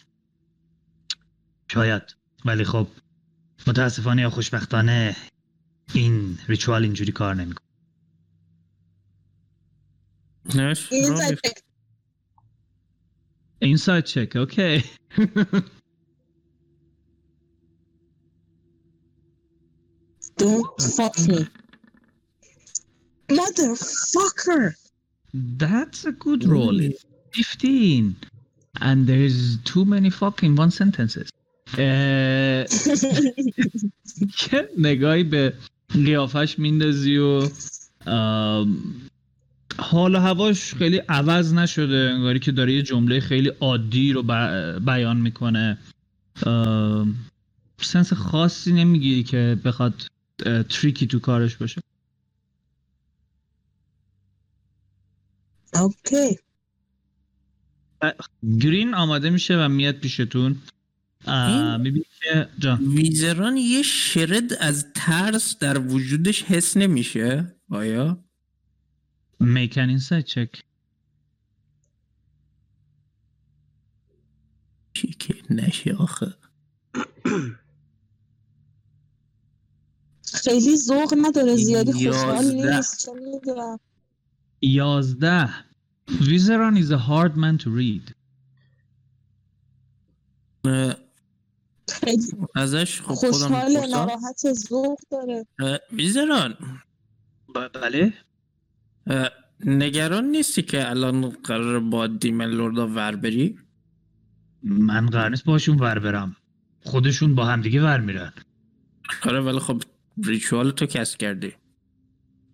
شاید. 1.73 2.03
ولی 2.45 2.65
خب 2.65 2.89
متاسفانه 3.67 4.23
یا 4.23 4.31
خوشبختانه 4.31 5.17
این 5.95 6.39
ریچوال 6.49 6.83
اینجوری 6.83 7.13
کار 7.13 7.35
نمی‌کنه. 7.35 7.65
نش 10.55 10.93
این 13.61 13.77
سایت 13.77 14.05
چک 14.05 14.37
اوکی 14.37 14.85
Don't 20.37 20.83
fuck 20.97 21.19
me. 21.29 21.47
Motherfucker. 23.29 24.75
That's 25.35 26.05
a 26.05 26.13
good 26.13 26.45
roll. 26.45 26.81
It's 26.81 27.05
15. 27.33 28.17
And 28.81 29.07
there's 29.07 29.59
too 29.63 29.85
many 29.85 30.11
fucking 30.11 30.57
one 30.57 30.71
sentences. 30.71 31.31
یه 34.53 34.69
نگاهی 34.79 35.25
به 35.25 35.53
قیافش 35.89 36.59
میندازی 36.59 37.17
و 37.17 37.49
حال 39.79 40.15
و 40.15 40.19
هواش 40.19 40.75
خیلی 40.75 40.99
عوض 40.99 41.55
نشده 41.55 42.11
انگاری 42.15 42.39
که 42.39 42.53
داره 42.53 42.73
یه 42.73 42.83
جمله 42.83 43.21
خیلی 43.21 43.49
عادی 43.61 44.13
رو 44.13 44.23
ب- 44.23 44.85
بیان 44.85 45.17
می‌کنه 45.17 45.79
سنس 47.81 48.13
خاصی 48.13 48.73
نمی‌گیری 48.73 49.23
که 49.23 49.59
بخواد 49.65 50.07
تریکی 50.71 51.07
تو 51.07 51.19
کارش 51.19 51.57
باشه. 51.57 51.81
اوکی. 55.75 56.39
گرین 58.61 58.95
آماده 58.95 59.31
میشه 59.31 59.57
و 59.57 59.69
میاد 59.69 59.95
پیشتون. 59.95 60.63
می‌بینی 61.79 62.07
که 62.23 62.49
جان. 62.59 62.95
ویزران 62.95 63.57
یه 63.57 63.83
شرد 63.83 64.53
از 64.53 64.87
ترس 64.95 65.59
در 65.59 65.79
وجودش 65.79 66.43
حس 66.43 66.77
نمیشه. 66.77 67.55
آیا؟ 67.71 68.25
make 69.43 69.73
an 69.73 69.99
insight 69.99 70.27
check. 70.35 70.61
چی 74.95 75.09
که 75.09 75.35
نشه 75.51 75.95
آخه. 75.95 76.35
خیلی 80.45 80.77
ذوق 80.77 81.15
نداره 81.23 81.57
زیادی 81.57 81.93
خوشحال. 81.93 82.45
نیست 82.45 83.09
یازده. 84.63 85.49
Vizeron 86.09 86.77
is 86.83 86.91
a 86.91 86.99
hard 87.09 87.35
man 87.37 87.57
to 87.65 87.69
read. 87.81 88.15
ازش 92.55 93.01
خب 93.03 93.15
خودم 93.15 93.33
خوشحال 93.33 93.87
ناراحت 93.91 94.53
ذوق 94.53 94.99
داره. 95.11 95.47
ویزران 95.93 96.57
بله. 97.55 98.13
نگران 99.61 100.25
نیستی 100.25 100.63
که 100.63 100.91
الان 100.91 101.29
قرار 101.29 101.81
با 101.81 102.07
دیمن 102.07 102.47
لوردا 102.47 102.89
ور 102.89 103.17
بری؟ 103.17 103.59
من 104.63 105.07
قرار 105.07 105.31
نیست 105.31 105.45
باشون 105.45 105.79
ور 105.79 105.99
برم. 105.99 106.37
خودشون 106.81 107.35
با 107.35 107.45
همدیگه 107.45 107.83
ور 107.83 108.01
میرن. 108.01 108.33
آره 109.23 109.41
ولی 109.41 109.59
خب 109.59 109.83
ritual 110.23 110.71
تو 110.71 110.87
cast 110.87 111.17
کردی؟ 111.17 111.53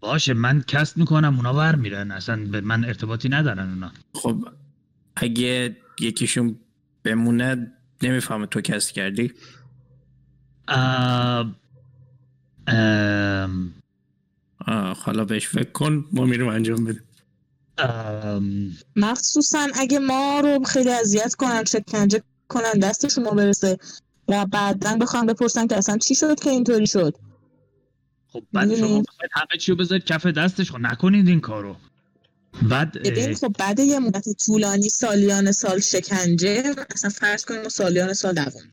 باشه 0.00 0.34
من 0.34 0.62
cast 0.62 0.98
می‌کنم 0.98 1.36
اونا 1.36 1.54
ور 1.54 1.76
میرن 1.76 2.10
اصلا 2.10 2.44
به 2.44 2.60
من 2.60 2.84
ارتباطی 2.84 3.28
ندارن 3.28 3.70
اونا. 3.70 3.92
خب 4.14 4.48
اگه 5.16 5.76
یکیشون 6.00 6.58
بمونه 7.02 7.72
نمی‌فهمه 8.02 8.46
تو 8.46 8.60
cast 8.60 8.92
کردی؟ 8.92 9.32
ام، 10.68 11.56
آه 14.66 15.02
حالا 15.02 15.24
بهش 15.24 15.48
فکر 15.48 15.70
کن 15.72 16.04
ما 16.12 16.24
میریم 16.24 16.48
انجام 16.48 16.84
بدیم. 16.84 17.02
ام، 17.78 18.72
مخصوصا 18.96 19.68
اگه 19.74 19.98
ما 19.98 20.40
رو 20.40 20.64
خیلی 20.64 20.90
اذیت 20.90 21.34
کنن 21.34 21.64
شکنجه 21.64 22.22
کنن 22.48 22.72
دستشون 22.82 23.24
رو 23.24 23.30
برسه 23.30 23.78
و 24.28 24.46
بعدا 24.46 24.96
بخوام 24.96 25.26
بپرسن 25.26 25.66
که 25.66 25.76
اصلا 25.76 25.98
چی 25.98 26.14
شد 26.14 26.40
که 26.40 26.50
اینطوری 26.50 26.86
شد؟ 26.86 27.16
خب 28.32 28.42
بعد 28.52 28.76
شما؟ 28.76 28.98
می‌خواید 28.98 29.30
همه 29.32 29.58
چی 29.58 29.72
رو 29.72 29.78
بذارید 29.78 30.04
کف 30.04 30.26
دستش 30.26 30.70
خب 30.70 30.78
نکنید 30.78 31.28
این 31.28 31.40
کارو. 31.40 31.76
بعد 32.62 32.92
ببین 32.92 33.34
خب 33.34 33.54
بعد 33.58 33.80
یه 33.80 33.98
مدت 33.98 34.24
طولانی 34.46 34.88
سالیان 34.88 35.52
سال 35.52 35.80
شکنجه 35.80 36.74
اصلا 36.94 37.10
فرض 37.10 37.44
کنیم 37.44 37.68
سالیان 37.68 38.12
سال 38.12 38.34
دوام 38.34 38.72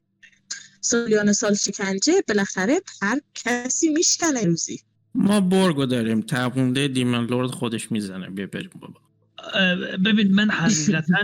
سالیان 0.82 1.34
سال 1.34 1.54
شکنجه 1.54 2.14
بالاخره 2.28 2.82
هر 3.02 3.22
کسی 3.36 3.90
میشکنه 3.90 4.44
روزی. 4.44 4.80
ما 5.16 5.42
برگو 5.42 5.86
داریم 5.86 6.22
تقونده 6.22 6.88
دیمن 6.88 7.26
لورد 7.26 7.52
خودش 7.52 7.92
می‌زنه. 7.92 8.30
بیا 8.30 8.48
بریم 8.48 8.70
بابا. 8.80 9.00
ببین 10.06 10.34
من 10.34 10.50
حقیقتا 10.50 11.18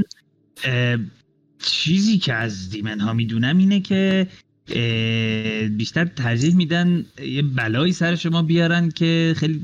چیزی 1.59 2.17
که 2.17 2.33
از 2.33 2.69
دیمن 2.69 2.99
ها 2.99 3.13
می‌دونم 3.13 3.57
اینه 3.57 3.79
که 3.79 4.27
بیشتر 5.77 6.05
ترجیح 6.05 6.55
میدن 6.55 7.05
یه 7.25 7.41
بلایی 7.41 7.93
سر 7.93 8.15
شما 8.15 8.41
بیارن 8.41 8.89
که 8.89 9.33
خیلی 9.37 9.61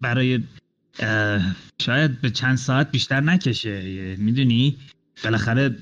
برای 0.00 0.40
شاید 1.82 2.20
به 2.20 2.30
چند 2.30 2.56
ساعت 2.56 2.90
بیشتر 2.90 3.20
نکشه. 3.20 4.16
می‌دونی؟ 4.18 4.76
بالاخره 5.24 5.76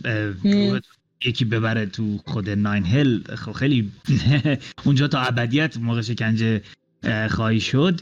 یکی 1.24 1.44
ببره 1.44 1.86
تو 1.86 2.18
خود 2.24 2.50
ناین 2.50 2.86
هل. 2.86 3.34
خب 3.34 3.52
خیلی 3.52 3.92
اونجا 4.84 5.08
تا 5.08 5.20
ابدیت 5.20 5.76
موقع 5.76 6.00
شکنجه 6.00 6.62
اه، 7.02 7.28
خواهی 7.28 7.60
شد. 7.60 8.00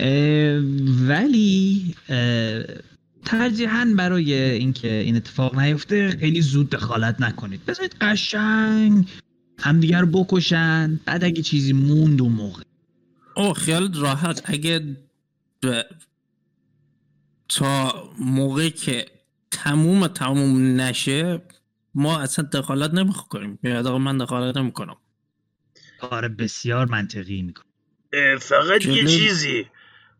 اه، 0.00 0.58
ولی 1.08 1.94
اه، 2.08 2.62
ترجیحاً 3.24 3.94
برای 3.96 4.34
اینکه 4.34 4.92
این 4.92 5.16
اتفاق 5.16 5.58
نیفته 5.58 6.10
خیلی 6.10 6.40
زود 6.40 6.70
دخالت 6.70 7.20
نکنید. 7.20 7.66
بذارید 7.66 7.94
قشنگ 8.00 9.08
همدیگر 9.58 10.00
رو 10.00 10.06
بکشن 10.06 11.00
بعد 11.04 11.24
اگه 11.24 11.42
چیزی 11.42 11.72
موند 11.72 12.22
اون 12.22 12.32
موقع. 12.32 12.62
او 13.36 13.52
خیالت 13.54 13.96
راحت 13.96 14.42
اگه 14.44 14.96
ب... 15.62 15.82
تا 17.48 18.04
موقعی 18.20 18.70
که 18.70 19.06
تموم 19.50 20.06
تموم 20.06 20.80
نشه 20.80 21.42
ما 21.94 22.18
اصلا 22.18 22.48
دخالت 22.52 22.94
نمیخوا 22.94 23.22
کنیم 23.22 23.58
یا 23.62 23.78
حداقل 23.78 23.98
من 23.98 24.18
دخالت 24.18 24.56
نمی‌کنم. 24.56 24.96
کار 26.00 26.28
بسیار 26.28 26.86
منطقی 26.86 27.42
می‌کنه 27.42 27.64
اه، 28.12 28.36
فقط 28.36 28.86
یه 28.86 28.94
جالب. 28.94 29.06
چیزی. 29.06 29.66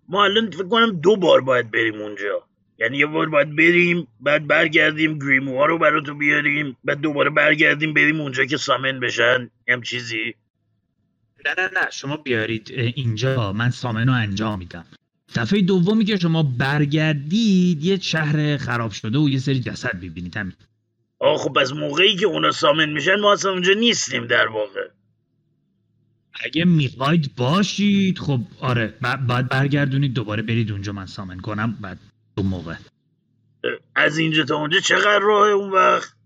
ما 0.08 0.24
الان 0.24 0.50
فکر 0.50 0.68
کنم 0.68 1.00
دو 1.00 1.16
بار 1.16 1.40
باید 1.40 1.70
بریم 1.70 1.94
اونجا. 1.94 2.47
یعنی 2.78 2.98
یه 2.98 3.06
بار 3.06 3.28
باید 3.28 3.56
بریم 3.56 4.08
بعد 4.20 4.46
برگردیم 4.46 5.18
گریموها 5.18 5.66
رو 5.66 5.78
براتو 5.78 6.14
بیاریم 6.14 6.76
بعد 6.84 7.00
دوباره 7.00 7.30
برگردیم 7.30 7.94
بریم 7.94 8.20
اونجا 8.20 8.44
که 8.44 8.56
سامن 8.56 9.00
بشن. 9.00 9.50
هم 9.68 9.82
چیزی؟ 9.82 10.34
نه 11.46 11.54
نه 11.58 11.70
نه 11.80 11.90
شما 11.90 12.16
بیارید. 12.16 12.70
اینجا 12.72 13.52
من 13.52 13.70
سامن 13.70 14.06
رو 14.06 14.12
انجام 14.14 14.58
میدم. 14.58 14.84
دفعه 15.34 15.60
دومی 15.62 16.04
که 16.04 16.16
شما 16.16 16.42
برگردید 16.42 17.84
یه 17.84 17.98
شهر 18.00 18.56
خراب 18.56 18.90
شده 18.90 19.18
و 19.18 19.28
یه 19.28 19.38
سری 19.38 19.60
جسد 19.60 19.96
ببینید 19.96 20.36
همین. 20.36 20.52
آه 21.18 21.38
خب 21.38 21.58
از 21.58 21.72
موقعی 21.72 22.16
که 22.16 22.26
اونا 22.26 22.50
سامن 22.50 22.88
میشن 22.92 23.14
ما 23.20 23.32
اصلا 23.32 23.50
اونجا 23.50 23.72
نیستیم 23.72 24.26
در 24.26 24.46
واقع. 24.48 24.88
اگه 26.44 26.64
می‌خواید 26.64 27.34
باشید 27.36 28.18
خب 28.18 28.40
آره 28.60 28.86
ب- 28.86 29.26
باید 29.26 29.48
برگردونید 29.48 30.14
دوباره 30.14 30.42
برید 30.42 30.72
اونجا 30.72 30.92
من 30.92 31.06
سامن 31.06 31.40
کنم 31.40 31.78
بعد 31.80 31.98
اون 32.38 32.46
موقع. 32.46 32.76
از 33.94 34.18
اینجا 34.18 34.44
تا 34.44 34.56
اونجا 34.56 34.80
چقدر 34.80 35.18
راهه 35.18 35.50
اون 35.50 35.70
وقت؟ 35.70 36.16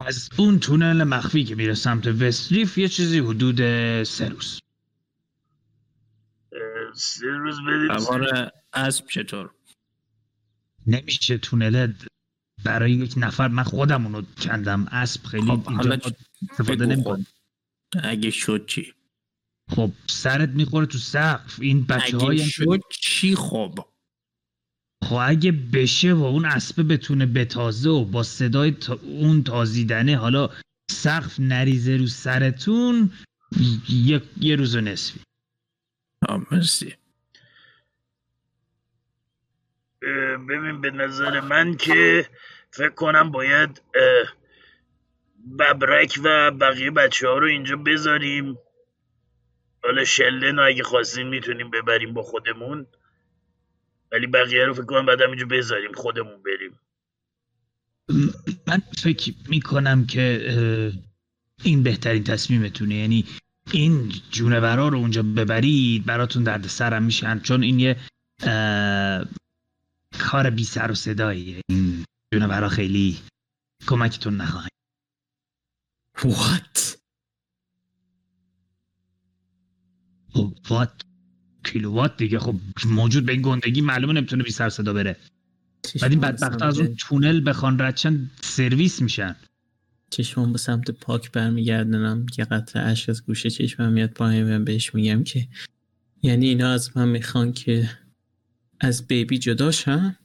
از 0.00 0.28
اون 0.36 0.58
تونل 0.58 1.04
مخفی 1.04 1.44
که 1.44 1.54
میره 1.54 1.74
سمت 1.74 2.06
وستریف 2.06 2.78
یه 2.78 2.88
چیزی 2.88 3.18
حدود 3.18 3.56
سه 4.02 4.28
روز. 4.28 4.60
سه 6.94 7.26
روز 7.26 7.56
سوار 8.04 8.50
اسب 8.72 9.06
چطور؟ 9.06 9.50
نمیشه 10.86 11.38
تونل 11.38 11.92
برای 12.64 12.92
یک 12.92 13.14
نفر. 13.16 13.48
من 13.48 13.62
خودم 13.62 14.06
اونو 14.06 14.22
کندم. 14.22 14.86
اسب 14.90 15.24
خیلی 15.24 15.46
خب، 15.46 15.68
اینجا 15.68 15.98
استفاده 16.50 16.86
بگو 16.86 16.92
نمی‌کنیم 16.92 17.26
اگه 18.02 18.30
شد 18.30 18.66
چی؟ 18.66 18.92
خب 19.70 19.92
سرت 20.06 20.48
می‌خوره 20.48 20.86
تو 20.86 20.98
سقف. 20.98 21.60
این 21.60 21.84
بچه 21.84 22.16
اگه 22.16 22.26
های 22.26 22.38
شد 22.38 22.80
چی؟ 22.90 23.34
خب. 23.36 23.78
خب 25.04 25.18
اگه 25.22 25.52
بشه 25.52 26.12
و 26.12 26.22
اون 26.24 26.44
اسبه 26.44 26.82
بتونه 26.82 27.26
بتازه 27.26 27.90
و 27.90 28.04
با 28.04 28.22
صدای 28.22 28.70
تا 28.70 28.98
اون 29.02 29.42
تازیدنه 29.42 30.16
حالا 30.16 30.50
سقف 30.90 31.40
نریزه 31.40 31.96
رو 31.96 32.06
سرتون 32.06 33.10
یه, 33.88 34.22
یه 34.40 34.56
روز 34.56 34.76
و 34.76 34.80
نصفی. 34.80 35.20
مرسی. 36.50 36.94
ببین 40.48 40.80
به 40.80 40.90
نظر 40.90 41.40
من 41.40 41.76
که 41.76 42.26
فکر 42.70 42.90
کنم 42.90 43.30
باید 43.30 43.82
ببرک 45.58 46.20
و 46.24 46.50
بقیه 46.50 46.90
بچه 46.90 47.28
ها 47.28 47.38
رو 47.38 47.46
اینجا 47.46 47.76
بذاریم. 47.76 48.58
حالا 49.82 50.04
شلن 50.04 50.58
اگه 50.58 50.82
خواستیم 50.82 51.28
می‌تونیم 51.28 51.70
ببریم 51.70 52.14
با 52.14 52.22
خودمون. 52.22 52.86
ولی 54.12 54.26
بقیه 54.26 54.64
رو 54.64 54.74
فکر 54.74 54.84
کنم 54.84 55.06
بعد 55.06 55.22
اینجا 55.22 55.46
بذاریم 55.46 55.92
خودمون 55.92 56.42
بریم. 56.42 56.78
من 58.66 58.82
فکر 58.98 59.34
می‌کنم 59.48 60.06
که 60.06 60.92
این 61.64 61.82
بهترین 61.82 62.24
تصمیمتونه. 62.24 62.94
یعنی 62.94 63.24
این 63.72 64.12
جونورا 64.30 64.88
رو 64.88 64.98
اونجا 64.98 65.22
ببرید 65.22 66.06
براتون 66.06 66.42
درد 66.42 66.66
سرم 66.66 67.02
میشن 67.02 67.38
چون 67.38 67.62
این 67.62 67.80
یه 67.80 67.96
کار 70.18 70.50
بی 70.50 70.64
سر 70.64 70.90
و 70.90 70.94
صداییه. 70.94 71.60
این 71.68 72.04
جونورا 72.34 72.68
خیلی 72.68 73.18
کمکتون 73.86 74.36
نخواهند 74.36 74.70
What? 76.18 76.96
خب 80.34 80.56
وات 80.70 81.05
کیلووات 81.72 82.16
دیگه. 82.16 82.38
خب 82.38 82.54
موجود 82.86 83.26
به 83.26 83.32
این 83.32 83.42
گندگی 83.42 83.80
معلومه 83.80 84.12
نمی‌تونه 84.12 84.42
بی 84.42 84.50
سر 84.50 84.68
صدا 84.68 84.92
بره 84.92 85.16
بعد 86.02 86.10
این 86.10 86.20
بدبخت 86.20 86.62
از 86.62 86.78
اون 86.78 86.94
تونل 86.98 87.48
بخوان 87.50 87.78
ردشن 87.80 88.30
سرویس 88.40 89.02
میشن. 89.02 89.36
چشمم 90.10 90.52
به 90.52 90.58
سمت 90.58 90.90
پاک 90.90 91.32
برمیگردنم. 91.32 92.26
یه 92.38 92.44
قطره 92.44 92.82
اشک 92.82 93.08
از 93.08 93.26
گوشه 93.26 93.50
چشمم 93.50 93.92
میاد 93.92 94.10
پایین 94.10 94.56
و 94.56 94.64
بهش 94.64 94.94
میگم 94.94 95.24
که 95.24 95.48
یعنی 96.22 96.48
اینا 96.48 96.70
از 96.70 96.96
من 96.96 97.08
می‌خوان 97.08 97.52
که 97.52 97.90
از 98.80 99.06
بیبی 99.06 99.38
جدا 99.38 99.70
شم 99.70 100.16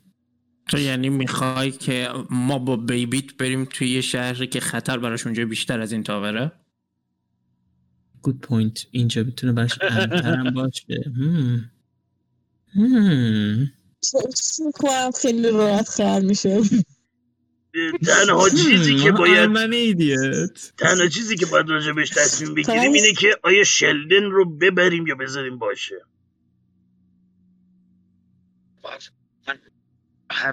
تو 0.68 0.80
یعنی 0.80 1.10
می‌خوای 1.10 1.72
که 1.72 2.10
ما 2.30 2.60
با 2.60 2.76
بیبیت 2.78 3.38
بریم 3.38 3.66
توی 3.66 3.90
یه 3.90 4.02
شهری 4.02 4.48
که 4.48 4.60
خطر 4.60 4.98
براش 4.98 5.26
اونجا 5.26 5.46
بیشتر 5.46 5.82
از 5.82 5.92
این 5.92 6.04
تاوره؟ 6.04 6.52
گود 8.22 8.40
پوینت 8.40 8.88
اینجا 8.92 9.24
می‌تونه 9.24 9.54
براش 9.54 9.78
امن‌ترم 9.82 10.54
باشه 10.54 11.12
هم. 11.16 11.72
هم. 12.76 13.72
فکر 14.12 14.66
می‌کنم 14.66 15.12
خیلی 15.22 15.52
راحت 15.52 15.90
خر 15.90 16.20
میشه 16.20 16.62
تنها 18.06 18.50
چیزی 18.50 18.96
که 18.96 19.12
هم، 19.12 19.18
باید. 19.18 20.60
تنها 20.78 21.08
چیزی 21.08 21.36
که 21.36 21.46
باید 21.46 21.70
راجبش 21.70 22.10
تصمیم 22.10 22.56
بگیریم. 22.56 22.94
اینه 22.94 23.14
که 23.14 23.38
آیا 23.44 23.64
شلدن 23.64 24.24
رو 24.24 24.58
ببریم 24.58 25.08
یا 25.08 25.16
بذاریم 25.16 25.58
باشه 25.58 25.96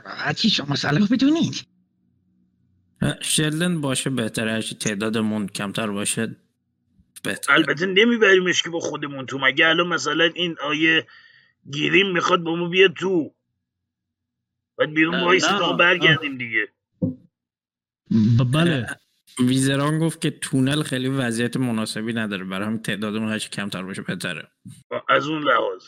هرچی 0.06 0.50
شما 0.50 0.76
صلاح 0.76 1.08
بدونید 1.08 1.66
شلدن 3.20 3.80
باشه 3.80 4.10
بهتره 4.10 4.52
هرچی 4.52 4.74
تعدادمون 4.74 5.46
کمتر 5.46 5.86
باشه 5.86 6.36
بهتره 7.22 7.54
البته 7.54 7.86
نمیبریمش 7.86 8.62
که 8.62 8.70
با 8.70 8.80
خودمون 8.80 9.26
تو. 9.26 9.38
مگه 9.38 9.68
الان 9.68 9.86
مثلا 9.86 10.24
این 10.24 10.56
آیه 10.60 11.06
گیریم 11.70 12.12
می‌خواد 12.12 12.40
با 12.40 12.56
ما 12.56 12.68
بیاد 12.68 12.92
تو؟ 12.92 13.34
باید 14.78 14.94
بیرون 14.94 15.20
وایسی 15.20 15.52
نه. 15.52 15.58
تا 15.58 15.72
برگردیم 15.72 16.38
دیگه. 16.38 16.68
ب- 18.38 18.52
بله. 18.54 18.86
ویزران 19.38 19.98
گفت 19.98 20.20
که 20.20 20.30
تونل 20.30 20.82
خیلی 20.82 21.08
وضعیت 21.08 21.56
مناسبی 21.56 22.12
نداره. 22.12 22.44
برای 22.44 22.66
همین 22.66 22.82
تعدادمون 22.82 23.28
هرچی 23.28 23.48
کمتر 23.48 23.82
باشه 23.82 24.02
بهتره. 24.02 24.48
از 25.08 25.28
اون 25.28 25.42
لحاظ. 25.42 25.84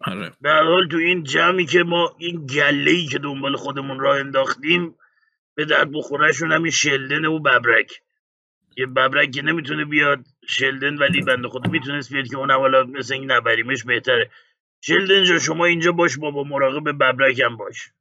آره. 0.00 0.32
به 0.40 0.52
حال 0.52 0.88
تو 0.88 0.96
این 0.96 1.24
جمعی 1.24 1.66
که 1.66 1.82
ما 1.82 2.16
این 2.18 2.46
گله 2.46 2.90
ای 2.90 3.06
که 3.06 3.18
دنبال 3.18 3.56
خودمون 3.56 4.00
راه 4.00 4.18
انداختیم 4.20 4.94
به 5.54 5.64
درد 5.64 5.92
بخورشون 5.92 6.52
همین 6.52 6.70
شلدن 6.70 7.24
و 7.24 7.38
ببرک. 7.38 8.02
یه 8.78 8.86
ببرک 8.86 9.30
که 9.30 9.42
نمی‌تونه 9.42 9.84
بیاد. 9.84 10.24
شلدن 10.48 10.98
ولی 10.98 11.22
بنده 11.22 11.48
خدا 11.48 11.70
می‌تونست 11.70 12.12
بیاد 12.12 12.28
که 12.28 12.36
اون 12.36 12.50
حالا 12.50 12.82
مثل 12.84 13.14
این 13.14 13.32
نبریمش 13.32 13.84
بهتره. 13.84 14.30
شلدن 14.80 15.24
جا 15.24 15.38
شما 15.38 15.64
اینجا 15.64 15.92
باش 15.92 16.18
بابا 16.18 16.44
مراقب 16.44 16.88
ببرک 16.88 17.40
هم 17.40 17.56
باش. 17.56 17.92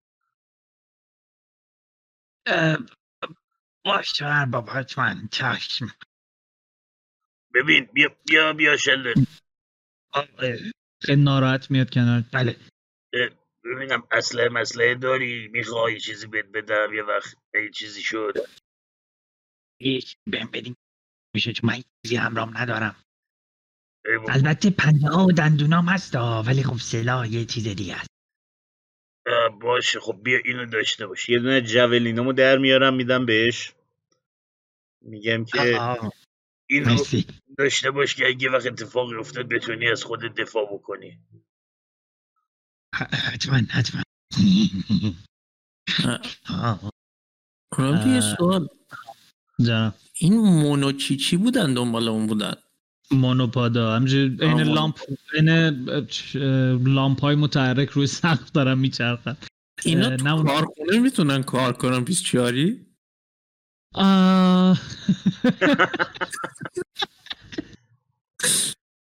اه، 2.46 2.78
باش 3.86 4.22
بابا 4.52 4.72
حتما 4.72 5.16
چشم. 5.32 5.88
ببین 7.54 7.86
بیا 7.94 8.16
بیا 8.30 8.54
بیا 8.54 8.78
شلدن. 8.78 9.26
خیلی 11.02 11.24
ناراحت 11.24 11.72
میاد 11.72 11.90
کنار. 11.90 12.24
بله. 12.34 12.56
ببینم 13.64 14.04
اسلحه 14.12 14.50
مسلحه 14.50 14.96
داری؟ 14.96 15.48
می‌خوای 15.48 16.00
چیزی 16.00 16.28
بهت 16.28 16.46
بدم؟ 16.46 16.94
یه 16.94 17.04
وقت 17.04 17.36
یه 17.54 17.70
چیزی 17.70 18.02
شد. 18.02 18.34
هیچ 19.82 20.18
بهم 20.28 20.50
بدین. 20.54 20.76
میشه 21.36 21.54
چون 21.54 21.70
من 21.70 21.84
چیزی 22.04 22.16
همرام 22.16 22.58
ندارم. 22.58 22.96
البته 24.30 24.70
پنجه 24.70 25.08
ها 25.08 25.26
و 25.26 25.32
دندونام 25.32 25.90
هستا 25.90 26.44
ولی 26.48 26.64
خب 26.64 26.78
سلاح 26.78 27.34
یه 27.34 27.46
چیز 27.46 27.68
دیگه 27.68 27.96
است. 27.96 28.08
باشه. 29.62 30.00
خب 30.00 30.20
بیا 30.24 30.40
اینو 30.46 30.66
داشته 30.66 31.08
باش. 31.08 31.30
یه 31.30 31.40
دونه 31.40 31.62
جولینامو 31.62 32.34
در 32.34 32.58
میارم 32.58 32.96
میدم 32.96 33.26
بهش. 33.26 33.74
میگم 35.02 35.46
که 35.46 35.78
آه، 35.80 36.12
اینو 36.70 36.90
مرسی. 36.90 37.26
داشته 37.58 37.92
باش 37.92 38.16
که 38.16 38.28
اگه 38.28 38.50
وقت 38.50 38.66
اتفاقی 38.68 39.16
افتاد 39.16 39.50
بتونی 39.50 39.88
از 39.88 40.04
خودت 40.04 40.34
دفاع 40.34 40.74
بکنی. 40.74 41.20
حتما 42.94 43.58
حتما. 43.70 44.02
آه، 46.50 46.92
راوی 47.78 48.10
یه. 48.16 48.22
سوال؟ 48.22 48.68
جانم 49.62 49.94
این 50.14 50.38
مونوچیچی 50.38 51.38
بودن 51.38 51.74
دنبال 51.74 52.08
اون 52.08 52.28
بودن؟ 52.28 52.54
مونوپادا. 53.12 53.96
همجور 53.96 54.20
این 54.42 54.62
لامپ 54.62 55.00
این 55.34 55.50
لامپ 56.94 57.22
های 57.22 57.36
متحرک 57.36 57.90
روی 57.90 58.08
سقف 58.08 58.52
دارن 58.52 58.78
میچرخن. 58.78 59.38
اینا 59.86 60.18
تو 60.18 60.24
نه 60.24 60.34
اون- 60.34 60.46
کارخونه 60.46 61.00
می‌تونن 61.00 61.44
کار 61.44 61.74
کنن 61.74 62.04
24 62.04 62.54
آه، 63.96 64.80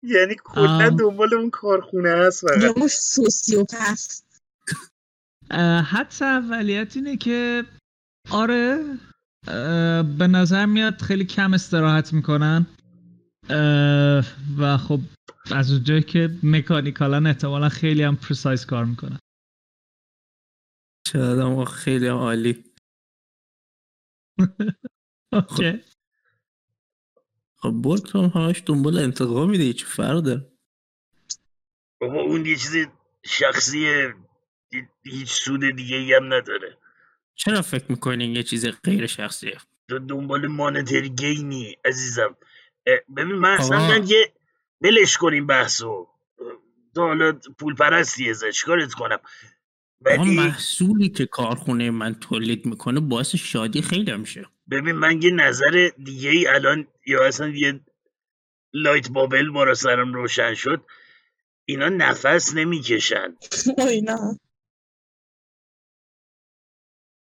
یعنی 0.03 0.35
کلاً. 0.43 0.89
دنبال 0.89 1.33
اون 1.33 1.49
کارخونه 1.49 2.09
هست 2.09 2.43
یا 2.61 2.73
مش 2.77 2.91
سوسیوپث 2.91 4.21
اه، 5.51 5.81
حدس 5.83 6.21
اولیت 6.21 6.95
اینه 6.95 7.17
که 7.17 7.63
آره 8.31 8.79
به 10.17 10.27
نظر 10.27 10.65
میاد 10.65 11.01
خیلی 11.01 11.25
کم 11.25 11.53
استراحت 11.53 12.13
می‌کنن. 12.13 12.67
و 14.59 14.77
خب 14.77 14.99
از 15.51 15.71
اونجایی 15.71 16.03
که 16.03 16.29
مکانیکالن 16.43 17.27
احتمالا 17.27 17.69
خیلی 17.69 18.03
هم 18.03 18.15
پرسایز 18.15 18.65
کار 18.65 18.85
می‌کنن. 18.85 19.19
آدم 21.15 21.65
خیلی 21.65 22.07
عالی. 22.07 22.63
اوکی. 25.33 25.83
خب 27.57 27.69
برد 27.69 28.15
هم 28.15 28.31
همش 28.35 28.63
دنبال 28.65 28.99
انتقام 28.99 29.49
میده 29.49 29.73
چه 29.73 29.85
فرق 29.85 30.19
داره 30.19 30.51
بابا 32.01 32.21
اون 32.21 32.45
یه 32.45 32.55
چیز 32.55 32.75
شخصیه 33.25 34.13
هی- 34.73 34.89
هیچ 35.03 35.29
سود 35.29 35.75
دیگه 35.75 35.95
ای 35.97 36.13
هم 36.13 36.33
نداره. 36.33 36.77
چرا 37.35 37.61
فکر 37.61 37.85
می‌کنین 37.89 38.35
یه 38.35 38.43
چیز 38.43 38.65
غیر 38.83 39.07
شخصیه؟ 39.07 39.57
تو 39.89 39.99
دنبال 39.99 40.47
مانتری 40.47 41.09
گینی 41.09 41.75
عزیزم. 41.85 42.35
ببین 43.17 43.35
من 43.35 43.49
اصلا 43.49 43.97
یه 43.97 44.33
بلش 44.81 45.17
کنیم 45.17 45.47
بحثو. 45.47 46.07
تو 46.95 47.01
حالا 47.01 47.39
پول 47.59 47.75
پرستی 47.75 48.29
ازش 48.29 48.59
چیکارت 48.59 48.93
کنم؟ 48.93 49.19
ولی 50.01 50.35
محصولی 50.35 51.09
که 51.09 51.25
کارخونه 51.25 51.91
من 51.91 52.13
تولید 52.13 52.65
می‌کنه 52.65 52.99
باعث 52.99 53.35
شادی 53.35 53.81
خیلی 53.81 54.17
میشه. 54.17 54.45
ببین 54.71 54.95
من 54.95 55.21
یه 55.21 55.31
نظر 55.31 55.89
دیگه 56.03 56.29
ای 56.29 56.47
الان 56.47 56.87
یا 57.05 57.25
اصلا 57.25 57.47
یه 57.47 57.79
لایت 58.73 59.09
بابل 59.09 59.49
بارا 59.49 59.73
سرم 59.73 60.13
روشن 60.13 60.53
شد 60.53 60.85
اینا 61.65 61.89
نفس 61.89 62.53
نمی‌کشن. 62.55 63.35
اینا. 63.89 64.39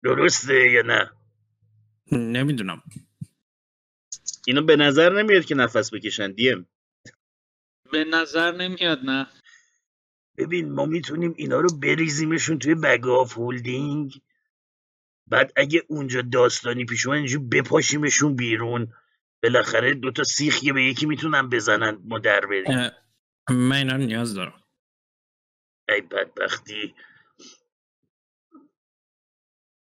درسته 0.03 0.71
یا 0.71 0.81
نه؟ 0.81 1.11
نمی‌دونم. 2.11 2.83
اینا 4.47 4.61
به 4.61 4.75
نظر 4.75 5.21
نمیاد 5.21 5.45
که 5.45 5.55
نفس 5.55 5.93
بکشن 5.93 6.31
دیم 6.31 6.67
به 7.91 8.03
نظر 8.03 8.51
نمیاد 8.51 8.99
نه. 8.99 9.27
ببین 10.37 10.71
ما 10.71 10.85
می‌تونیم 10.85 11.33
اینا 11.37 11.59
رو 11.59 11.69
بریزیمشون 11.79 12.59
توی 12.59 12.75
بگ 12.75 13.07
آف 13.07 13.33
هولدینگ. 13.33 14.21
بعد 15.27 15.53
اگه 15.55 15.83
اونجا 15.87 16.21
داستانی 16.21 16.85
پیش 16.85 17.05
اومد 17.05 17.17
اینجور 17.17 17.41
بپاشیمشون 17.51 18.35
بیرون. 18.35 18.93
بالاخره 19.43 19.93
دوتا 19.93 20.23
سیخ 20.23 20.63
یه 20.63 20.73
به 20.73 20.83
یکی 20.83 21.05
می‌تونن 21.05 21.49
بزنن 21.49 22.01
ما 22.03 22.19
در 22.19 22.45
بریم. 22.45 22.91
من 23.49 23.75
اینا 23.75 23.97
نیاز 23.97 24.33
دارم. 24.33 24.63
ای 25.89 26.01
بدبختی. 26.01 26.95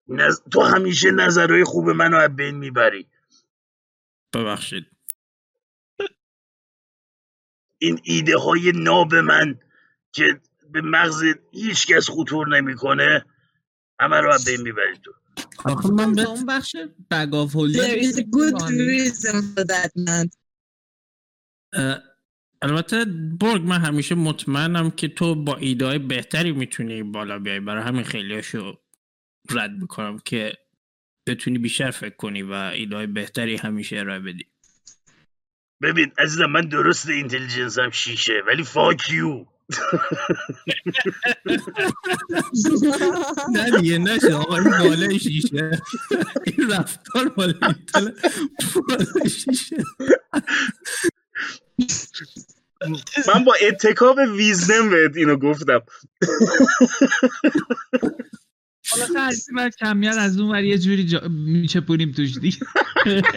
نز... 0.08 0.40
تو 0.52 0.60
همیشه 0.62 1.10
نظرهای 1.10 1.64
خوب 1.64 1.90
منو 1.90 2.16
از 2.16 2.36
بین 2.36 2.54
می‌بری. 2.54 3.06
ببخشید. 4.34 4.86
این 7.78 8.00
ایده 8.04 8.38
های 8.38 8.72
ناب 8.74 9.14
من 9.14 9.58
که 10.12 10.40
به 10.70 10.80
مغز 10.80 11.24
هیچ 11.52 11.86
کس 11.86 12.10
خطور 12.10 12.48
نمی‌کنه 12.48 13.24
همه 14.00 14.20
رو 14.20 14.32
از 14.32 14.44
بین 14.44 14.60
می‌بری 14.60 14.98
تو. 14.98 15.12
آخه 15.64 15.88
من 15.88 16.12
به 16.12 16.22
اون 16.22 16.46
بخش 16.46 16.76
بگ 17.10 17.34
آف 17.34 17.54
هولدینگ 17.54 17.84
There 17.84 17.98
is 17.98 18.18
a 18.18 18.22
good 18.22 18.62
reason 18.70 19.42
for 19.54 19.64
that 19.64 19.90
man. 19.96 20.30
اه، 21.72 21.98
البته 22.62 23.04
برگ 23.40 23.62
من 23.62 23.80
همیشه 23.80 24.14
مطمئنم 24.14 24.90
که 24.90 25.08
تو 25.08 25.34
با 25.34 25.56
ایده 25.56 25.86
های 25.86 25.98
بهتری 25.98 26.52
می‌تونی 26.52 27.02
بالا 27.02 27.38
بیای. 27.38 27.60
برای 27.60 27.82
همین 27.82 28.04
خیلیاشو 28.04 28.78
رد 29.50 29.70
می‌کنم 29.70 30.18
که 30.18 30.52
بتونی 31.26 31.58
بیشتر 31.58 31.90
فکر 31.90 32.16
کنی 32.16 32.42
و 32.42 32.52
ایده 32.52 32.96
های 32.96 33.06
بهتری 33.06 33.56
همیشه 33.56 33.98
ارائه 33.98 34.20
بدی. 34.20 34.46
ببین 35.82 36.12
عزیزم 36.18 36.46
من 36.46 36.68
درست 36.68 37.08
اینتلیجنس 37.08 37.78
هم 37.78 37.90
شیشه 37.90 38.42
ولی 38.46 38.64
فاک 38.64 39.10
یو 39.10 39.46
نه 43.52 43.80
دیگه 43.80 43.98
نشه. 43.98 44.34
آقا 44.34 44.56
این 44.56 44.70
بالای 44.70 45.18
شیشه. 45.18 45.82
این 46.44 46.70
رفتار 46.70 47.28
بالای 47.28 47.74
شیشه. 49.30 49.76
من 53.34 53.44
با 53.44 53.54
اتکاب 53.68 54.16
ویزدم 54.36 54.90
بهت 54.90 55.16
اینو 55.16 55.36
گفتم. 55.36 55.80
حالا 58.90 59.06
خرسی 59.06 59.52
من 59.52 59.70
کمیت 59.70 60.14
از 60.18 60.40
اون 60.40 60.50
ور 60.50 60.64
یه 60.64 60.78
جوری 60.78 61.04
جا... 61.04 61.28
میچپونیم 61.28 62.12
توش 62.12 62.38
دیگه. 62.38 62.58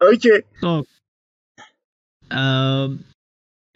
اوکی. 0.00 0.30
خب. 0.60 0.86
ام، 2.30 3.04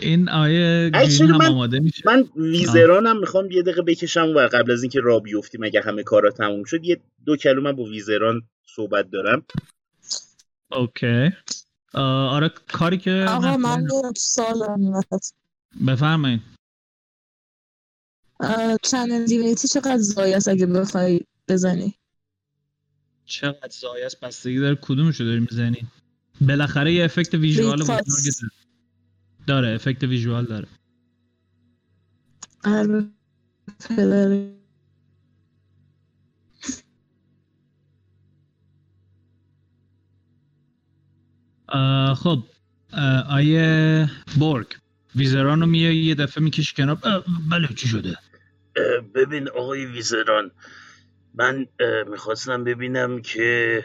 این 0.03 0.29
آیه 0.29 0.91
گرین 0.91 1.31
هم 1.31 1.37
من- 1.37 1.47
آماده 1.47 1.81
میشه؟ 1.81 2.03
من 2.07 2.29
ویزرانم 2.37 3.21
می‌خوام 3.21 3.51
یه 3.51 3.63
دقیقه 3.63 3.83
بکشم 3.83 4.29
و 4.37 4.49
قبل 4.53 4.73
از 4.73 4.83
اینکه 4.83 5.01
را 5.01 5.19
بیفتیم 5.19 5.63
اگه 5.63 5.81
همه 5.81 6.03
کارا 6.03 6.31
تموم 6.31 6.65
شد 6.65 6.85
یه 6.85 7.01
دو 7.25 7.37
کلمه 7.37 7.73
با 7.73 7.85
ویزران 7.85 8.43
صحبت 8.77 9.11
دارم. 9.11 9.43
اوکی. 10.73 11.33
آره 11.95 12.49
کاری 12.49 12.99
که 12.99 13.27
آقا 13.29 13.57
من 13.57 13.87
سالم 14.17 15.01
بفرمایید. 15.87 16.54
چنل 18.83 19.27
دیوینیتی 19.27 19.69
چقدر 19.69 19.99
زایی 19.99 20.35
است 20.35 20.49
اگه 20.49 20.67
بخوای 20.67 21.21
بزنی؟ 21.49 21.95
چقدر 23.25 23.71
زایه 23.71 24.07
است؟ 24.07 24.21
بستگی 24.21 24.59
داره 24.59 24.79
کدومشو 24.83 25.25
داری 25.25 25.41
می‌زنی؟ 25.41 25.87
بالاخره 26.41 26.93
یه 26.93 27.05
افکت 27.05 27.35
ویژوال. 27.35 27.83
بزرگی 27.83 28.31
داره. 28.41 28.53
داره 29.47 29.75
افکت 29.75 30.03
ویژوال 30.03 30.45
داره. 30.45 30.69
آره. 32.65 33.07
پدر 33.89 34.49
خب 42.15 42.45
آیه 43.29 44.11
بورگ. 44.39 44.67
ویزران 45.15 45.61
رو 45.61 45.67
میای 45.67 45.97
یه 45.97 46.15
دفعه 46.15 46.45
می‌کشی 46.45 46.75
کنار. 46.75 46.99
آه، 47.03 47.25
بله 47.51 47.69
چی 47.77 47.89
شده؟ 47.89 48.17
ببین 49.15 49.49
آقای 49.49 49.87
ویزران 49.87 50.51
من 51.35 51.67
می‌خواستم 52.11 52.65
ببینم 52.65 53.23
که 53.23 53.85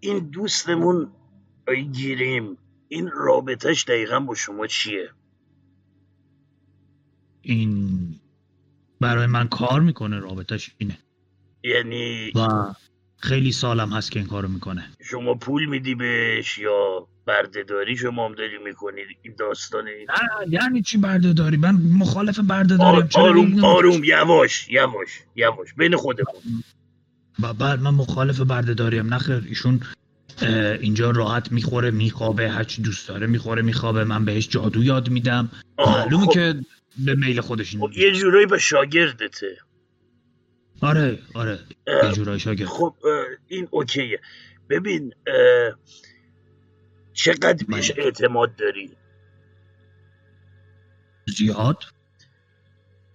این 0.00 0.18
دوستمون 0.18 1.12
آقای 1.62 1.84
گیریم 1.84 2.58
این 2.88 3.10
رابطهش 3.10 3.84
دقیقا 3.84 4.20
با 4.20 4.34
شما 4.34 4.66
چیه؟ 4.66 5.10
این 7.42 8.14
برای 9.00 9.26
من 9.26 9.48
کار 9.48 9.80
می‌کنه 9.80 10.18
رابطش 10.18 10.74
اینه. 10.78 10.98
یعنی 11.64 12.32
و 12.34 12.72
خیلی 13.20 13.52
سالم 13.52 13.92
هست 13.92 14.10
که 14.12 14.18
این 14.18 14.28
کارو 14.28 14.48
می‌کنه. 14.48 14.84
شما 15.10 15.34
پول 15.34 15.66
میدی 15.66 15.94
بهش 15.94 16.58
یا 16.58 17.06
بردهداری؟ 17.26 17.96
شما 17.96 18.26
هم 18.28 18.34
داری 18.34 18.58
می‌کنید 18.64 19.06
این 19.22 19.34
داستان 19.38 19.88
این؟ 19.88 20.06
نه 20.10 20.52
یعنی 20.62 20.82
چی 20.82 20.98
بردهداری؟ 20.98 21.56
من 21.56 21.74
مخالف 21.98 22.38
بردهداریم. 22.38 22.94
آر- 23.02 23.06
چرا 23.08 23.22
آروم 23.22 23.64
آروم 23.64 24.04
یواش 24.04 24.68
یواش 24.68 25.08
یواش. 25.36 25.74
بین 25.76 25.96
خودمون. 25.96 26.42
و 27.42 27.54
بعد 27.54 27.80
من 27.80 27.90
مخالف 27.94 28.40
بردهداریم. 28.40 29.14
نخیر 29.14 29.42
ایشون 29.48 29.80
اینجا 30.80 31.10
راحت 31.10 31.52
می‌خوره 31.52 31.90
میخوابه 31.90 32.50
هرچی 32.50 32.82
دوست 32.82 33.08
داره 33.08 33.26
می‌خوره 33.26 33.62
میخوابه. 33.62 34.04
من 34.04 34.24
بهش 34.24 34.48
جادو 34.48 34.82
یاد 34.82 35.08
میدم. 35.10 35.50
معلومه 35.78 36.26
خب- 36.26 36.32
که 36.32 36.54
به 36.98 37.14
میل 37.14 37.40
خودش 37.40 37.76
خب 37.76 37.82
اینجوری. 37.82 38.06
یه 38.06 38.12
جورایی 38.12 38.46
به 38.46 38.58
شاگردته. 38.58 39.56
آره 40.80 41.18
آره. 41.34 41.58
یه 41.86 42.12
جورایی 42.12 42.40
شاگرد. 42.40 42.68
خب 42.68 42.94
این 43.48 43.68
اوکیه. 43.70 44.20
ببین 44.70 45.14
چقدر 47.12 47.66
بهش. 47.68 47.92
اعتماد 47.96 48.56
داری؟ 48.56 48.90
زیاد؟ 51.36 51.84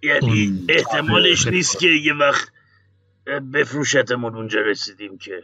یعنی 0.02 0.64
احتمالش. 0.68 1.46
نیست 1.46 1.78
که 1.78 1.86
یه 1.86 2.14
وقت 2.14 2.48
بفروشتمون 3.52 4.34
اونجا 4.34 4.60
رسیدیم 4.60 5.18
که. 5.18 5.42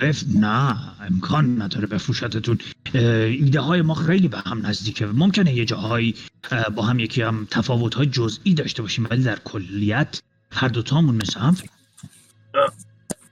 بف... 0.00 0.22
نه 0.34 0.76
امکان 1.00 1.62
نداره 1.62 1.86
بفروشتتون 1.86 2.58
ایده 2.94 3.60
های 3.60 3.82
ما 3.82 3.94
خیلی 3.94 4.28
به 4.28 4.38
هم 4.38 4.66
نزدیکه. 4.66 5.06
ممکنه 5.06 5.54
یه 5.54 5.64
جاهایی 5.64 6.14
اه، 6.50 6.68
با 6.68 6.82
هم 6.82 6.98
یکی 6.98 7.22
هم 7.22 7.46
تفاوت 7.50 7.94
های 7.94 8.06
جزئی 8.06 8.54
داشته 8.54 8.82
باشیم 8.82 9.06
ولی 9.10 9.22
در 9.22 9.38
کلیت 9.38 10.22
هر 10.52 10.68
دوتامون 10.68 11.14
مثل 11.14 11.40
هم 11.40 11.56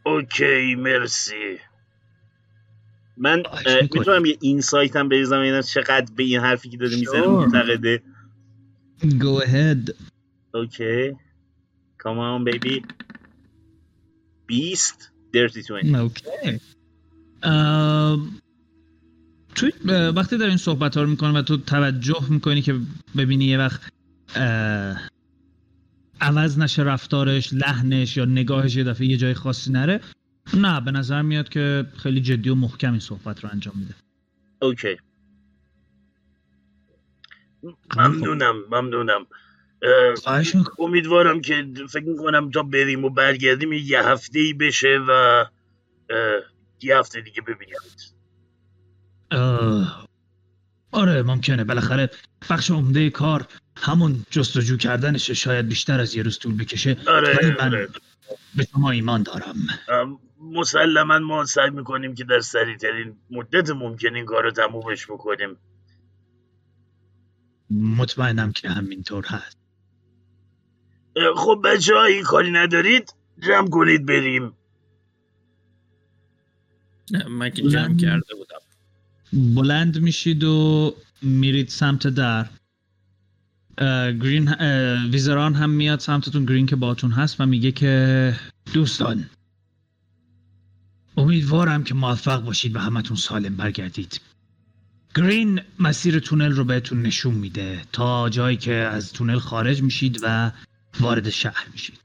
اوکی 0.02 0.74
مرسی. 0.74 1.58
من. 3.16 3.42
می‌تونم 3.82 4.24
یه 4.24 4.38
insight 4.40 4.96
هم 4.96 5.08
بریزم 5.08 5.40
اینا 5.40 5.62
چقدر 5.62 6.12
به 6.16 6.22
این 6.22 6.40
حرفی 6.40 6.68
که 6.68 6.76
داره 6.76 6.96
می‌زنه. 6.96 7.26
معتقده؟ 7.26 8.02
Go 9.00 9.42
ahead. 9.44 9.92
اوکی. 10.54 11.10
Come 12.02 12.18
on 12.18 12.44
baby. 12.50 12.82
بیست 14.51 14.98
dirty 15.36 15.62
20 15.62 15.94
اوکی 15.94 16.60
توی 19.54 19.72
وقتی 20.16 20.38
دارین 20.38 20.56
صحبت 20.56 20.96
ها 20.96 21.02
رو 21.02 21.10
می‌کنه 21.10 21.38
و 21.38 21.42
تو 21.42 21.56
توجه 21.56 22.30
می‌کنی 22.30 22.62
که 22.62 22.74
ببینی 23.16 23.44
یه 23.44 23.58
وقت 23.58 23.92
عوض 26.20 26.58
نشه 26.58 26.82
رفتارش 26.82 27.52
لحنش 27.52 28.16
یا 28.16 28.24
نگاهش 28.24 28.76
یه 28.76 28.84
دفعه 28.84 29.06
یه 29.06 29.16
جای 29.16 29.34
خاصی 29.34 29.72
نره. 29.72 30.00
نه 30.54 30.80
به 30.80 30.90
نظر 30.90 31.22
میاد 31.22 31.48
که 31.48 31.86
خیلی 31.96 32.20
جدی 32.20 32.50
و 32.50 32.54
محکم 32.54 32.90
این 32.90 33.00
صحبت 33.00 33.44
رو 33.44 33.50
انجام 33.52 33.74
میده. 33.78 33.94
اوکی. 34.62 34.96
ممنونم 37.96 38.54
ممنونم. 38.70 39.26
خواهش 40.22 40.54
می‌کنم. 40.54 40.86
امیدوارم 40.86 41.40
که 41.40 41.66
فکر 41.88 42.04
می‌کنم 42.04 42.50
تا 42.50 42.62
بریم 42.62 43.04
و 43.04 43.10
برگردیم 43.10 43.72
یه 43.72 44.02
هفته 44.02 44.38
ای 44.38 44.52
بشه 44.52 45.00
و 45.08 45.44
یه 46.82 46.98
هفته 46.98 47.20
دیگه 47.20 47.42
ببینیمت 47.42 48.12
آره 50.92 51.22
ممکنه. 51.22 51.64
بالاخره 51.64 52.10
بخش 52.50 52.70
عمده 52.70 53.10
کار 53.10 53.46
همون 53.76 54.26
جستجو 54.30 54.76
کردنشه 54.76 55.34
شاید 55.34 55.68
بیشتر 55.68 56.00
از 56.00 56.14
یه 56.14 56.22
روز 56.22 56.38
طول 56.38 56.56
بکشه. 56.56 56.92
ولی 56.92 57.08
آره. 57.08 57.56
من 57.58 57.74
آره 57.74 57.88
به 58.56 58.66
شما 58.72 58.90
ایمان 58.90 59.22
دارم. 59.22 59.56
مسلما 60.40 61.18
ما 61.18 61.44
سعی 61.44 61.70
می‌کنیم 61.70 62.14
که 62.14 62.24
در 62.24 62.40
سریع 62.40 62.76
ترین 62.76 63.16
مدت 63.30 63.70
ممکن 63.70 64.14
این 64.14 64.24
کار 64.24 64.42
رو 64.42 64.50
تمومش 64.50 65.06
بکنیم. 65.06 65.56
مطمئنم 67.70 68.52
که 68.52 68.68
همینطور 68.68 69.26
هست. 69.26 69.58
خب 71.36 71.60
بچه 71.64 71.96
این 71.96 72.22
کاری 72.22 72.50
ندارید 72.50 73.14
جمع 73.38 73.68
کنید 73.68 74.06
بریم. 74.06 74.52
نه، 77.10 77.28
من 77.28 77.50
که 77.50 77.62
جمع 77.62 77.96
کرده 77.96 78.34
بودم. 78.34 78.60
بلند 79.54 80.00
میشید 80.00 80.44
و 80.44 80.94
میرید 81.22 81.68
سمت 81.68 82.06
در. 82.06 82.46
گرین 84.22 84.55
ویزران 85.11 85.55
هم 85.55 85.70
میاد 85.70 86.01
سمتتون 86.01 86.45
گرین 86.45 86.66
که 86.66 86.76
باتون 86.76 87.11
هست 87.11 87.41
و 87.41 87.47
میگه 87.47 87.72
که 87.72 88.37
دوستان 88.72 89.31
امیدوارم 91.16 91.85
که 91.85 91.95
موفق 91.95 92.45
باشید 92.45 92.76
و 92.76 92.78
همتون 92.78 93.16
سالم 93.16 93.57
برگردید. 93.57 94.20
گرین 95.14 95.61
مسیر 95.78 96.18
تونل 96.18 96.53
رو 96.53 96.64
بهتون 96.64 97.03
نشون 97.03 97.35
میده. 97.35 97.83
تا 97.93 98.28
جایی 98.28 98.57
که 98.57 98.74
از 98.74 99.12
تونل 99.12 99.39
خارج 99.39 99.83
میشید 99.83 100.20
و 100.22 100.53
وارد 101.01 101.31
شهر 101.31 101.66
میشید. 101.72 101.99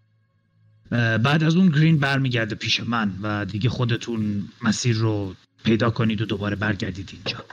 بعد 0.89 1.43
از 1.43 1.55
اون 1.55 1.69
گرین 1.69 1.99
برمیگرده 1.99 2.55
پیش 2.55 2.79
من 2.79 3.13
و 3.21 3.45
دیگه 3.45 3.69
خودتون 3.69 4.47
مسیر 4.61 4.95
رو 4.95 5.35
پیدا 5.63 5.89
کنید 5.89 6.21
و 6.21 6.25
دوباره 6.25 6.55
برگردید 6.55 7.09
اینجا. 7.13 7.45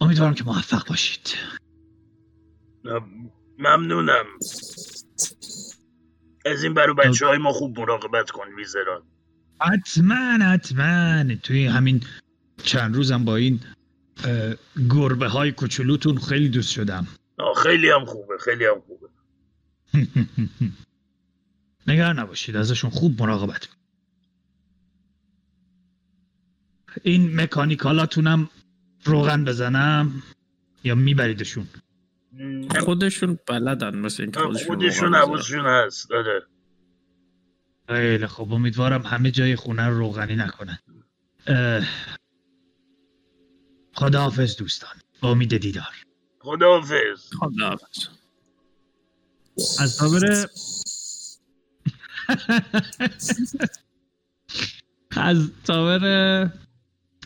امیدوارم 0.00 0.34
که 0.34 0.44
موفق 0.44 0.86
باشید. 0.88 1.34
ممنونم. 3.58 4.24
از 6.46 6.64
این 6.64 6.74
برو 6.74 6.94
بچه 6.94 7.26
های 7.26 7.38
ما 7.38 7.52
خوب 7.52 7.80
مراقبت 7.80 8.30
کن 8.30 8.54
ویزران. 8.56 9.02
حتما 9.60 10.44
حتما. 10.44 11.34
توی 11.42 11.66
همین 11.66 12.02
چند 12.64 12.94
روزم 12.94 13.24
با 13.24 13.36
این 13.36 13.60
گربه 14.90 15.28
های 15.28 15.52
کوچولوتون 15.52 16.18
خیلی 16.18 16.48
دوست 16.48 16.72
شدم. 16.72 17.06
خیلی 17.62 17.90
هم 17.90 18.04
خوبه 18.04 18.38
خیلی 18.38 18.64
هم 18.64 18.82
خوبه. 18.86 19.08
نگران 21.86 22.18
نباشید 22.18 22.56
ازشون 22.56 22.90
خوب 22.90 23.22
مراقبت 23.22 23.66
کن. 23.66 23.76
این 27.02 27.40
مکانیکالاتونم 27.40 28.48
روغن 29.04 29.44
بزنم 29.44 30.22
یا 30.84 30.94
میبریدشون؟ 30.94 31.66
خودشون 32.80 33.38
بلدن 33.46 33.96
مثل 33.96 34.22
اینکه 34.22 34.40
خودشون 34.40 34.66
خودشون. 34.76 35.14
حواسشون 35.14 35.66
هست 35.66 36.10
داره 36.10 36.46
خیلی 37.88 38.26
خب 38.26 38.52
امیدوارم 38.52 39.02
همه 39.02 39.30
جای 39.30 39.56
خونه 39.56 39.88
رو 39.88 39.98
روغنی 39.98 40.36
نکنن. 40.36 40.78
خداحافظ 43.94 44.56
دوستان. 44.56 44.90
با 45.20 45.30
امید 45.30 45.56
دیدار. 45.56 46.04
خداحافظ. 46.40 47.30
خداحافظ. 47.40 48.08
از 49.80 49.98
تابر 49.98 50.20
از 55.16 55.50
تاور 55.64 56.52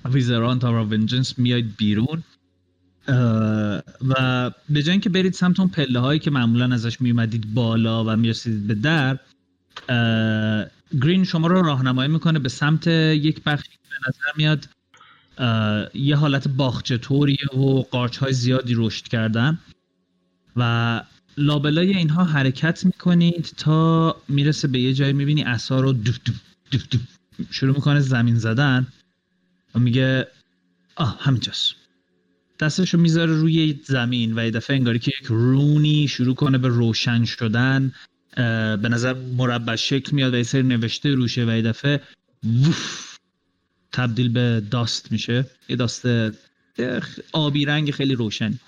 ویزران 0.04 0.58
تاور 0.58 0.80
ونجنس 0.80 1.38
میاید 1.38 1.76
بیرون. 1.76 2.22
و 4.08 4.50
به 4.68 4.82
جای 4.82 4.90
اینکه 4.90 5.08
برید 5.10 5.32
سمت 5.32 5.60
اون 5.60 5.68
پله 5.68 5.98
هایی 5.98 6.20
که 6.20 6.30
معمولا 6.30 6.74
ازش 6.74 7.00
میومدید 7.00 7.54
بالا 7.54 8.04
و 8.04 8.16
می‌رسیدید 8.16 8.66
به 8.66 8.74
در 8.74 9.18
گرین 11.02 11.24
شما 11.24 11.46
رو 11.46 11.62
راهنمایی 11.62 12.10
می‌کنه 12.10 12.38
به 12.38 12.48
سمت 12.48 12.86
یک 12.86 13.42
بخشی 13.44 13.70
که 13.70 13.78
به 13.90 14.08
نظر 14.08 14.30
میاد 14.36 14.68
یه 15.94 16.16
حالت 16.16 16.48
باغچه 16.48 16.98
طوریه 16.98 17.46
و 17.56 17.82
قارچ 17.82 18.16
های 18.16 18.32
زیادی 18.32 18.74
رشد 18.76 19.08
کردن 19.08 19.58
و 20.56 21.02
لابلای 21.36 21.96
اینها 21.96 22.24
حرکت 22.24 22.84
می‌کنید 22.84 23.54
تا 23.56 24.16
می‌رسه 24.28 24.68
به 24.68 24.78
یه 24.78 24.94
جایی 24.94 25.12
می‌بینی 25.12 25.42
اصا 25.42 25.80
رو 25.80 25.92
دوف 25.92 26.18
دوف 26.24 26.40
دوف 26.70 26.88
دوف 26.88 27.02
شروع 27.50 27.74
می‌کنه 27.74 28.00
زمین 28.00 28.34
زدن 28.34 28.86
و 29.74 29.78
میگه 29.78 30.28
آه 30.96 31.18
همینجاست. 31.20 31.83
دستشو 32.60 32.98
می‌ذاره 32.98 33.32
روی 33.32 33.80
زمین 33.84 34.38
و 34.38 34.44
یه 34.44 34.50
دفعه 34.50 34.76
انگاری 34.76 34.98
که 34.98 35.12
یک 35.20 35.26
رونی 35.26 36.08
شروع 36.08 36.34
کنه 36.34 36.58
به 36.58 36.68
روشن 36.68 37.24
شدن 37.24 37.92
به 38.76 38.88
نظر 38.90 39.12
مربع 39.12 39.76
شکل 39.76 40.16
میاد 40.16 40.34
و 40.34 40.36
یه 40.36 40.42
سری 40.42 40.62
نوشته 40.62 41.14
روشه 41.14 41.44
و 41.44 41.50
یه 41.50 41.62
دفعه 41.62 42.00
ووف 42.44 43.18
تبدیل 43.92 44.28
به 44.28 44.62
داست 44.70 45.12
میشه. 45.12 45.46
یه 45.68 45.76
داست 45.76 46.06
آبی 47.32 47.64
رنگ 47.64 47.90
خیلی 47.90 48.14
روشن 48.14 48.58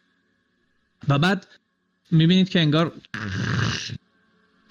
و 1.08 1.18
بعد 1.18 1.46
می‌بینید 2.10 2.48
که 2.48 2.60
انگار 2.60 2.92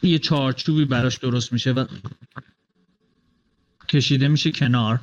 یه 0.03 0.19
چارچوبی 0.19 0.85
براش 0.85 1.17
درست 1.17 1.53
میشه 1.53 1.71
و 1.71 1.85
کشیده 3.89 4.27
میشه 4.27 4.51
کنار 4.51 4.99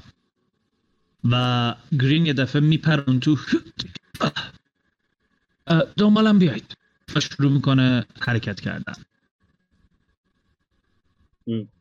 و 1.31 1.75
گرین 2.01 2.27
یه 2.27 2.33
دفعه 2.33 2.63
میپرون 2.63 3.21
تو 3.21 3.39
دنبالم 5.97 6.39
بیاید 6.39 6.77
و 7.17 7.21
شروع 7.21 7.53
می‌کنه 7.53 8.07
حرکت 8.21 8.61
کردن. 8.61 8.93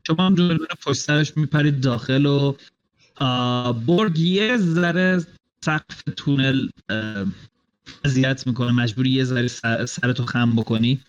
شما 0.06 0.26
هم 0.26 0.34
جلو 0.34 0.58
پشت 0.86 1.00
سرش 1.00 1.36
میپرید 1.36 1.80
داخل 1.80 2.26
و 2.26 2.54
برگ 3.72 4.18
یه 4.18 4.56
ذره 4.56 5.26
سقف 5.64 6.02
تونل 6.16 6.68
اذیت 8.04 8.46
می‌کنه. 8.46 8.72
مجبوری 8.72 9.10
یه 9.10 9.24
ذره 9.24 9.48
سر- 9.48 9.86
سرتو 9.86 10.24
خم 10.24 10.56
بکنی. 10.56 11.00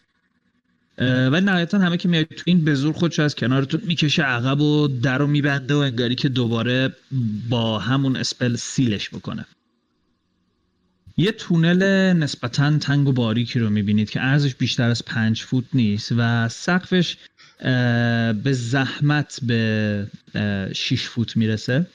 ولی 0.98 1.46
نهایتا 1.46 1.80
همه 1.80 1.98
که 1.98 2.08
میاد 2.08 2.26
تو 2.26 2.44
این 2.46 2.66
به 2.66 2.76
زور 2.76 2.94
خودشو 2.94 3.22
از 3.22 3.36
کنارتون 3.36 3.82
می‌کشه 3.84 4.24
عقب 4.24 4.62
و 4.62 4.88
در 4.88 5.18
رو 5.18 5.28
میبنده 5.28 5.74
و 5.74 5.78
انگاری 5.78 6.16
که 6.16 6.30
دوباره 6.30 6.96
با 7.50 7.80
همون 7.80 8.16
اسپل 8.16 8.56
سیلش 8.56 9.10
بکنه. 9.10 9.46
یه 11.18 11.32
تونل 11.32 11.84
نسبتا 12.14 12.78
تنگ 12.78 13.08
و 13.08 13.12
باریکی 13.12 13.60
رو 13.60 13.70
می‌بینید 13.70 14.10
که 14.10 14.20
عرضش 14.20 14.56
بیشتر 14.56 14.90
از 14.90 15.06
پنج 15.06 15.42
فوت 15.42 15.66
نیست 15.74 16.14
و 16.18 16.50
سقفش 16.50 17.18
به 18.44 18.52
زحمت 18.54 19.40
به 19.44 20.08
اه، 20.36 20.74
شیش 20.74 21.04
فوت 21.04 21.38
می‌رسه. 21.38 21.88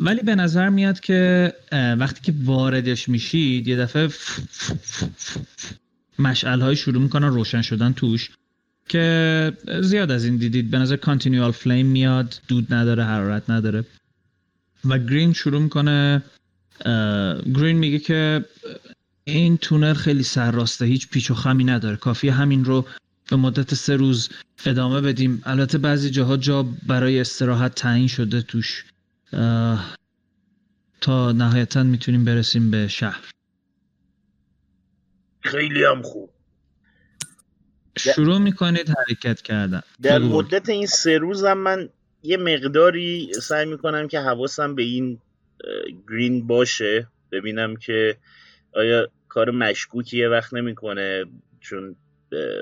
ولی 0.00 0.22
به 0.24 0.34
نظر 0.34 0.68
میاد 0.68 1.00
که 1.00 1.52
وقتی 1.72 2.20
که 2.22 2.34
واردش 2.44 3.08
میشید 3.08 3.68
یه 3.68 3.76
دفعه 3.76 4.08
مشعل 6.18 6.60
های 6.60 6.76
شروع 6.76 7.02
می‌کنن 7.02 7.28
روشن 7.28 7.62
شدن 7.62 7.92
توش 7.92 8.30
که 8.88 9.52
زیاد 9.80 10.10
از 10.10 10.24
این 10.24 10.36
دیدید. 10.36 10.70
به 10.70 10.78
نظر 10.78 10.96
کانتینیوال 10.96 11.50
فلیم 11.50 11.86
میاد 11.86 12.40
دود 12.48 12.74
نداره 12.74 13.04
حرارت 13.04 13.50
نداره. 13.50 13.84
و 14.84 14.98
گرین 14.98 15.32
شروع 15.32 15.62
می‌کنه 15.62 16.22
گرین 17.54 17.78
میگه 17.78 17.98
که 17.98 18.44
این 19.24 19.58
تونل 19.58 19.94
خیلی 19.94 20.22
سرراسته 20.22 20.84
هیچ 20.84 21.08
پیچ 21.08 21.30
و 21.30 21.34
خمی 21.34 21.64
نداره. 21.64 21.96
کافیه 21.96 22.32
همین 22.32 22.64
رو 22.64 22.86
به 23.30 23.36
مدت 23.36 23.74
سه 23.74 23.96
روز 23.96 24.28
ادامه 24.66 25.00
بدیم. 25.00 25.42
البته 25.46 25.78
بعضی 25.78 26.10
جاها 26.10 26.36
جا 26.36 26.62
برای 26.86 27.20
استراحت 27.20 27.74
تعیین 27.74 28.08
شده 28.08 28.42
توش. 28.42 28.84
تا 31.00 31.32
نهایتا 31.32 31.82
می‌تونیم 31.82 32.24
برسیم 32.24 32.70
به 32.70 32.88
شهر. 32.88 33.30
خیلی 35.40 35.84
هم 35.84 36.02
خوب. 36.02 36.30
شروع 37.98 38.38
می‌کنید 38.38 38.88
حرکت 38.88 39.42
کردن. 39.42 39.82
در. 40.02 40.18
مدت 40.18 40.68
این 40.68 40.86
سه 40.86 41.18
روزم 41.18 41.58
من 41.58 41.88
یه 42.22 42.36
مقداری 42.36 43.32
سعی 43.42 43.66
می‌کنم 43.66 44.08
که 44.08 44.20
حواسم 44.20 44.74
به 44.74 44.82
این 44.82 45.18
گرین 46.10 46.46
باشه. 46.46 47.06
ببینم 47.32 47.76
که 47.76 48.16
آیا 48.72 49.08
کار 49.28 49.50
مشکوکی 49.50 50.18
یه 50.18 50.28
وقت 50.28 50.54
نمی‌کنه 50.54 51.24
چون 51.60 51.96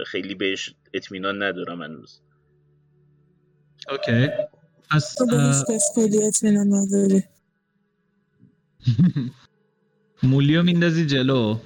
خیلی 0.06 0.34
بهش 0.34 0.74
اطمینان 0.94 1.42
ندارم 1.42 1.82
هنوز. 1.82 2.20
اوکی. 3.90 4.28
پس 4.90 5.16
خیلی 5.94 6.24
اطمینان 6.24 6.74
نداری. 6.74 7.22
مولیو 10.22 10.62
میندازی 10.62 11.06
جلو. 11.06 11.58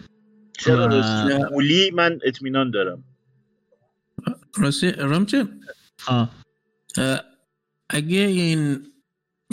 چرا؟ 0.59 1.03
مولی 1.51 1.91
من 1.91 2.19
اطمینان 2.25 2.71
دارم. 2.71 3.05
راستی 4.57 4.91
رامچه 4.93 5.49
اگه 7.91 8.19
این 8.19 8.87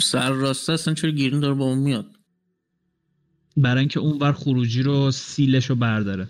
سر 0.00 0.30
راسته 0.30 0.72
اصلا 0.72 0.94
چرا 0.94 1.10
گیرین 1.10 1.40
داره 1.40 1.54
با 1.54 1.64
اون 1.64 1.78
میاد؟ 1.78 2.06
برای 3.56 3.80
اینکه 3.80 4.00
اون 4.00 4.18
بر 4.18 4.32
خروجی 4.32 4.82
رو 4.82 5.10
seal 5.10 5.50
ش 5.50 5.70
رو 5.70 5.76
برداره. 5.76 6.28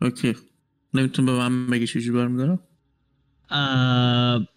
اوکی. 0.00 0.36
نمیتون 0.94 1.26
به 1.26 1.32
من 1.32 1.66
بگی 1.66 1.86
چجوری 1.86 2.10
برمیدارم؟ 2.10 2.58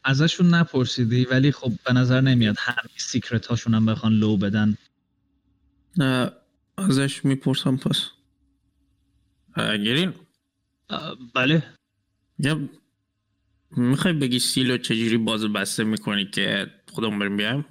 ازشون 0.04 0.48
نپرسیدی 0.54 1.26
ولی 1.26 1.52
خب 1.52 1.72
به 1.86 1.94
نظر 1.94 2.22
نمیاد 2.22 2.56
همه 2.60 2.90
secret 2.98 3.46
هاشون 3.46 3.74
هم 3.74 3.86
بخوان 3.86 4.14
لو 4.14 4.38
بدن. 4.38 4.78
نه 5.98 6.32
ازش 6.78 7.26
می‌پرسم 7.26 7.78
پس. 7.78 8.06
گرین 9.58 10.14
بله. 11.34 11.64
یا 12.40 12.70
می‌خوای 13.76 14.14
بگی 14.14 14.40
سیلو 14.40 14.78
چجوری 14.78 15.18
باز 15.18 15.44
و 15.44 15.50
بسته 15.50 15.84
می‌کنی 15.84 16.26
که 16.26 16.72
خودمون 16.92 17.20
بریم 17.20 17.38
بیایم؟ 17.38 17.66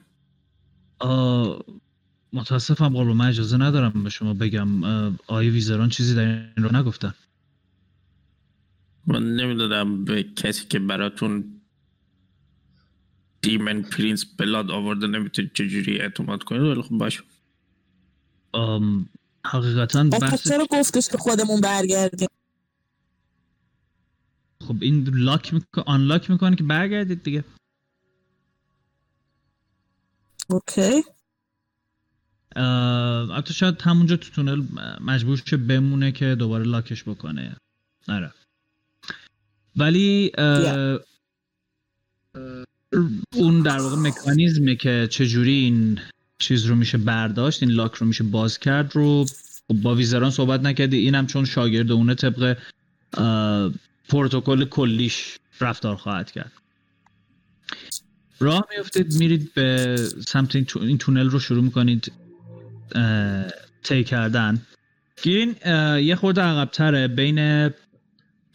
متاسفم 2.32 2.88
قربان 2.88 3.16
من 3.16 3.28
اجازه 3.28 3.57
ندارم 3.57 4.05
به 4.05 4.11
شما 4.11 4.34
بگم 4.34 4.84
آقای 5.26 5.50
ویزران 5.50 5.88
چیزی 5.88 6.14
در 6.14 6.26
این 6.57 6.64
رو 6.64 6.76
نگفتن. 6.76 7.14
من 9.07 9.36
نمی‌دادم 9.36 10.05
به 10.05 10.22
کسی 10.22 10.66
که 10.66 10.78
براتون 10.78 11.61
دیمن 13.42 13.82
پرینس 13.82 14.24
بلاد 14.38 14.70
آورده 14.70 15.07
نمی‌تونید 15.07 15.52
چجوری 15.55 15.98
اعتماد 15.98 16.42
کنید 16.42 16.62
ولی 16.62 16.82
خب 16.82 16.98
باش 16.98 17.22
ام، 18.55 19.09
حقیقتا 19.46 20.05
بحث 20.05 20.48
چرا 20.48 20.66
گفتش 20.70 21.09
که 21.09 21.18
خودمون 21.18 21.61
برگردیم؟ 21.61 22.28
خب 24.64 24.76
این 24.80 25.08
لاک 25.14 25.54
می‌کنه 25.54 25.84
آنلاک 25.86 26.30
می‌کنه 26.30 26.56
که 26.56 26.64
برگردید 26.64 27.22
دیگه. 27.22 27.44
اوکی. 30.48 31.02
البته 32.56 33.52
شاید 33.52 33.82
همونجا 33.82 34.16
تو 34.16 34.30
تونل 34.30 34.62
مجبور 35.00 35.42
شه 35.46 35.56
بمونه 35.56 36.12
که 36.12 36.34
دوباره 36.34 36.64
لاکش 36.64 37.02
بکنه. 37.02 37.56
آره 38.08 38.32
ولی 39.76 40.32
اه، 40.38 40.98
اون 43.34 43.62
در 43.62 43.80
واقع 43.80 43.96
مکانیزمه 43.96 44.76
که 44.76 45.08
چجوری 45.10 45.52
این 45.52 46.00
چیز 46.38 46.64
رو 46.64 46.74
میشه 46.74 46.98
برداشت 46.98 47.62
این 47.62 47.72
لاک 47.72 47.94
رو 47.94 48.06
میشه 48.06 48.24
باز 48.24 48.58
کرد 48.58 48.96
رو 48.96 49.24
خب 49.68 49.74
با 49.82 49.94
ویزران 49.94 50.30
صحبت 50.30 50.60
نکردی. 50.60 50.96
اینم 50.96 51.26
چون 51.26 51.44
شاگرد 51.44 51.92
اونه 51.92 52.14
طبق 52.14 52.58
پروتکل 54.09 54.64
کلیش 54.64 55.38
رفتار 55.61 55.96
خواهد 55.96 56.30
کرد. 56.30 56.52
راه 58.40 58.66
میفتید 58.76 59.14
میرید 59.14 59.55
به 59.55 59.96
سمت 60.28 60.57
این, 60.57 60.64
تو- 60.64 60.80
این 60.82 60.98
تونل 60.98 61.30
رو 61.30 61.38
شروع 61.38 61.64
می‌کنید 61.64 62.12
طی 63.82 64.05
کردن. 64.05 64.62
گیرین 65.22 65.55
یه 65.98 66.16
خورده 66.16 66.42
عقبتره 66.42 67.09
بین 67.09 67.70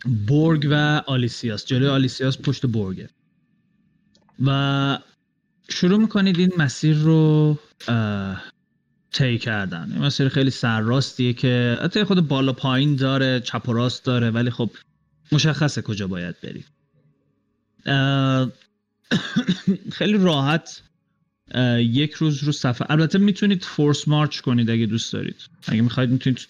برگ 0.05 0.67
و 0.71 1.01
آلیسیاس. 1.07 1.65
جلوی 1.65 1.87
آلیسیاس 1.87 2.37
پشت 2.41 2.65
برگه 2.65 3.09
و 4.45 4.99
شروع 5.69 5.99
می‌کنید 5.99 6.39
این 6.39 6.51
مسیر 6.57 6.97
رو 6.97 7.57
طی 9.11 9.37
کردن. 9.37 9.91
این 9.91 10.01
مسیر 10.01 10.29
خیلی 10.29 10.49
سرراستیه 10.51 11.33
که 11.33 11.77
حتی 11.83 12.03
خود 12.03 12.27
بالا 12.27 12.53
پایین 12.53 12.95
داره 12.95 13.39
چپ 13.39 13.69
و 13.69 13.73
راست 13.73 14.05
داره 14.05 14.29
ولی 14.31 14.49
خب 14.49 14.69
مشخصه 15.31 15.81
کجا 15.81 16.07
باید 16.07 16.41
برید 16.41 16.65
اه، 17.85 18.51
خیلی 19.97 20.17
راحت 20.17 20.81
یک 21.77 22.13
روز 22.13 22.43
رو 22.43 22.51
سفر 22.51 22.85
البته 22.89 23.17
می‌تونید 23.17 23.63
force 23.63 24.07
march 24.07 24.39
کنید 24.39 24.69
اگه 24.69 24.85
دوست 24.85 25.13
دارید. 25.13 25.35
اگه 25.67 25.81
می‌خواید 25.81 26.09
می‌تونید 26.09 26.47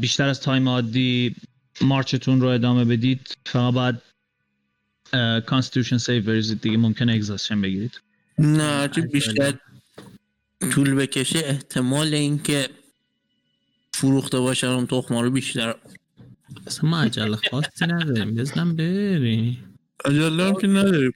بیشتر 0.00 0.28
از 0.28 0.40
time 0.40 0.68
عادی 0.68 1.36
march 1.80 2.17
تون 2.17 2.40
رو 2.40 2.48
ادامه 2.48 2.84
بدید. 2.84 3.36
فقط 3.46 3.74
باید 3.74 3.94
constitution 5.44 5.98
save 5.98 6.24
بریزید 6.24 6.60
دیگه 6.60 6.76
ممکنه 6.76 7.12
اگزاستشن 7.12 7.60
بگیرید. 7.60 8.00
نه 8.38 8.62
هرچی 8.62 9.00
بیشتر 9.00 9.54
طول 10.70 10.94
بکشه. 10.94 11.38
احتمال 11.38 12.14
اینکه 12.14 12.68
فروخته 13.94 14.38
باشن 14.38 14.66
اون 14.66 14.86
تخما 14.86 15.20
رو 15.20 15.30
بیشتر 15.30 15.74
اصلا 16.66 16.90
ما 16.90 17.00
عجله 17.00 17.36
خاصی 17.50 17.86
نداریم. 17.86 18.34
بزنم 18.34 18.76
بریم. 18.76 19.58
عجله 20.04 20.44
هم 20.44 20.54
که 20.54 20.66
نداریم. 20.66 21.12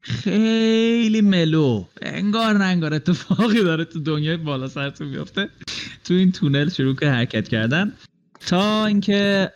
خیلی 0.00 1.20
ملو. 1.20 1.84
انگار 2.02 2.58
نه 2.58 2.64
انگار 2.64 2.94
اتفاقی 2.94 3.62
داره 3.62 3.84
تو 3.84 4.00
دنیای 4.00 4.36
بالا 4.36 4.68
سرتون 4.68 5.08
میفته. 5.08 5.48
تو 6.04 6.14
این 6.14 6.32
تونل 6.32 6.68
شروع 6.68 6.96
که 6.96 7.10
حرکت 7.10 7.48
کردن. 7.48 7.92
تا 8.46 8.86
اینکه 8.86 9.50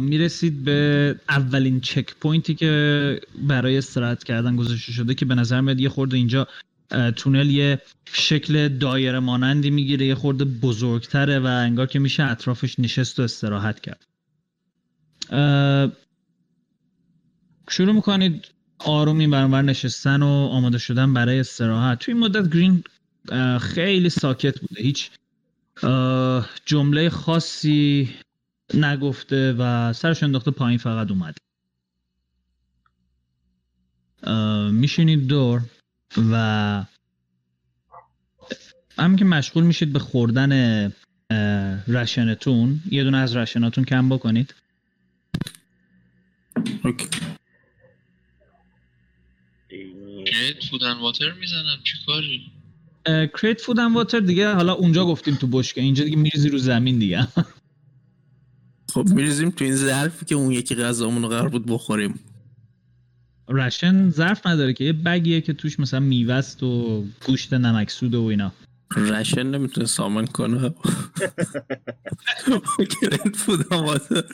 می‌رسید 0.00 0.64
به 0.64 1.14
اولین 1.28 1.80
چک 1.80 2.14
پوینتی 2.20 2.54
که 2.54 3.20
برای 3.48 3.78
استراحت 3.78 4.24
کردن 4.24 4.56
گذاشته 4.56 4.92
شده 4.92 5.14
که 5.14 5.24
به 5.24 5.34
نظر 5.34 5.60
میاد 5.60 5.80
یه 5.80 5.88
خورده 5.88 6.16
اینجا 6.16 6.46
تونل 7.16 7.50
یه 7.50 7.82
شکل 8.04 8.68
دایره 8.68 9.18
مانندی 9.18 9.70
می‌گیره 9.70 10.06
یه 10.06 10.14
خورده 10.14 10.44
بزرگتره 10.44 11.38
و 11.38 11.46
انگار 11.46 11.86
که 11.86 11.98
میشه 11.98 12.22
اطرافش 12.22 12.78
نشست 12.78 13.18
و 13.18 13.22
استراحت 13.22 13.80
کرد. 13.80 14.06
شروع 17.70 17.94
می‌کنید 17.94 18.48
آروم 18.78 19.18
این 19.18 19.30
برانور 19.30 19.62
نشستن 19.62 20.22
و 20.22 20.26
آماده 20.26 20.78
شدن 20.78 21.14
برای 21.14 21.40
استراحت. 21.40 21.98
توی 21.98 22.14
این 22.14 22.22
مدت 22.22 22.54
گرین 22.54 22.84
خیلی 23.58 24.08
ساکت 24.10 24.60
بوده. 24.60 24.82
هیچ 24.82 25.10
جمله 26.66 27.10
خاصی 27.10 28.14
نگفته 28.74 29.52
و 29.58 29.92
سرش 29.92 30.22
انداخته 30.22 30.50
پایین 30.50 30.78
فقط 30.78 31.10
اومد. 31.10 31.36
اه، 34.22 34.70
میشینید 34.70 35.26
دور. 35.26 35.62
و 36.16 36.84
همین 38.98 39.16
که 39.16 39.24
مشغول 39.24 39.64
میشید 39.64 39.92
به 39.92 39.98
خوردن 39.98 40.92
ration 41.88 42.49
تون 42.49 42.80
یه 42.90 43.04
دونه 43.04 43.18
از 43.18 43.36
ration 43.36 43.68
اتون 43.68 43.84
کم 43.84 44.08
بکنید. 44.08 44.54
اوکی. 46.84 47.08
create 50.26 50.64
food 50.70 50.83
and 50.83 50.92
water 50.92 51.32
می‌زنم 51.32 51.78
چی 51.84 51.96
کاری؟ 52.06 52.52
create 53.40 53.60
food 53.60 53.80
and 53.80 53.94
water 53.94 54.20
دیگه 54.20 54.52
حالا 54.54 54.72
اونجا 54.72 55.04
گفتیم 55.04 55.34
تو 55.34 55.46
بشکه 55.46 55.80
اینجا 55.80 56.04
دیگه 56.04 56.16
میریزی 56.16 56.48
رو 56.48 56.58
زمین 56.58 56.98
دیگه. 56.98 57.28
خب 58.92 59.08
میریزیم 59.08 59.50
تو 59.50 59.64
این 59.64 59.76
ظرفی 59.76 60.26
که 60.26 60.34
اون 60.34 60.52
یکی 60.52 60.74
غذامون 60.74 61.22
رو 61.22 61.28
قرار 61.28 61.48
بود 61.48 61.66
بخوریم. 61.66 62.20
رشن 63.48 64.10
ظرف 64.10 64.46
نداره 64.46 64.72
که 64.72 64.84
یه 64.84 64.92
بگیه 64.92 65.40
که 65.40 65.52
توش 65.52 65.80
مثلا 65.80 66.00
میوه 66.00 66.34
است 66.34 66.62
و 66.62 67.04
گوشت 67.26 67.54
نمکسود 67.54 68.14
و 68.14 68.22
اینا. 68.24 68.52
رشن 68.96 69.46
نمی‌تونه 69.46 69.86
سامن 69.86 70.26
کنه. 70.26 70.74
کرنت 73.00 73.36
فودم 73.36 73.76
واسه 73.76 74.24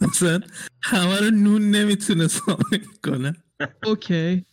مثلا 0.00 0.40
همه 0.82 1.20
رو 1.20 1.30
نون 1.30 1.70
نمی‌تونه 1.70 2.26
سامن 2.26 2.80
کنه. 3.04 3.36
اوکی. 3.84 4.44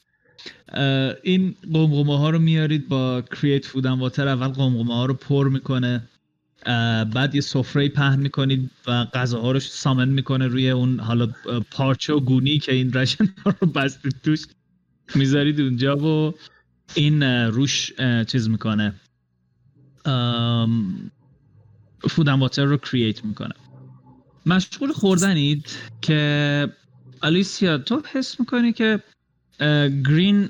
این 1.23 1.55
قمقمه 1.73 2.17
ها 2.17 2.29
رو 2.29 2.39
میارید 2.39 2.87
با 2.87 3.21
کریت 3.21 3.65
فود 3.65 3.85
واتر 3.85 4.27
اول 4.27 4.47
قمقمه 4.47 4.93
ها 4.93 5.05
رو 5.05 5.13
پر 5.13 5.49
می‌کنه. 5.49 6.09
بعد 7.13 7.35
یه 7.35 7.41
سفره 7.41 7.89
پهن 7.89 8.19
می‌کنید 8.19 8.71
و 8.87 9.05
غذاها 9.05 9.51
رو 9.51 9.59
سامن 9.59 10.09
می‌کنه 10.09 10.47
روی 10.47 10.69
اون 10.69 10.99
حالا 10.99 11.27
پارچه 11.71 12.13
و 12.13 12.19
گونی 12.19 12.59
که 12.59 12.73
این 12.73 12.93
رشن 12.93 13.27
رو 13.45 13.67
بستید 13.67 14.15
توش 14.23 14.45
می‌ذارید 15.15 15.61
اونجا 15.61 15.97
و 15.97 16.33
این 16.95 17.23
روش 17.23 17.91
چیز 18.27 18.49
می‌کنه. 18.49 18.93
فود 22.09 22.27
واتر 22.27 22.63
رو 22.63 22.77
کرییت 22.77 23.25
می‌کنه. 23.25 23.53
مشغول 24.45 24.91
خوردنید 24.91 25.69
که 26.01 26.69
الیسیا 27.23 27.77
تو 27.77 28.01
حس 28.11 28.39
می‌کنی 28.39 28.73
که 28.73 28.99
گرین 30.09 30.49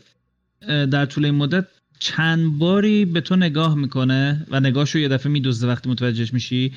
در 0.68 1.06
طول 1.06 1.26
این 1.26 1.36
مدت 1.36 1.68
چند 2.00 2.60
باری 2.60 3.06
به 3.06 3.22
تو 3.22 3.36
نگاه 3.36 3.76
می‌کنه 3.76 4.46
و 4.50 4.60
نگاهش 4.60 4.92
رو 4.92 5.02
یه 5.02 5.08
دفعه 5.08 5.32
میدزده 5.32 5.68
وقتی 5.68 5.90
متوجهش 5.90 6.34
میشی 6.34 6.74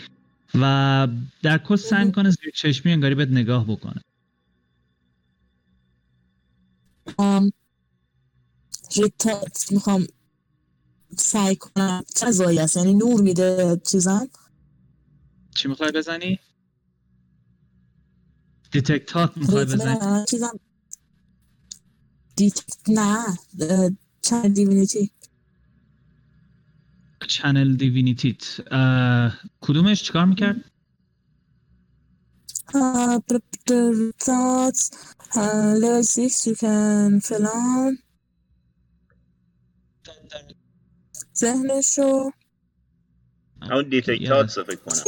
و 0.55 1.09
در 1.43 1.59
کل 1.59 1.77
سعی 1.77 2.05
می‌کنه 2.05 2.31
زیر 2.31 2.51
چشمی 2.55 2.93
انگاری 2.93 3.15
بهت 3.15 3.29
نگاه 3.29 3.65
بکنه. 3.65 4.03
ام، 7.19 7.53
ریتا 8.97 9.45
می‌خوام 9.71 10.07
سعی 11.17 11.57
کنم. 11.57 12.05
چه 12.17 12.27
غذایی 12.27 12.59
هست؟ 12.59 12.77
یعنی 12.77 12.95
نور 12.95 13.21
میده 13.21 13.81
چیزم؟ 13.87 14.29
چی 15.55 15.69
می‌خوای 15.69 15.93
بزنی؟ 15.93 16.39
detect 18.71 18.99
thoughts 18.99 19.37
می‌خوای 19.37 19.65
بزنی؟ 19.65 20.25
چیزم. 20.29 20.61
دیت 22.37 22.61
نه 22.89 23.39
channel 24.23 24.55
divinity 24.55 25.11
channel 27.29 27.77
divinity 27.77 28.36
ت 28.36 28.43
کدومش 29.61 30.03
چیکار 30.03 30.25
می‌کرد؟ 30.25 30.65
Uh, 32.69 33.19
the 33.67 34.13
thoughts, 34.27 34.91
uh, 35.41 35.73
level 35.83 36.03
6 36.03 36.47
you 36.47 36.55
can 36.55 37.21
فلان 37.21 37.99
ذهنشو. 41.35 42.31
اون 43.63 43.89
detect 43.89 44.15
thoughts 44.15 44.51
فکر 44.51 44.77
کنم. 44.77 45.05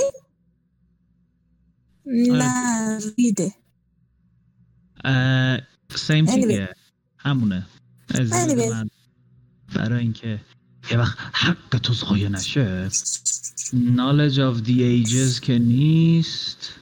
نه 2.06 2.98
ریده 3.18 3.54
سیم. 5.96 6.24
دیگه 6.24 6.74
همونه. 7.18 7.66
برای 9.74 10.02
اینکه 10.02 10.40
یه 10.90 10.98
وقت 10.98 11.18
حق 11.32 11.78
تو 11.78 11.94
ضایع 11.94 12.28
نشه. 12.28 12.88
Knowledge 13.70 14.36
of 14.36 14.66
the 14.66 15.06
ages 15.06 15.40
که 15.40 15.58
نیست. 15.58 16.72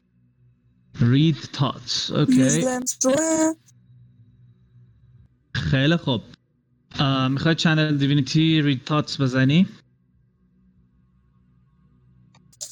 Read 0.95 1.37
thoughts. 1.57 2.11
اوکی 2.11 2.65
خیلی 5.55 5.97
خوب. 5.97 6.23
می‌خوای 7.31 7.55
چنل 7.55 7.99
دیوینیتی 7.99 8.63
رید 8.63 8.85
تاتس 8.85 9.21
بزنی؟ 9.21 9.67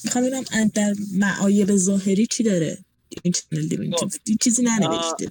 می‌خوام 0.05 0.25
ببینم 0.25 0.69
در 0.75 0.95
معایب 1.13 1.77
ظاهری 1.77 2.27
چی 2.27 2.43
داره. 2.43 2.79
این 3.23 3.33
channel 3.33 3.69
divinity 3.69 4.37
چیزی 4.41 4.63
ننوشته. 4.63 5.31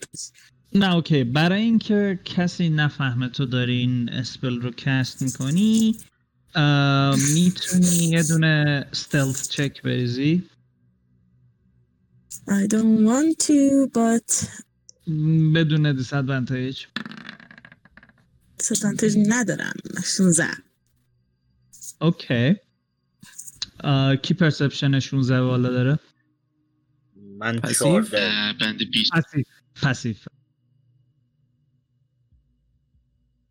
نه 0.75 0.95
اوکی. 0.95 1.23
برای 1.23 1.61
اینکه 1.61 2.19
کسی 2.25 2.69
نفهمه 2.69 3.29
تو 3.29 3.45
داری 3.45 3.73
این 3.77 4.09
spell 4.09 4.61
رو 4.61 4.71
cast 4.71 5.21
می‌کنی 5.21 5.97
می‌تونی 7.33 8.09
یه 8.09 8.23
دونه 8.23 8.87
stealth 8.93 9.47
check 9.49 9.81
بریزی. 9.81 10.43
I 12.47 12.67
don't 12.67 12.99
want 13.09 13.37
to 13.47 13.87
but 13.93 14.47
بدون 15.55 15.95
disadvantage 15.95 16.85
disadvantage 18.57 19.17
ندارم. 19.27 19.73
16 20.05 20.47
اوکی. 22.01 22.55
کی 24.21 24.33
پرسپشن 24.33 24.99
16 24.99 25.41
بالا 25.41 25.69
داره؟ 25.69 25.99
من 27.15 27.59
پسیو؟ 27.59 27.73
چهارده. 27.73 28.21
اه، 28.21 28.53
بند 28.53 28.79
20 28.91 29.11
پسیف. 29.13 29.47
پسیف. 29.83 30.27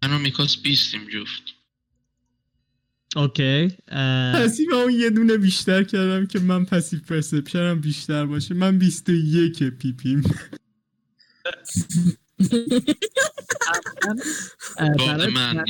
من 0.04 0.12
و 0.12 0.18
میکاس 0.18 0.56
20 0.56 0.94
جفت. 0.94 1.42
اوکی 3.16 3.68
پسیو 4.34 4.74
اون 4.74 4.92
یه 4.92 5.10
دونه 5.10 5.36
بیشتر 5.36 5.84
کردم 5.84 6.26
که 6.26 6.38
من 6.38 6.64
پسیو 6.64 7.00
پرسپشنم 7.00 7.80
بیشتر 7.80 8.26
باشه. 8.26 8.54
من 8.54 8.78
21 8.78 9.62
پی 9.62 9.92
پیم 9.92 10.22
برای 14.78 15.30
من 15.30 15.64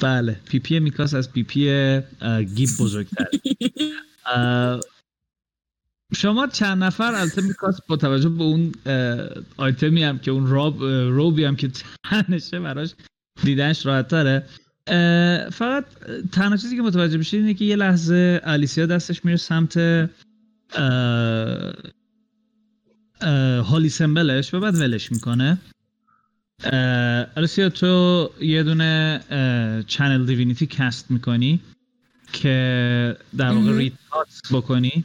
بله 0.00 0.32
PP 0.32 0.80
میکاس 0.80 1.14
از 1.14 1.32
PP 1.32 1.64
گیب 2.54 2.68
بزرگتر. 2.80 3.26
شما 6.14 6.46
چند 6.46 6.84
نفر 6.84 7.14
البته 7.14 7.42
میکاس 7.42 7.80
با 7.88 7.96
توجه 7.96 8.28
به 8.28 8.42
اون 8.44 8.72
آیتمی 9.56 10.02
هم 10.02 10.18
که 10.18 10.30
اون 10.30 10.46
راب 10.46 10.82
robe 10.84 11.32
ی 11.32 11.44
هم 11.44 11.56
که 11.56 11.70
تنشه 12.04 12.60
براش 12.60 12.94
دیدنش 13.44 13.86
راحت 13.86 14.08
تره. 14.08 14.44
فقط 15.50 15.84
تنها 16.32 16.56
چیزی 16.56 16.76
که 16.76 16.82
متوجه 16.82 17.16
میشه 17.16 17.36
اینه 17.36 17.54
که 17.54 17.64
یه 17.64 17.76
لحظه 17.76 18.40
الیسیا 18.44 18.86
دستش 18.86 19.24
میره 19.24 19.36
سمت 19.36 19.78
holy 23.62 23.88
symbol 23.88 24.38
ش 24.38 24.54
و 24.54 24.60
بعد 24.60 24.74
ولش 24.74 25.12
می‌کنه. 25.12 25.58
الیسیا 27.36 27.68
تو 27.68 28.30
یه 28.40 28.62
دونه 28.62 29.20
channel 29.86 30.26
divinity 30.26 30.66
cast 30.66 31.10
می‌کنی 31.10 31.60
که 32.32 33.16
در 33.36 33.50
واقع. 33.50 33.78
read 33.78 33.98
بکنی. 34.52 35.04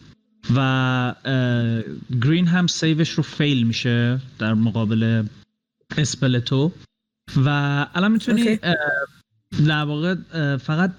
و 0.56 1.16
گرین 2.24 2.48
هم 2.48 2.68
save 2.68 2.96
ش 2.96 3.10
رو 3.10 3.24
fail 3.24 3.68
میشه 3.68 4.20
در 4.40 4.54
مقابل 4.54 5.24
spell 5.98 6.40
تو 6.40 6.72
و 7.46 7.50
الان 7.96 8.12
می‌تونی. 8.12 8.60
در 9.68 9.84
واقع 9.84 10.16
فقط 10.58 10.94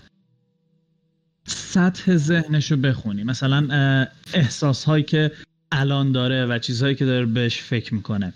سطح 1.47 2.17
ذهنش 2.17 2.71
رو 2.71 2.77
بخونی. 2.77 3.25
مثلا 3.25 4.07
احساس 4.35 4.85
هایی 4.85 5.05
که 5.05 5.33
الان 5.73 6.13
داره 6.13 6.47
و 6.47 6.59
چیزهایی 6.59 6.95
که 6.95 7.05
داره 7.05 7.27
بهش 7.27 7.61
فکر 7.61 7.95
می‌کنه. 7.95 8.33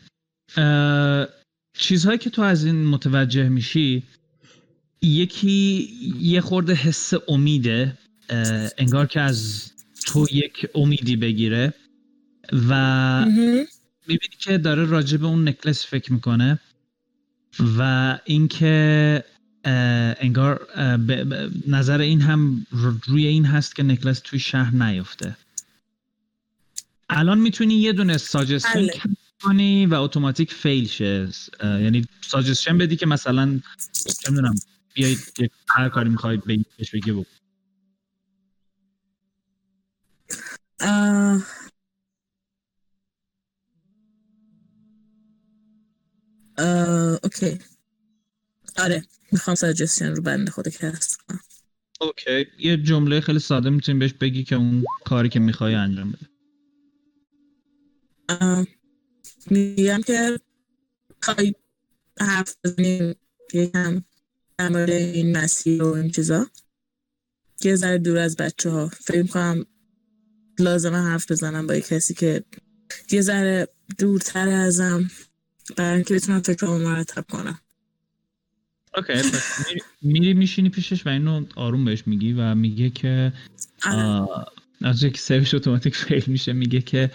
چیزهایی 1.74 2.18
که 2.18 2.30
تو 2.30 2.42
از 2.42 2.64
این 2.64 2.86
متوجه 2.86 3.48
میشی 3.48 4.02
یکی 5.02 5.88
یه 6.20 6.40
خورده 6.40 6.74
حس 6.74 7.12
امیده 7.28 7.98
انگار 8.78 9.06
که 9.06 9.20
از 9.20 9.69
تو 10.06 10.26
یک 10.32 10.66
امیدی 10.74 11.16
بگیره 11.16 11.74
و. 12.68 13.24
می‌بینی 14.06 14.36
که 14.38 14.58
داره 14.58 14.84
راجع 14.84 15.16
به 15.16 15.26
اون 15.26 15.48
نکلس 15.48 15.86
فکر 15.86 16.12
می‌کنه 16.12 16.58
و 17.78 18.18
اینکه 18.24 19.24
انگار 20.20 20.66
به- 21.06 21.50
نظر 21.66 22.00
این 22.00 22.20
هم 22.20 22.66
رو- 22.70 22.98
روی 23.06 23.26
این 23.26 23.44
هست 23.44 23.76
که 23.76 23.82
نکلس 23.82 24.20
توی 24.20 24.38
شهر 24.38 24.74
نیفته 24.74 25.36
الان 27.08 27.38
می‌تونی 27.38 27.74
یه 27.74 27.92
دونه 27.92 28.16
ساجستشن 28.16 28.74
بله. 28.80 29.00
کنی 29.42 29.86
و 29.86 29.94
اتوماتیک 29.94 30.52
فیل 30.52 30.88
شه 30.88 31.28
یعنی 31.62 32.06
ساجستشن 32.20 32.78
بدی 32.78 32.96
که 32.96 33.06
مثلا 33.06 33.60
چه 34.22 34.30
می‌دونم 34.30 34.54
بیایید 34.94 35.18
هر 35.68 35.88
کاری 35.88 36.08
می‌خواید 36.10 36.44
بگید 36.44 36.66
بهش 36.78 36.90
بگی 36.90 37.12
بکن. 37.12 37.39
okay. 47.24 47.58
آره 48.76 49.04
می‌خوام 49.32 49.54
suggestion 49.54 50.14
رو 50.14 50.22
بنده 50.22 50.50
خدا 50.50 50.68
cast 50.68 51.16
کنم. 51.16 51.40
okay. 52.00 52.46
یه 52.58 52.76
جمله 52.76 53.20
خیلی 53.20 53.38
ساده 53.38 53.70
می‌تونی 53.70 53.98
بهش 53.98 54.12
بگی 54.12 54.44
که 54.44 54.56
اون 54.56 54.84
کاری 55.04 55.28
که 55.28 55.40
می‌خوای 55.40 55.74
انجام 55.74 56.12
بده. 56.12 56.26
میگم 59.50 60.00
که 60.06 60.40
خواهی 61.22 61.54
حرف 62.20 62.56
بزنیم 62.64 63.14
یکم 63.54 64.04
در 64.58 64.68
مورد 64.68 64.90
این 64.90 65.36
مسیر 65.36 65.82
و 65.82 65.86
این 65.86 66.10
چیزا. 66.10 66.46
یه 67.64 67.76
ذره 67.76 67.98
دور 67.98 68.18
از 68.18 68.36
بچه 68.36 68.70
ها 68.70 68.88
فکر 68.88 69.26
کنم 69.26 69.66
لازمه 70.58 70.98
حرف 70.98 71.30
بزنم 71.30 71.66
با 71.66 71.74
یه 71.74 71.80
کسی 71.80 72.14
که 72.14 72.44
یه 73.10 73.20
ذره 73.20 73.68
دورتر 73.98 74.48
ازم 74.48 75.10
برای 75.76 75.94
اینکه 75.94 76.14
بتونم 76.14 76.40
فکرامو 76.40 76.78
مرتب 76.78 77.24
کنم 77.30 77.58
اوکی 78.96 79.12
پس 79.12 79.66
میری- 80.02 80.34
میشینی 80.34 80.68
پیشش 80.68 81.06
و 81.06 81.08
اینو 81.08 81.44
آروم 81.56 81.84
بهش 81.84 82.06
میگی 82.06 82.32
و 82.32 82.54
میگه 82.54 82.90
که 82.90 83.32
آره. 83.86 84.28
از 84.82 85.00
که 85.00 85.18
سیوش 85.18 85.54
اتوماتیک 85.54 85.96
فیل 85.96 86.24
میشه 86.26 86.52
میگه 86.52 86.80
که 86.80 87.10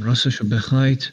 راستشو 0.00 0.44
بخواید 0.44 1.12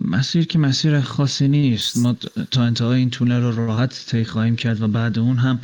مسیر 0.00 0.46
که 0.46 0.58
مسیر 0.58 1.00
خاصی 1.00 1.48
نیست 1.48 1.96
ما 1.96 2.16
تا 2.50 2.62
انتهای 2.62 2.98
این 2.98 3.10
تونل 3.10 3.40
رو 3.40 3.66
راحت 3.66 4.06
طی 4.08 4.24
خواهیم 4.24 4.56
کرد 4.56 4.82
و 4.82 4.88
بعد 4.88 5.18
اون 5.18 5.36
هم 5.36 5.60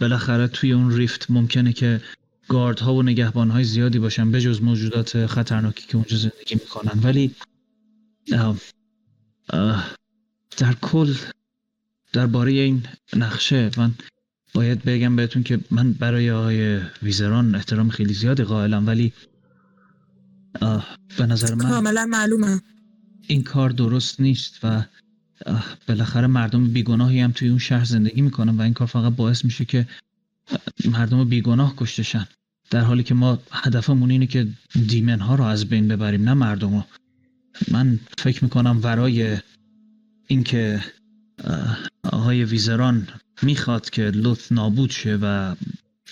بالاخره 0.00 0.48
توی 0.48 0.72
اون 0.72 0.92
ریفت 0.92 1.30
ممکنه 1.30 1.72
که 1.72 2.00
گاردها 2.48 2.94
و 2.94 3.02
نگهبانهای 3.02 3.64
زیادی 3.64 3.98
باشن 3.98 4.32
بجز 4.32 4.62
موجودات 4.62 5.26
خطرناکی 5.26 5.86
که 5.86 5.96
اونجا 5.96 6.16
زندگی 6.16 6.54
می‌کنن. 6.54 7.00
ولی 7.02 7.34
آه، 8.32 8.56
آه، 9.48 9.90
در 10.56 10.72
کل 10.72 11.14
درباره 12.12 12.52
این 12.52 12.82
نقشه 13.16 13.70
من 13.76 13.94
باید 14.54 14.84
بگم 14.84 15.16
بهتون 15.16 15.42
که 15.42 15.60
من 15.70 15.92
برای 15.92 16.30
آقای 16.30 16.80
ویزران 17.02 17.54
احترام 17.54 17.88
خیلی 17.88 18.14
زیادی 18.14 18.42
قائلم 18.42 18.86
ولی 18.86 19.12
به 21.18 21.26
نظر 21.26 21.54
من 21.54 21.70
کاملا 21.70 22.06
معلومه. 22.06 22.60
این 23.26 23.42
کار 23.42 23.70
درست 23.70 24.20
نیست 24.20 24.58
و 24.62 24.84
بالاخره 25.86 26.26
مردم 26.26 26.68
بیگناهی 26.68 27.20
هم 27.20 27.32
توی 27.32 27.48
اون 27.48 27.58
شهر 27.58 27.84
زندگی 27.84 28.22
می‌کنن 28.22 28.56
و 28.56 28.62
این 28.62 28.74
کار 28.74 28.86
فقط 28.86 29.12
باعث 29.12 29.44
میشه 29.44 29.64
که 29.64 29.86
مردم 30.84 31.24
بیگناه 31.24 31.74
کشته 31.76 32.02
شن. 32.02 32.26
در 32.70 32.80
حالی 32.80 33.02
که 33.02 33.14
ما 33.14 33.38
هدفمون 33.52 34.10
اینه 34.10 34.26
که 34.26 34.48
دیمن 34.88 35.20
ها 35.20 35.34
رو 35.34 35.44
از 35.44 35.66
بین 35.66 35.88
ببریم 35.88 36.24
نه 36.24 36.34
مردم 36.34 36.74
رو. 36.74 36.84
من 37.70 38.00
فکر 38.18 38.44
می‌کنم 38.44 38.80
ورای 38.82 39.38
اینکه 40.26 40.84
آقای 42.02 42.44
ویزران 42.44 43.08
می‌خواد 43.42 43.90
که 43.90 44.02
لوت 44.02 44.52
نابود 44.52 44.90
شه 44.90 45.18
و 45.22 45.54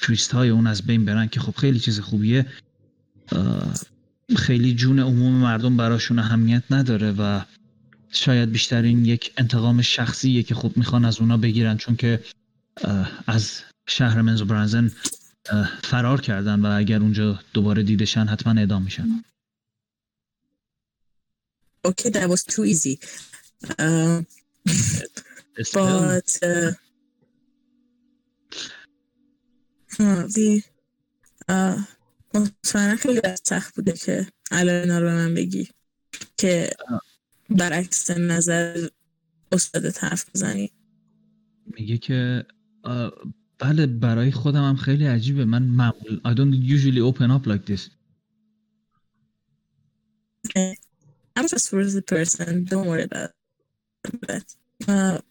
پریست 0.03 0.33
های 0.33 0.49
اون 0.49 0.67
از 0.67 0.83
بین 0.83 1.05
برن 1.05 1.27
که 1.27 1.41
خب 1.41 1.55
خیلی 1.57 1.81
چیز 1.81 2.01
خوبیه 2.01 2.47
خیلی 4.37 4.75
جون 4.75 4.99
عموم 4.99 5.33
مردم 5.33 5.77
براشون 5.77 6.19
اهمیت 6.19 6.63
نداره 6.71 7.13
و 7.13 7.41
شاید 8.11 8.53
بیشتر 8.53 8.83
این 8.83 9.05
یک 9.05 9.33
انتقام 9.37 9.83
شخصیه 9.83 10.43
که 10.43 10.55
خب 10.55 10.77
می‌خوان 10.77 11.05
از 11.05 11.21
اونا 11.21 11.37
بگیرن 11.37 11.77
چون 11.77 11.97
که 11.97 12.25
از 13.27 13.61
شهر 13.89 14.23
منزو 14.23 14.45
برنزن 14.45 14.91
فرار 15.85 16.21
کردن 16.21 16.61
و 16.61 16.77
اگر 16.79 17.01
اونجا 17.01 17.41
دوباره 17.55 17.83
دیدشن 17.83 18.27
حتما 18.27 18.61
اعدام 18.61 18.83
میشن 18.83 19.25
Okay, 21.89 22.11
that 22.11 22.29
was 22.29 22.43
too 22.45 22.65
easy. 22.65 22.99
Um, 23.79 24.27
but 25.75 26.31
uh, 26.43 26.73
دی 30.35 30.65
uh, 31.49 31.79
مطمئنا 32.35 32.97
خیلی 32.97 33.21
سخت 33.45 33.75
بوده 33.75 33.93
که 33.93 34.27
الان 34.51 34.81
اینا 34.81 34.99
رو 34.99 35.07
به 35.07 35.15
من 35.15 35.35
بگی 35.35 35.69
که 36.37 36.71
برعکس 37.51 38.11
نظر 38.11 38.89
استادت 39.53 40.05
حرف 40.05 40.31
بزنی؟ 40.35 40.73
میگه 41.67 41.99
که 41.99 42.47
بله 43.59 43.87
برای 43.87 44.31
خودم 44.31 44.69
هم 44.69 44.77
خیلی 44.77 45.07
عجیبه. 45.07 45.45
من 45.45 45.63
معمول 45.63 46.21
I 46.25 46.35
don't 46.35 46.55
usually 46.69 47.01
open 47.13 47.31
up 47.31 47.47
like 47.47 47.73
this. 47.73 47.91
I'm 51.37 51.47
just 51.47 51.73
a 51.73 52.03
person. 52.03 52.65
Don't 52.65 52.87
worry 52.87 53.07
about 53.09 53.31
that. 54.29 54.47
uh, 54.89 55.23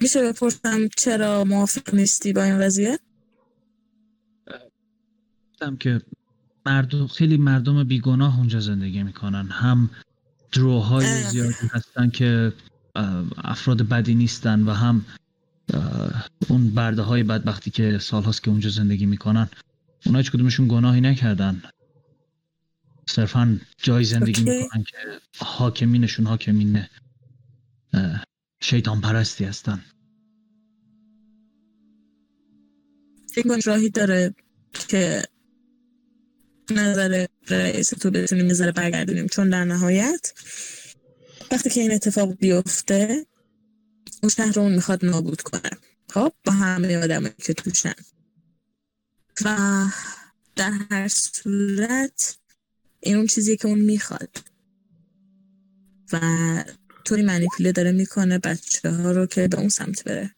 میشه 0.00 0.32
بپرسم 0.32 0.88
چرا 0.96 1.44
موافق 1.44 1.94
نیستی 1.94 2.32
با 2.32 2.42
این 2.42 2.58
قضیه؟ 2.58 2.98
گفتم 5.52 5.76
که 5.76 6.02
مردم 6.66 7.06
خیلی 7.06 7.36
مردم 7.36 7.84
بیگناه 7.84 8.38
اونجا 8.38 8.60
زندگی 8.60 9.02
می‌کنن. 9.02 9.48
هم 9.48 9.90
دروهای. 10.52 11.22
زیادی 11.22 11.54
هستن 11.72 12.10
که 12.10 12.52
افراد 13.36 13.82
بدی 13.82 14.14
نیستن 14.14 14.62
و 14.62 14.72
هم 14.72 15.04
اون 16.48 16.70
برده 16.70 17.02
های 17.02 17.22
بدبختی 17.22 17.70
که 17.70 17.98
سالهاست 17.98 18.42
که 18.42 18.50
اونجا 18.50 18.70
زندگی 18.70 19.06
می‌کنن 19.06 19.48
اونا 20.06 20.18
هیچ 20.18 20.30
کدومشون 20.30 20.68
گناهی 20.68 21.00
نکردن 21.00 21.62
صرفا 23.08 23.60
جای 23.78 24.04
زندگی 24.04 24.40
اوکی. 24.42 24.62
می‌کنن 24.62 24.82
که 24.82 24.96
حاکمینشون 25.38 26.26
حاکمین 26.26 26.84
شیطان 28.60 29.00
پرستی 29.00 29.44
هستن 29.44 29.84
فکر 33.34 33.60
راهی 33.66 33.90
داره 33.90 34.34
که 34.88 35.22
نظر 36.70 37.26
رئیس 37.48 37.88
تو 37.88 38.10
بتونیم 38.10 38.46
نظر 38.46 38.70
برگردونیم. 38.70 39.26
چون 39.26 39.50
در 39.50 39.64
نهایت 39.64 40.32
وقتی 41.50 41.70
که 41.70 41.80
این 41.80 41.92
اتفاق 41.92 42.36
بیفته 42.36 43.26
اون 44.22 44.30
شهر 44.30 44.52
رو 44.52 44.68
می‌خواد 44.68 45.04
نابود 45.04 45.42
کنه. 45.42 45.70
خب 46.10 46.32
با 46.44 46.52
همه 46.52 46.96
آدم 46.96 47.28
که 47.28 47.54
توشن. 47.54 47.94
و 49.44 49.84
در 50.56 50.70
هر 50.90 51.08
صورت 51.08 52.38
این 53.00 53.16
اون 53.16 53.26
چیزیه 53.26 53.56
که 53.56 53.68
اون 53.68 53.80
می‌خواد. 53.80 54.36
و 56.12 56.20
طوری 57.04 57.22
منیپوله 57.22 57.72
داره 57.72 57.92
می‌کنه 57.92 58.38
بچه 58.38 58.90
ها 58.90 59.10
رو 59.10 59.26
که 59.26 59.48
به 59.48 59.58
اون 59.58 59.68
سمت 59.68 60.04
بره. 60.04 60.34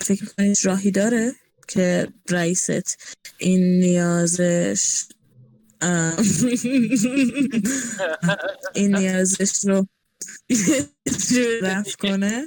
فکر 0.00 0.22
می‌کنید 0.22 0.56
راهی 0.64 0.90
داره؟ 0.90 1.34
که 1.68 2.08
رئیست 2.30 3.14
این 3.38 3.80
نیازش 3.80 5.04
این 8.74 8.96
نیازش 8.96 9.64
رو 9.64 9.86
رفت 11.62 11.96
کنه 11.96 12.44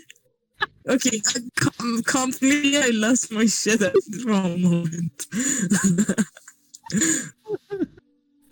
Okay, 0.89 1.19
com- 1.19 2.01
completely 2.03 2.77
I 2.77 2.91
lost 2.91 3.31
my 3.31 3.45
shit 3.45 3.81
at 3.81 3.93
the 4.07 4.23
wrong 4.25 4.61
moment. 4.61 5.27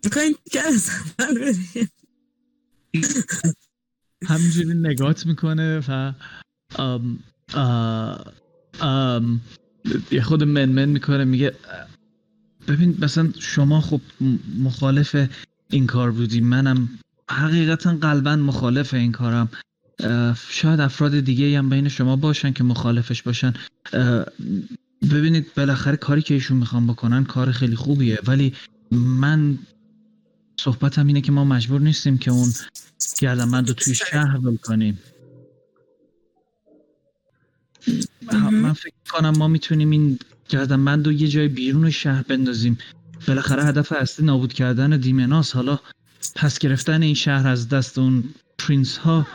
می‌خواین 0.03 0.35
از 0.65 0.89
همینجوری 4.27 4.73
نگات 4.73 5.25
می‌کنه 5.25 5.81
و 5.87 6.13
ام 6.79 7.19
ام 8.81 9.41
یه 10.11 10.21
خود 10.21 10.43
منمن 10.43 10.85
می‌کنه 10.85 11.23
میگه 11.23 11.53
ببین 12.67 12.97
مثلا 13.01 13.29
شما 13.39 13.81
خب 13.81 14.01
مخالف 14.59 15.27
این 15.69 15.87
کار 15.87 16.11
بودی 16.11 16.41
منم 16.41 16.89
حقیقتا 17.29 17.95
قلبا 17.95 18.35
مخالف 18.35 18.93
این 18.93 19.11
کارم. 19.11 19.49
شاید 20.49 20.79
افراد 20.79 21.19
دیگه 21.19 21.57
هم 21.57 21.69
بین 21.69 21.89
شما 21.89 22.15
باشن 22.15 22.53
که 22.53 22.63
مخالفش 22.63 23.21
باشن. 23.21 23.53
ببینید 25.11 25.53
بالاخره 25.57 25.97
کاری 25.97 26.21
که 26.21 26.33
ایشون 26.33 26.57
می‌خوان 26.57 26.87
بکنن 26.87 27.23
کار 27.23 27.51
خیلی 27.51 27.75
خوبیه 27.75 28.19
ولی 28.27 28.53
من 28.91 29.57
صحبتم 30.59 31.07
اینه 31.07 31.21
که 31.21 31.31
ما 31.31 31.45
مجبور 31.45 31.81
نیستیم 31.81 32.17
که 32.17 32.31
اون 32.31 32.49
گردنبند 33.19 33.67
رو 33.67 33.73
توی 33.73 33.95
شهر 33.95 34.37
ول 34.37 34.57
کنیم 34.57 34.99
ها، 34.99 35.14
من 38.51 38.73
فکر 38.73 38.93
کنم 39.09 39.33
ما 39.37 39.47
می‌تونیم 39.47 39.89
این 39.89 40.19
گردنبند 40.49 41.05
رو 41.05 41.13
یه 41.13 41.27
جای 41.27 41.47
بیرون 41.47 41.89
شهر 41.89 42.23
بندازیم. 42.23 42.77
بالاخره 43.27 43.63
هدف 43.63 43.91
اصلی 43.91 44.25
نابود 44.25 44.53
کردن 44.53 44.97
دیمناس. 44.97 45.51
حالا 45.51 45.79
پس 46.35 46.59
گرفتن 46.59 47.03
این 47.03 47.13
شهر 47.15 47.47
از 47.47 47.69
دست 47.69 47.97
اون 47.97 48.23
پرینس 48.57 48.97
ها 48.97 49.27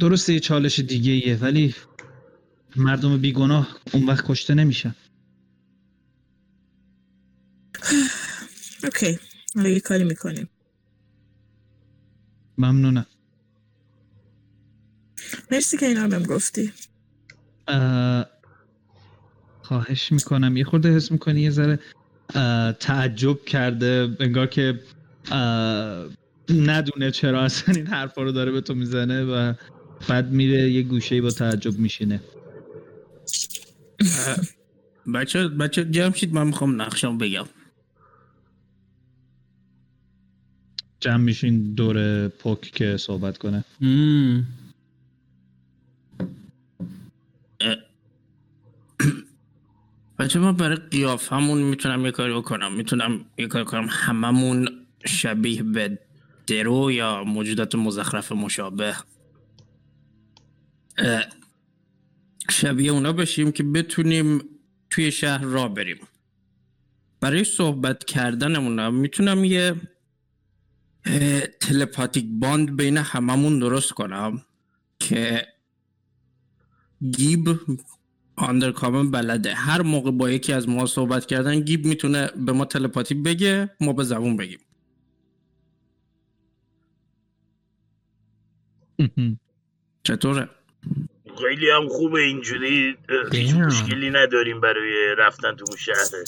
درسته 0.00 0.32
یه 0.32 0.40
چالش 0.40 0.80
دیگه 0.80 1.12
ایه 1.12 1.36
ولی 1.36 1.74
مردم 2.76 3.18
بیگناه 3.18 3.76
اون 3.92 4.06
وقت 4.06 4.24
کشته 4.26 4.54
نمیشن. 4.54 4.94
اوکی. 8.84 9.18
حالا 9.54 9.68
یه 9.68 9.80
کاری 9.80 10.04
می‌کنیم. 10.04 10.48
ممنونم. 12.58 13.06
مرسی 15.50 15.76
که 15.76 15.86
اینا 15.86 16.08
بهم 16.08 16.22
گفتی. 16.22 16.72
خواهش 19.62 20.12
می‌کنم. 20.12 20.56
یه 20.56 20.64
خورده 20.64 20.96
حس 20.96 21.12
می‌کنی 21.12 21.40
یه 21.40 21.50
ذره 21.50 21.78
تعجب 22.80 23.44
کرده 23.44 24.16
انگار 24.20 24.46
که 24.46 24.80
ندونه 26.48 27.10
چرا 27.10 27.42
اصلا 27.42 27.74
این 27.74 27.86
حرفا 27.86 28.22
رو 28.22 28.32
داره 28.32 28.52
به 28.52 28.60
تو 28.60 28.74
می‌زنه 28.74 29.24
و 29.24 29.54
بعد 30.08 30.30
میره 30.30 30.70
یه 30.70 30.82
گوشه 30.82 31.20
با 31.20 31.30
تعجب 31.30 31.78
میشینه. 31.78 32.20
بچه 35.14 35.48
بچه 35.48 35.84
جمع 35.84 36.14
شید 36.14 36.34
من 36.34 36.46
می‌خوام 36.46 36.82
نقشم 36.82 37.18
بگم. 37.18 37.44
جمع 41.00 41.16
میشین 41.16 41.74
دور 41.74 42.28
پوک 42.28 42.60
که 42.60 42.96
صحبت 42.96 43.38
کنه. 43.38 43.64
مم. 43.80 44.46
بچه 50.18 50.38
من 50.38 50.52
برای 50.52 50.76
قیافمون 50.76 51.62
می‌تونم 51.62 52.04
یه 52.04 52.10
کاری 52.10 52.34
بکنم. 52.34 52.74
می‌تونم 52.74 53.24
یه 53.38 53.46
کاری 53.46 53.64
کنم. 53.64 53.86
هممون 53.90 54.68
شبیه 55.06 55.62
به 55.62 55.98
درو 56.46 56.92
یا 56.92 57.24
موجودات 57.24 57.74
مزخرف 57.74 58.32
مشابه. 58.32 58.96
شبیه 62.50 62.92
اونا 62.92 63.12
بشیم 63.12 63.52
که 63.52 63.62
بتونیم 63.62 64.42
توی 64.90 65.12
شهر 65.12 65.44
را 65.44 65.68
بریم. 65.68 65.98
برای 67.20 67.44
صحبت 67.44 68.04
کردنمون 68.04 68.90
می‌تونم 68.90 69.44
یه 69.44 69.74
تلپاتیک 71.60 72.26
باند 72.30 72.76
بین 72.76 72.96
هممون 72.96 73.58
درست 73.58 73.92
کنم 73.92 74.42
که 74.98 75.46
گیب 77.10 77.48
آندرکامن 78.36 79.10
بلده 79.10 79.54
هر 79.54 79.82
موقع 79.82 80.10
با 80.10 80.30
یکی 80.30 80.52
از 80.52 80.68
ما 80.68 80.86
صحبت 80.86 81.26
کردن 81.26 81.60
گیب 81.60 81.86
می‌تونه 81.86 82.30
به 82.36 82.52
ما 82.52 82.64
تلپاتی 82.64 83.14
بگه 83.14 83.70
ما 83.80 83.92
به 83.92 84.04
زبون 84.04 84.36
بگیم 84.36 84.58
چطوره؟ 90.06 90.48
خیلی 91.38 91.70
هم 91.70 91.88
خوبه 91.88 92.20
اینجوری 92.20 92.96
هیچ. 93.32 93.54
مشکلی 93.54 94.10
نداریم 94.10 94.60
برای 94.60 95.14
رفتن 95.18 95.56
تو 95.56 95.64
اون 95.68 95.76
شهره 95.76 96.24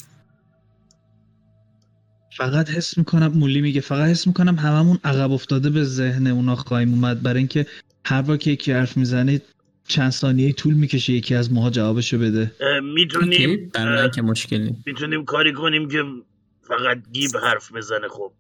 فقط 2.37 2.71
حس 2.71 2.99
می‌کنم 2.99 3.27
مولی 3.27 3.61
میگه 3.61 3.81
فقط 3.81 4.09
حس 4.09 4.27
می‌کنم 4.27 4.57
هممون 4.57 4.99
عقب 5.05 5.33
افتاده 5.33 5.71
به 5.71 5.85
ذهن 5.85 6.27
اونا 6.27 6.57
خواهیم 6.57 6.91
اومد 6.91 7.23
برای 7.23 7.39
اینکه 7.39 7.67
هر 8.05 8.23
بار 8.23 8.37
که 8.37 8.51
یکی 8.51 8.73
حرف 8.73 8.97
می‌زنه 8.97 9.41
چند 9.89 10.11
ثانیه 10.11 10.53
طول 10.53 10.75
می‌کشه 10.75 11.13
یکی 11.13 11.35
از 11.35 11.53
ماها 11.53 11.71
جوابشو 11.71 12.19
بده. 12.19 12.53
می‌تونیم 12.83 13.71
برای 13.75 14.03
من 14.03 14.11
که 14.11 14.23
مشکلی. 14.23 14.77
می‌تونیم 14.87 15.25
کاری 15.25 15.53
کنیم 15.53 15.89
که 15.89 16.05
فقط 16.63 16.99
گیب 17.13 17.31
حرف 17.43 17.73
بزنه 17.73 18.09
خب 18.09 18.33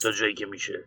تا 0.00 0.12
جایی 0.12 0.34
که 0.34 0.46
میشه. 0.46 0.84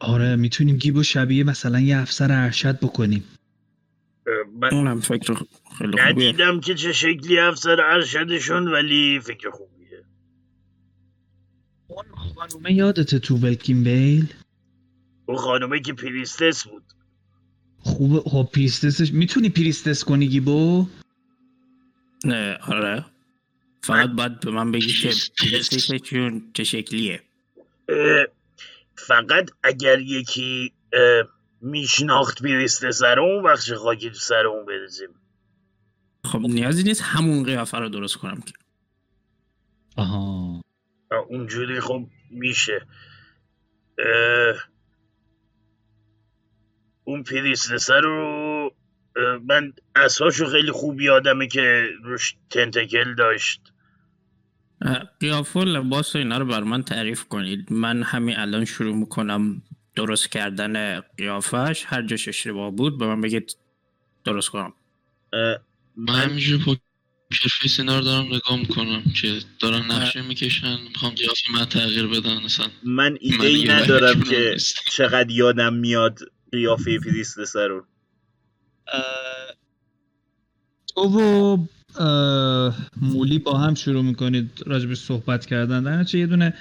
آره 0.00 0.36
می‌تونیم 0.36 0.76
گیبو 0.76 1.02
شبیه 1.02 1.44
مثلا 1.44 1.80
یه 1.80 1.96
افسر 1.96 2.32
ارشد 2.32 2.80
بکنیم. 2.80 3.24
من 4.60 4.68
اونم 4.72 5.00
فکر 5.00 5.34
خیلی 5.78 5.92
خوبیه. 5.92 6.04
ندیدم 6.04 6.60
که 6.60 6.74
چه 6.74 6.92
شکلی 6.92 7.38
افسر 7.38 7.80
ارشدشون 7.80 8.68
ولی 8.68 9.20
فکر 9.20 9.50
خوبیه. 9.50 10.04
اون 11.88 12.04
خانومه 12.34 12.72
یادته 12.72 13.18
تو 13.18 13.36
ویکین 13.36 13.84
بیل؟ 13.84 14.32
اون 15.26 15.38
خانومه 15.38 15.80
که 15.80 15.92
priestess 15.92 16.64
بود. 16.64 16.82
خوب 17.86 18.28
خب 18.28 18.48
priestess 18.54 19.01
ش 19.01 19.12
می‌تونی 19.12 19.48
priestess 19.48 20.04
کنی 20.04 20.28
گیبو؟ 20.28 20.86
نه 22.24 22.58
آره. 22.68 23.04
فقط 23.82 24.10
باید 24.10 24.40
به 24.40 24.50
من 24.50 24.72
بگی 24.72 24.92
که 24.92 25.10
پلیستشون 25.40 26.50
چه 26.54 26.64
شکلیه. 26.64 27.22
فقط 28.96 29.50
اگر 29.62 30.00
یکی 30.00 30.72
میشناخت 31.60 32.42
پریستس 32.42 33.02
رو 33.02 33.22
اون 33.22 33.44
وقت 33.44 33.64
چه 33.64 33.76
خاکی 33.76 34.10
تو 34.10 34.18
سر 34.18 34.46
اون 34.46 34.66
بریزیم. 34.66 35.08
خب 36.24 36.38
نیازی 36.38 36.82
نیست 36.82 37.02
همون 37.02 37.44
قیافه 37.44 37.78
رو 37.78 37.88
درست 37.88 38.16
کنم 38.16 38.40
که. 38.40 38.52
آها. 39.96 40.60
اونجوری 41.28 41.80
خب 41.80 42.06
میشه. 42.30 42.86
اه، 43.98 44.56
اون 47.08 47.22
پریستس 47.22 47.90
رو 47.90 48.74
من 49.48 49.72
اساسشو 49.96 50.46
خیلی 50.46 50.70
خوب 50.70 51.00
یادمه 51.00 51.46
که 51.46 51.84
روش 52.04 52.34
تنتکل 52.50 53.14
داشت. 53.14 53.60
قیافه 55.20 55.60
و 55.60 55.64
لباس 55.64 56.14
و 56.14 56.18
اینا 56.18 56.38
رو 56.38 56.44
بر 56.44 56.62
من 56.62 56.82
تعریف 56.82 57.24
کنید. 57.24 57.72
من 57.72 58.02
همین 58.02 58.36
الان 58.36 58.64
شروع 58.64 58.96
می‌کنم 58.96 59.62
درست 59.94 60.32
کردن 60.32 61.00
قیافش. 61.00 61.84
هر 61.86 62.02
جاش 62.02 62.28
اشتباه 62.28 62.70
بود 62.70 62.98
به 62.98 63.06
من 63.06 63.20
بگید 63.20 63.56
درست 64.24 64.48
کنم. 64.48 64.72
من 65.96 66.14
همینجوری 66.14 66.64
پوکر 66.64 66.80
اینا 67.78 67.98
رو 67.98 68.04
دارم 68.04 68.26
نگاه 68.26 68.58
می‌کنم 68.58 69.02
که 69.20 69.38
دارن 69.60 69.92
نقشه 69.92 70.22
می‌کشن. 70.22 70.76
می‌خوام 70.88 71.14
قیافه 71.14 71.52
من 71.52 71.64
تغییر 71.64 72.06
بدن 72.06 72.36
اصلا 72.44 72.66
من 72.84 73.16
ایده 73.20 73.46
ای 73.46 73.68
ندارم 73.68 74.22
که. 74.22 74.56
چقدر 74.92 75.30
یادم 75.30 75.74
میاد. 75.74 76.18
قیافه 76.52 76.98
priestess 76.98 77.56
رو 77.56 77.86
تو 80.94 81.00
و 81.00 81.58
اه، 82.00 82.90
مولی 83.02 83.38
با 83.38 83.58
هم 83.58 83.74
شروع 83.74 84.02
می‌کنید 84.02 84.62
راجب 84.66 84.94
صحبت 84.94 85.46
کردن. 85.46 85.82
در 85.82 85.96
نتیجه 85.96 86.18
یه 86.18 86.26
دونه 86.26 86.54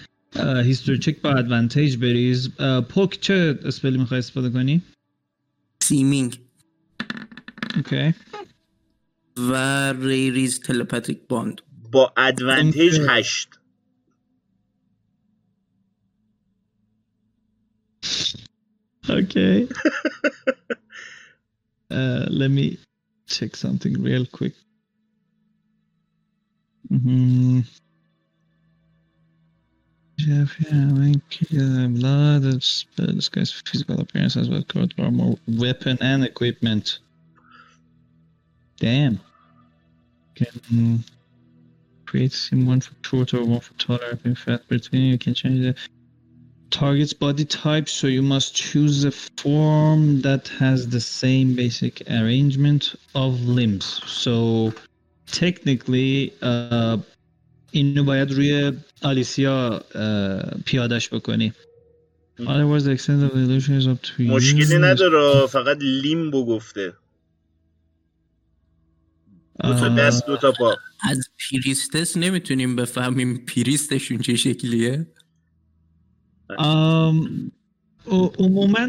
history 0.63 0.99
check 0.99 1.21
با 1.21 1.29
advantage 1.29 1.97
بریز. 1.97 2.49
اه، 2.59 2.81
پوک 2.81 3.19
چه 3.21 3.59
spell 3.65 3.92
ی 3.92 3.97
می‌خوای 3.97 4.17
استفاده 4.17 4.49
کنی؟ 4.49 4.81
Seeming. 5.81 6.39
okay 7.75 8.13
و 9.37 9.53
Rary's 9.93 10.59
Telepathic 10.59 11.19
Bond 11.29 11.61
با 11.91 12.13
advantage 12.17 12.99
هشت. 13.09 13.49
Okay. 19.09 19.67
uh, 21.91 22.25
let 22.29 22.49
me 22.49 22.77
check 23.27 23.55
something 23.55 24.01
real 24.01 24.25
quick. 24.25 24.53
Mm-hmm. 26.91 27.61
Jeff, 30.17 30.55
yeah, 30.61 30.71
I 30.71 30.73
mean, 30.73 31.21
uh, 31.59 31.87
blood, 31.99 32.45
uh, 32.45 32.59
this 32.97 33.29
guy's 33.29 33.51
physical 33.51 33.99
appearance 33.99 34.37
as 34.37 34.49
well, 34.49 34.63
coat 34.63 34.93
armor, 34.97 35.35
weapon, 35.47 35.97
and 35.99 36.23
equipment. 36.23 36.99
Damn. 38.79 39.19
Can 40.35 41.03
create 42.05 42.33
sim 42.33 42.65
one 42.65 42.81
for 42.81 42.93
shorter, 43.03 43.43
one 43.43 43.59
for 43.59 43.73
taller, 43.73 44.19
in 44.23 44.35
fat 44.35 44.67
between 44.67 45.03
you 45.03 45.17
can 45.17 45.33
change 45.33 45.61
the 45.61 45.75
target's 46.81 47.15
body 47.25 47.45
type, 47.63 47.87
so 47.97 48.05
you 48.17 48.23
must 48.35 48.49
choose 48.67 48.97
a 49.11 49.13
form 49.41 50.01
that 50.27 50.43
has 50.63 50.79
the 50.95 51.03
same 51.21 51.47
basic 51.61 51.93
arrangement 52.19 52.83
of 53.23 53.31
limbs. 53.57 53.85
So 54.23 54.35
technically 55.41 56.33
uh, 56.41 56.97
اینو 57.71 58.03
باید 58.03 58.31
روی 58.31 58.71
آلیسیا 59.01 59.79
uh, 59.79 60.61
پیادش 60.65 61.13
بکنی. 61.13 61.53
Otherwise 62.39 62.83
the 62.83 62.91
extent 62.91 63.23
of 63.23 63.31
the 63.33 63.39
illusion 63.39 63.75
is 63.81 63.87
up 63.87 64.01
to 64.01 64.23
you. 64.23 64.31
مشکلی 64.31 64.77
نداره 64.77 65.47
فقط 65.47 65.77
لیمبو 65.81 66.45
گفته 66.45 66.93
دو 69.63 69.73
تا 69.73 69.89
دست 69.89 70.25
دو 70.25 70.37
تا 70.37 70.51
پا 70.51 70.75
از 71.09 71.29
پریستس 71.39 72.17
نمی‌تونیم 72.17 72.75
بفهمیم 72.75 73.45
پریستشون 73.45 74.17
چه 74.17 74.35
شکلیه 74.35 75.07
عموما 78.39 78.87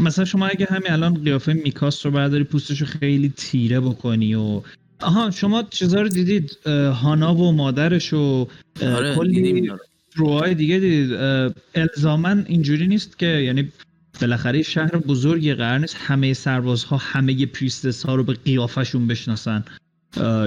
مثلا 0.00 0.24
شما 0.24 0.46
اگه 0.46 0.66
همین 0.70 0.90
الان 0.90 1.24
قیافه 1.24 1.52
میکاس 1.52 2.06
رو 2.06 2.12
برداری 2.12 2.44
پوستش 2.44 2.80
رو 2.80 2.86
خیلی 2.86 3.32
تیره 3.36 3.80
بکنی 3.80 4.34
و 4.34 4.62
آها 5.00 5.30
شما 5.30 5.62
چیزا 5.62 6.02
رو 6.02 6.08
دیدید؟ 6.08 6.58
هانا 6.66 7.34
و 7.34 7.52
مادرش 7.52 8.12
و 8.12 8.48
آره 8.82 9.14
کلی 9.14 9.72
روهای 10.14 10.54
دیگه 10.54 10.78
دیدید؟ 10.78 11.12
اه، 11.12 11.50
الزاما 11.74 12.28
اینجوری 12.46 12.86
نیست 12.86 13.18
که 13.18 13.26
یعنی 13.26 13.72
بالاخره 14.20 14.62
شهر 14.62 14.96
بزرگی 14.96 15.54
قرار 15.54 15.78
نیست 15.78 15.96
همه 15.98 16.32
سربازها 16.32 16.96
همه 16.96 17.46
پریستس 17.46 18.06
ها 18.06 18.14
رو 18.14 18.24
به 18.24 18.32
قیافشون 18.32 19.06
بشناسن. 19.06 19.64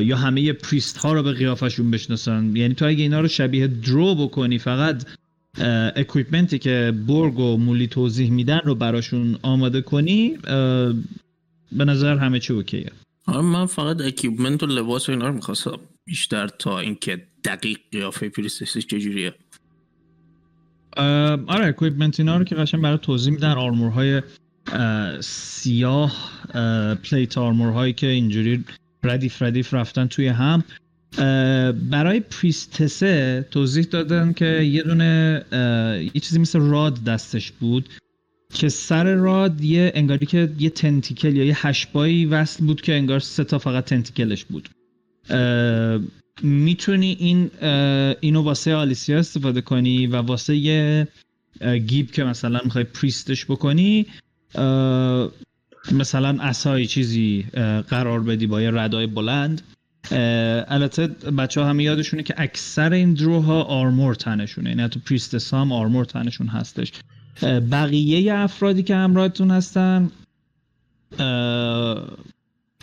یا 0.02 0.18
همه 0.18 0.54
priest 0.54 0.98
ها 0.98 1.14
رو 1.14 1.24
به 1.24 1.32
قیافشون 1.32 1.92
بشناسن. 1.92 2.56
یعنی 2.56 2.74
تو 2.74 2.88
اگه 2.88 3.04
اینا 3.04 3.20
رو 3.20 3.28
شبیه 3.28 3.68
drow 3.68 4.16
بکنی 4.16 4.58
فقط 4.58 5.06
equipment 5.96 6.53
ی 6.53 6.60
که 6.60 6.94
برگ 7.08 7.40
و 7.40 7.58
مولی 7.58 7.88
توضیح 7.88 8.32
میدن 8.32 8.60
رو 8.66 8.76
براشون 8.76 9.38
آماده 9.42 9.82
کنی 9.82 10.38
به 11.72 11.86
نظر 11.86 12.18
همه 12.18 12.40
چی 12.40 12.54
okay 12.54 12.73
ئه. 12.73 12.92
آره 13.26 13.42
من 13.42 13.66
فقط 13.66 14.02
equipment 14.02 14.64
و 14.64 14.66
لباس 14.66 15.10
و 15.10 15.12
اینا 15.12 15.28
رو 15.28 15.34
می‌خواستم 15.34 15.80
بیشتر 16.06 16.48
تا 16.48 16.80
اینکه 16.80 17.28
دقیق 17.46 17.78
قیافه 17.92 18.30
priestess 18.30 18.76
ش 18.76 18.86
چجوریه 18.86 19.34
آره 21.48 21.66
equipment 21.66 22.20
اینا 22.20 22.38
رو 22.38 22.44
که 22.44 22.56
قشنگ 22.56 22.82
برای 22.82 22.98
توضیح 22.98 23.34
میدن 23.34 23.52
armor 23.52 24.02
های 24.02 24.22
اه، 24.68 25.22
سیاه 25.22 26.16
اه، 26.54 26.96
پلیت 26.96 27.38
آرمورهایی 27.38 27.94
که 27.94 28.08
اینجوری 28.08 28.64
ردیف 29.04 29.42
ردیف 29.42 29.74
رفتن 29.74 30.08
توی 30.08 30.28
هم. 30.28 30.64
برای 31.90 32.20
پریستسه 32.20 33.46
توضیح 33.52 33.84
دادن 33.84 34.34
که 34.34 34.46
یه 34.46 34.84
دونه 34.84 35.46
یه 36.14 36.22
چیزی 36.22 36.40
مثل 36.40 36.60
راد 36.60 37.04
دستش 37.04 37.52
بود 37.52 37.90
که 38.54 38.70
سر 38.70 39.14
راد 39.14 39.62
یه 39.62 39.92
انگاری 39.96 40.26
که 40.26 40.52
یه 40.60 40.70
تنتیکل 40.70 41.38
یا 41.38 41.44
یه 41.44 41.68
هشبایی 41.68 42.26
وصل 42.26 42.66
بود 42.66 42.82
که 42.82 42.94
انگار 42.94 43.20
سه 43.20 43.44
تا 43.44 43.60
فقط 43.60 43.86
تنتیکلش 43.86 44.46
بود. 44.46 44.70
می‌تونی 46.44 47.18
این 47.20 47.52
اینو 48.22 48.42
واسه 48.42 48.76
آلیسیا 48.76 49.20
استفاده 49.20 49.62
کنی 49.62 50.08
و 50.08 50.16
واسه 50.16 50.56
یه 50.56 51.08
گیب 51.88 52.12
که 52.12 52.24
مثلا 52.24 52.60
می‌خوای 52.64 52.84
پریستش 52.84 53.46
بکنی 53.46 54.06
مثلا 55.92 56.38
اسای 56.42 56.86
چیزی 56.86 57.46
قرار 57.90 58.24
بدی 58.24 58.48
با 58.48 58.62
یه 58.62 58.72
ردای 58.72 59.08
بلند. 59.08 59.62
البته 60.12 61.08
بچه 61.08 61.62
ها 61.62 61.70
همه 61.70 61.84
یادشونه 61.84 62.24
که 62.24 62.34
اکثر 62.38 62.94
این 62.94 63.14
دروها 63.14 63.64
آرمور 63.64 64.16
تنشونه. 64.16 64.70
یعنی 64.70 64.82
حتی 64.82 65.00
پریستس 65.00 65.54
هم 65.54 65.72
آرمور 65.72 66.06
تنشون 66.06 66.48
هستش. 66.48 66.92
بقیه 67.72 68.34
افرادی 68.34 68.84
که 68.84 68.96
همراهتون 68.96 69.52
هستن 69.52 70.12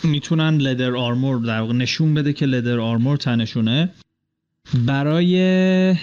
می‌تونن 0.04 0.56
لدر 0.56 0.96
آرمور 0.96 1.38
در 1.38 1.60
واقع 1.60 1.72
نشون 1.72 2.14
بده 2.14 2.32
که 2.32 2.46
لدر 2.46 2.78
آرمور 2.78 3.16
تنشونه. 3.16 3.90
برای 4.86 5.96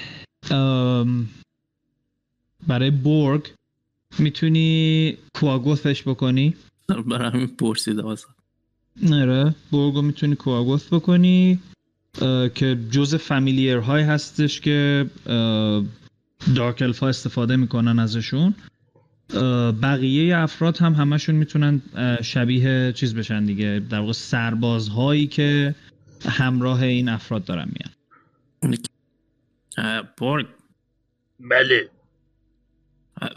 برای 2.68 2.92
بورگ 2.92 3.52
می‌تونی 4.20 5.18
کواگوثش 5.34 6.04
بکنی. 6.08 6.56
برای 7.06 7.32
همین 7.32 7.48
پرسیده 7.48 8.02
آره 9.14 9.56
بورگو 9.72 10.02
می‌تونی 10.02 10.36
کواگوث 10.36 10.94
بکنی 10.94 11.60
که 12.56 12.78
جز 12.92 13.16
فامیلیر 13.16 13.78
های 13.78 14.04
هستش 14.04 14.62
که 14.62 15.06
دارک 16.56 16.82
الفا 16.82 17.08
استفاده 17.08 17.56
می‌کنن 17.56 18.00
ازشون. 18.00 18.56
بقیه 19.82 20.38
افراد 20.38 20.78
هم 20.78 20.94
همشون 20.94 21.36
می‌تونن 21.36 21.82
شبیه 22.22 22.94
چیز 22.96 23.16
بشن 23.16 23.46
دیگه 23.46 23.82
در 23.90 24.00
واقع 24.00 24.12
سربازهایی 24.12 25.28
که 25.28 25.76
همراه 26.26 26.84
این 26.84 27.10
افراد 27.10 27.46
دارن 27.46 27.72
میان. 27.74 27.94
برگ 30.20 30.48
بله. 31.40 31.90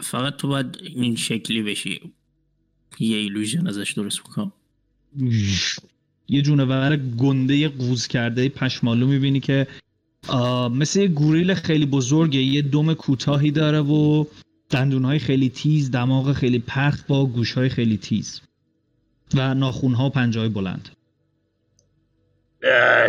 فقط 0.01 0.35
تو 0.35 0.47
باید 0.47 0.77
این 0.81 1.15
شکلی 1.15 1.63
بشی. 1.63 2.13
یه 2.99 3.17
ایلوژن 3.17 3.67
ازش 3.67 3.91
درست 3.91 4.19
بکنم. 4.19 4.51
یه 6.27 6.41
جونور 6.41 6.95
گنده 6.95 7.67
قوز 7.67 8.07
کرده 8.07 8.49
پشمالو 8.49 9.07
می‌بینی 9.07 9.39
که 9.39 9.67
مثل 10.71 10.99
یه 10.99 11.07
گوریل 11.07 11.53
خیلی 11.53 11.85
بزرگه 11.85 12.39
یه 12.39 12.61
دم 12.61 12.93
کوتاهی 12.93 13.51
داره 13.51 13.79
و 13.79 14.25
دندونهای 14.69 15.19
خیلی 15.19 15.49
تیز 15.49 15.91
دماغ 15.91 16.33
خیلی 16.33 16.59
پخ 16.59 17.03
با 17.07 17.25
گوشهای 17.25 17.69
خیلی 17.69 17.97
تیز 17.97 18.41
و 19.35 19.53
ناخونها 19.53 20.05
و 20.05 20.09
پنجهای 20.09 20.49
بلند. 20.49 20.89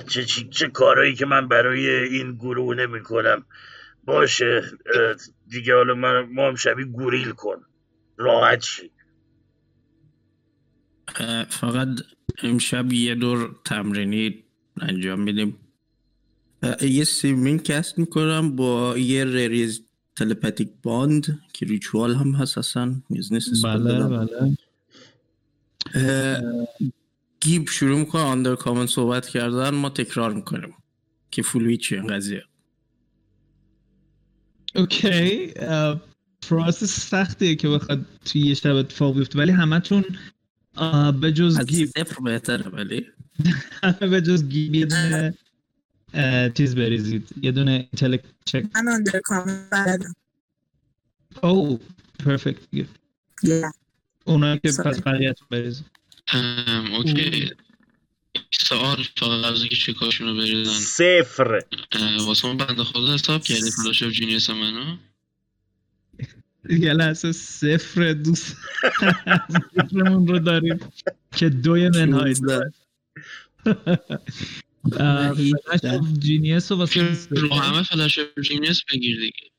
چه, 0.09 0.25
چه, 0.25 0.45
چه 0.51 0.69
کارایی 0.69 1.15
که 1.15 1.27
من 1.27 1.49
برای 1.49 1.89
این 1.89 2.35
گروه 2.35 2.77
نمی 2.77 3.03
کنم 3.03 3.45
باشه 4.05 4.63
دیگه 5.49 5.75
حالا 5.75 5.95
من 5.95 6.21
ما 6.21 6.49
هم 6.49 6.55
شبیه 6.55 6.85
گوریل 6.85 7.31
کن. 7.31 7.57
راحت 8.17 8.63
شی. 8.63 8.83
اه، 8.83 9.02
فقط 11.49 11.89
امشب 12.43 12.93
یه 12.93 13.15
دور 13.15 13.57
تمرینی 13.65 14.45
انجام 14.81 15.21
میدیم. 15.21 15.57
یه 16.81 17.05
Seeming 17.05 17.59
cast 17.59 17.99
می‌کنم 17.99 18.57
با 18.57 18.99
یه 18.99 19.25
Rary's 19.25 19.83
Telepathic 20.17 20.69
Bond 20.83 21.41
که 21.53 21.67
ritual 21.67 22.15
هم 22.15 22.33
هست 22.33 22.59
اصلا 22.59 22.95
نیست 23.11 23.65
بله. 23.65 24.05
بله. 24.05 24.57
گیب 27.41 27.69
شروع 27.69 27.99
می‌کنه 27.99 28.23
Undercommon 28.23 28.87
صحبت 28.87 29.29
کردن 29.29 29.71
ما 29.71 29.91
تکرار 29.91 30.33
می‌کنیم 30.33 30.75
که 31.31 31.43
فولوی 31.43 31.77
چیه 31.77 32.01
این 32.01 32.07
قضیه. 32.07 32.45
okay 34.75 35.53
process 36.49 37.09
سختیه 37.11 37.55
که 37.55 37.69
بخواد 37.69 38.07
توی 38.25 38.41
یه 38.41 38.55
شب 38.55 38.75
اتفاق 38.75 39.17
بیفته 39.17 39.39
ولی 39.39 39.53
همتون 39.53 40.05
جز 41.35 41.57
از 41.59 41.67
گیب 41.67 41.89
صفر 41.89 42.21
بهتره 42.21 42.71
ولی. 42.71 43.07
جز 44.27 44.49
گیب 44.49 44.75
یه 44.75 44.87
دونه 44.87 45.35
چیز 46.57 46.75
بریزید. 46.75 47.29
یه 47.43 47.53
دونه 47.53 47.71
intellect 47.71 48.25
check 48.45 48.65
من 48.75 48.89
Undercommon 48.89 49.69
بلدم 49.71 50.15
او 51.43 51.81
پرفکت 52.25 52.61
یه 52.73 52.87
اونا 54.25 54.57
که. 54.57 54.73
پس 54.73 55.01
بقیه‌تون 55.01 55.49
بریزید. 55.51 55.87
ام، 56.29 56.93
اوکی. 56.95 57.51
سوال 58.51 59.05
فقط 59.17 59.45
از 59.45 59.61
اینکه 59.61 59.77
چکاشون 59.77 60.29
رو 60.29 60.35
بریزن. 60.37 60.73
صفر. 60.73 61.61
واسه 62.27 62.49
من 62.49 62.57
بنده 62.57 62.85
خدا 62.85 63.15
حساب 63.15 63.43
کردی 63.43 63.71
فلاش 63.71 64.03
آف 64.03 64.13
جینیس 64.13 64.51
منو. 64.51 64.97
یه 66.71 66.93
لحظه 66.93 67.33
صفر 67.33 68.13
دوست 68.13 68.57
صفرمون 69.77 70.27
رو 70.27 70.39
داریم 70.39 70.79
که 71.37 71.49
دوی 71.49 71.89
منهای 71.89 72.35
داره. 72.35 72.73
جینیس 76.19 76.73
رو 76.73 76.79
واسه 76.79 77.17
رو 77.31 77.55
همه 77.55 77.83
flash 77.83 78.19
of 78.19 78.27
genius 78.43 78.83
بگیر 78.93 79.21
دیگه. 79.21 79.51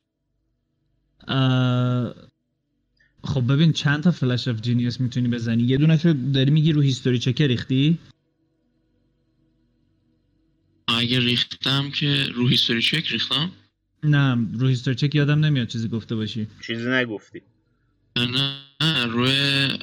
خب 3.24 3.54
ببین 3.54 3.74
چند 3.74 4.04
تا 4.04 4.12
flash 4.12 4.48
of 4.48 4.62
genius 4.62 5.00
می‌تونی 5.00 5.28
بزنی؟ 5.28 5.64
یه 5.64 5.78
دونه 5.78 5.98
داری 6.14 6.52
میگی 6.52 6.72
رو 6.72 6.82
history 6.82 7.20
check 7.20 7.48
ریختی؟ 7.48 8.00
اگه 10.88 11.20
ریختم 11.20 11.92
که 11.92 12.26
رو 12.34 12.48
history 12.48 12.82
check 12.82 13.08
ریختم؟ 13.12 13.52
نه 14.04 14.48
رو 14.54 14.68
history 14.68 14.96
check 14.96 15.16
یادم 15.16 15.46
نمیاد 15.46 15.68
چیزی 15.68 15.88
گفته 15.88 16.16
باشی. 16.16 16.48
چیزی 16.62 16.90
نگفتی. 16.90 17.42
نه 18.16 19.06
روی 19.06 19.32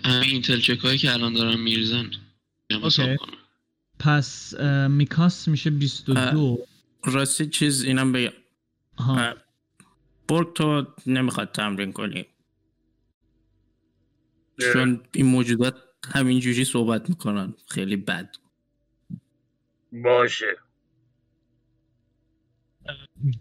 همین 0.04 0.30
intel 0.30 0.60
check 0.60 0.78
هایی 0.78 0.98
که 0.98 1.12
الان 1.12 1.32
دارم 1.32 1.60
میریزن. 1.60 2.10
کنم. 2.70 3.16
پس 3.98 4.54
میکاس 4.88 5.48
میشه 5.48 5.70
22 5.70 6.66
راستی 7.04 7.46
چیز 7.46 7.84
اینم 7.84 8.12
بگم. 8.12 8.32
برگ 10.28 10.52
تو 10.52 10.86
نمی‌خواد 11.06 11.52
تمرین 11.52 11.92
کنی. 11.92 12.26
چون 14.72 15.00
این 15.12 15.26
موجودات 15.26 15.76
همینجوری 16.14 16.64
صحبت 16.64 17.08
می‌کنن. 17.08 17.54
خیلی 17.68 17.96
بد. 17.96 18.36
باشه. 19.92 20.56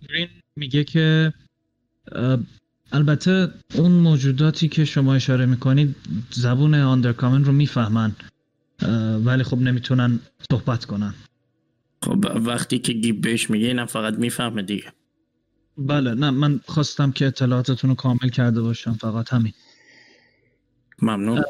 گرین 0.10 0.28
میگه 0.56 0.84
که 0.84 1.34
البته 2.92 3.54
اون 3.76 3.92
موجوداتی 3.92 4.68
که 4.68 4.86
شما 4.86 5.16
اشاره 5.16 5.46
می‌کنید 5.46 5.96
زبون 6.32 6.74
آندرکامن 6.76 7.46
رو 7.46 7.52
می‌فهمن 7.52 8.16
ولی 9.26 9.44
خب 9.44 9.58
نمی‌تونن 9.58 10.20
صحبت 10.52 10.86
کنن. 10.86 11.14
خب 12.04 12.26
وقتی 12.36 12.80
که 12.80 12.94
گیب 12.94 13.22
بهش 13.22 13.50
میگه 13.50 13.68
اینم 13.68 13.86
فقط 13.86 14.14
می‌فهمه 14.14 14.62
دیگه. 14.62 14.94
بله 15.78 16.14
نه 16.14 16.30
من 16.30 16.60
خواستم 16.66 17.12
که 17.12 17.28
اطلاعاتتون 17.28 17.90
رو 17.90 17.96
کامل 17.96 18.30
کرده 18.34 18.62
باشم 18.62 18.94
فقط 18.94 19.34
همین. 19.34 19.54
ممنون. 21.02 21.44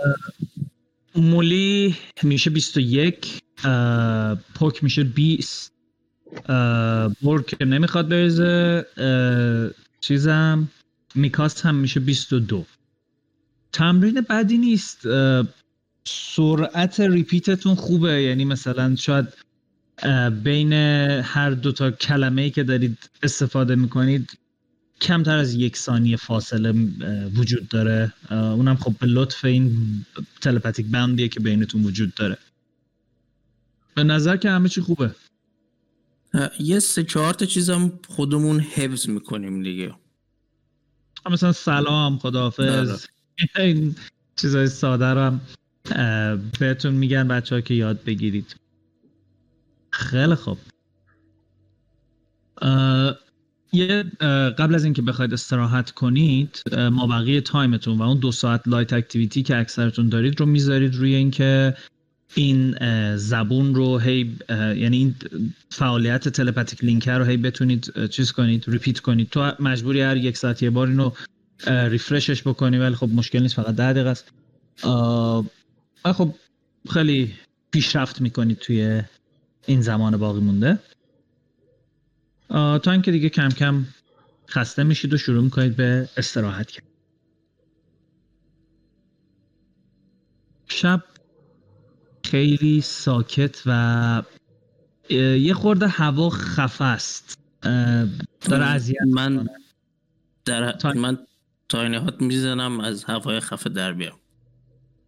مولی 1.16 1.96
میشه 2.24 2.50
21 2.50 3.40
اه، 3.64 4.36
پوک 4.36 4.84
میشه 4.84 5.04
20 5.04 5.74
برگ 7.22 7.46
که 7.46 7.66
نمی‌خواد 7.66 8.10
بریزه 8.10 8.86
چیزم 10.02 10.68
میکاس 11.16 11.66
هم 11.66 11.76
میشه 11.76 12.00
22 12.00 12.66
تمرین 13.72 14.22
بدی 14.30 14.58
نیست 14.58 15.02
سرعت 16.06 17.00
ریپیتتون 17.00 17.76
خوبه 17.76 18.22
یعنی 18.22 18.46
مثلا 18.46 18.96
شاید 18.96 19.26
بین 20.44 20.74
هر 21.24 21.50
دوتا 21.50 21.92
کلمه 21.92 22.42
ای 22.42 22.50
که 22.50 22.64
دارید 22.64 23.10
استفاده 23.24 23.76
می‌کنید 23.76 24.38
کمتر 25.02 25.38
از 25.38 25.54
یک 25.54 25.78
ثانیه 25.78 26.16
فاصله 26.16 26.72
وجود 27.36 27.68
داره. 27.68 28.14
اونم 28.32 28.76
خب 28.76 28.96
به 29.00 29.08
لطف 29.08 29.46
این 29.46 29.78
تلپاتیک 30.42 30.86
بندیه 30.86 31.28
که 31.28 31.40
بینتون 31.40 31.84
وجود 31.84 32.14
داره. 32.14 32.38
به 33.96 34.04
نظر 34.04 34.38
که 34.38 34.50
همه 34.50 34.70
چی 34.70 34.82
خوبه. 34.82 35.16
یه 36.60 36.80
سه 36.80 37.04
چهار 37.04 37.34
تا 37.34 37.46
چیزم 37.46 38.00
خودمون 38.08 38.60
حفظ 38.60 39.10
می‌کنیم 39.10 39.64
دیگه. 39.64 39.94
مثلا 41.32 41.52
سلام 41.52 42.18
خداحافظ. 42.18 43.06
این 43.56 43.96
چیزای 44.36 44.68
ساده 44.68 45.06
رو 45.06 45.20
هم 45.20 45.42
بهتون 46.60 46.94
میگن 46.94 47.28
بچه 47.28 47.56
ها 47.56 47.62
که 47.62 47.74
یاد 47.74 48.04
بگیرید. 48.04 48.56
خیلی 49.90 50.36
خوب. 50.36 50.58
یه 53.74 54.04
قبل 54.58 54.76
از 54.76 54.84
اینکه 54.84 55.02
بخواید 55.02 55.34
استراحت 55.34 55.92
کنید 55.92 56.62
ما 56.92 57.08
بقیه 57.08 57.42
time 57.42 57.74
تون 57.74 57.98
و 57.98 58.02
اون 58.02 58.20
دو 58.20 58.32
ساعت 58.32 58.68
light 58.68 58.94
activity 58.94 59.44
که 59.44 59.58
اکثرتون 59.58 60.10
دارید 60.10 60.40
رو 60.40 60.46
می‌ذارید 60.46 60.96
روی 60.96 61.16
اینکه 61.16 61.78
این 62.36 62.76
زبون 63.16 63.76
رو 63.76 63.98
هی 63.98 64.36
یعنی 64.50 64.98
این 64.98 65.16
فعالیت 65.70 66.30
تلپاتیک 66.30 66.84
لینکر 66.84 67.18
رو 67.18 67.26
هی 67.26 67.38
بتونید 67.38 68.08
چیز 68.08 68.32
کنید 68.32 68.64
ریپیت 68.68 69.00
کنید. 69.00 69.30
تو 69.30 69.52
مجبوری 69.60 70.02
هر 70.02 70.18
یک 70.18 70.38
ساعت 70.38 70.64
یه 70.64 70.70
بار 70.70 70.88
اینو 70.88 71.12
ریفرشش 71.68 72.42
بکنی 72.42 72.78
ولی 72.78 72.96
خب 72.96 73.10
مشکل 73.10 73.40
نیست 73.40 73.56
فقط 73.56 73.76
ده 73.76 73.94
دقیقه 73.94 74.10
است. 74.10 74.32
خب 76.06 76.36
خیلی 76.90 77.34
پیشرفت 77.72 78.22
می‌کنید 78.22 78.58
توی 78.58 79.02
این 79.66 79.82
زمان 79.82 80.18
باقی 80.18 80.40
مونده. 80.40 80.80
تا 82.50 82.92
اینکه 82.92 83.12
دیگه 83.12 83.30
کم 83.30 83.50
کم 83.50 83.86
خسته 84.50 84.84
میشید 84.84 85.14
و 85.14 85.18
شروع 85.18 85.44
می‌کنید 85.44 85.76
به 85.76 86.10
استراحت 86.18 86.72
کرد 86.72 86.84
شب 90.68 91.04
خیلی 92.32 92.82
ساکت 92.82 93.64
و 93.68 94.24
یه 95.40 95.54
خورده 95.54 95.88
هوا 95.88 96.30
خفه 96.30 96.86
است. 96.86 97.40
داره 98.42 98.66
اذیت 98.66 98.98
من. 99.14 99.48
در 100.46 100.72
تا- 100.72 100.94
من 100.94 101.18
تاینهات 101.70 102.22
می‌زنم 102.22 102.80
از 102.80 103.04
هوای 103.04 103.40
خفه 103.40 103.70
در 103.70 103.94
بیام. 103.94 104.20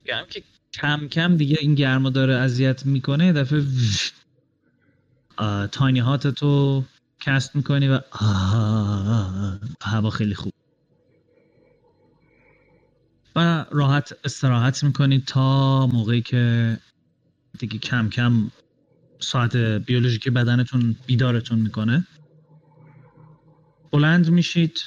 میگم 0.05 0.23
که 0.29 0.43
کم 0.73 1.07
کم 1.07 1.37
دیگه 1.37 1.57
این 1.61 1.75
گرما 1.75 2.09
داره 2.09 2.35
اذیت 2.35 2.85
می‌کنه 2.85 3.25
یه 3.25 3.33
دفعه 3.33 3.63
تاینی 5.71 5.99
هات 5.99 6.27
تو 6.27 6.83
کست 7.21 7.55
می‌کنی 7.55 7.87
و 7.89 8.01
هوا 9.81 10.09
خیلی 10.09 10.35
خوب. 10.35 10.53
و 13.35 13.65
راحت 13.71 14.13
استراحت 14.25 14.83
می‌کنید 14.83 15.25
تا 15.25 15.87
موقعی 15.87 16.21
که 16.21 16.77
دیگه 17.61 17.77
کم 17.79 18.09
کم 18.09 18.51
ساعت 19.19 19.55
بیولوژیکی 19.55 20.29
بدنتون 20.29 20.95
بیدارتون 21.05 21.59
می‌کنه. 21.59 22.07
بلند 23.91 24.29
میشید 24.29 24.79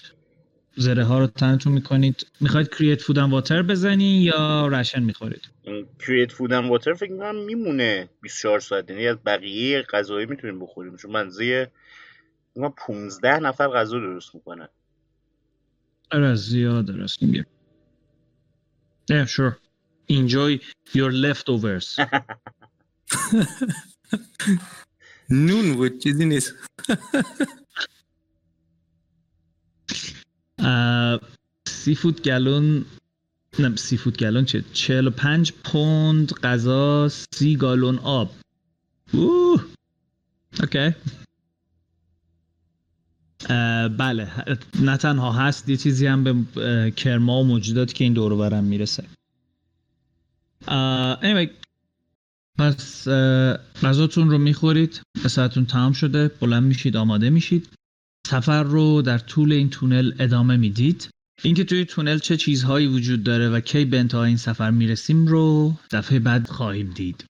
زره 0.77 1.05
ها 1.05 1.19
رو 1.19 1.27
تنتون 1.27 1.73
می‌کنید. 1.73 2.27
می‌خواید 2.41 2.69
کریت 2.69 3.03
فود 3.03 3.19
واتر 3.19 3.63
بزنی 3.63 4.05
یا 4.05 4.67
رشن 4.67 5.03
می‌خورید؟ 5.03 5.43
کریت 5.99 6.33
فود 6.33 6.53
ان 6.53 6.69
واتر 6.69 6.95
فکر 6.95 7.13
می‌کنم 7.13 7.45
میمونه 7.45 8.09
24 8.23 8.61
ساعت. 8.61 8.91
یعنی 8.91 9.07
از 9.07 9.17
بقیه 9.27 9.83
غذایی 9.83 10.27
می‌تونیم 10.27 10.61
بخوریم. 10.61 10.97
چون 10.97 11.11
منزه 11.11 11.71
ما 12.57 12.69
15 12.69 13.39
نفر 13.39 13.69
غذا 13.69 13.99
درست 13.99 14.35
می‌کنن. 14.35 14.69
آره 16.13 16.35
زیاد 16.35 16.87
درست 16.87 17.23
میگه 17.23 17.47
Yeah, 19.13 19.27
sure. 19.27 19.55
Enjoy 20.11 20.53
your 20.95 21.13
leftovers. 21.25 21.87
نون 25.31 25.75
بود 25.75 25.99
چیزی 25.99 26.25
نیست. 26.25 26.55
سی 31.69 31.95
فود 31.95 32.23
گلون 32.23 32.85
نه 33.59 33.77
سی 33.77 33.97
فود 33.97 34.17
گلون 34.17 34.45
چه؟ 34.45 34.65
45 34.73 35.53
پوند 35.53 36.33
غذا 36.33 37.09
سی 37.35 37.57
گالون 37.57 37.99
آب. 37.99 38.31
اوکی. 40.61 40.95
بله 43.99 44.31
نه 44.81 44.97
تنها 44.97 45.33
هست 45.33 45.69
یه 45.69 45.77
چیزی 45.77 46.07
هم 46.07 46.25
به 46.25 46.91
کرما 46.91 47.41
و 47.41 47.45
موجوداتی 47.45 47.95
که 47.95 48.05
این 48.05 48.13
دور 48.13 48.33
و 48.33 48.39
برم 48.39 48.65
می‌رسه. 48.65 49.05
anyway 51.23 51.64
پس 52.59 53.09
غذاتون 53.83 54.31
رو 54.31 54.39
می‌خورید 54.39 55.01
ساعتون 55.27 55.67
تمام 55.67 55.93
شده 55.93 56.29
بلند 56.41 56.63
میشید 56.63 56.97
آماده 56.97 57.31
میشید. 57.31 57.69
سفر 58.27 58.63
رو 58.63 59.03
در 59.03 59.19
طول 59.19 59.53
این 59.53 59.71
تونل 59.71 60.13
ادامه 60.19 60.57
می‌دید. 60.57 61.09
اینکه 61.43 61.65
توی 61.65 61.85
تونل 61.85 62.19
چه 62.19 62.37
چیزهایی 62.37 62.87
وجود 62.87 63.25
داره 63.25 63.49
و 63.49 63.61
کی 63.61 63.85
به 63.85 63.99
انتهای 63.99 64.29
این 64.29 64.37
سفر 64.37 64.71
می‌رسیم 64.71 65.27
رو 65.27 65.75
دفعه 65.91 66.19
بعد 66.19 66.49
خواهیم 66.49 66.91
دید. 66.91 67.25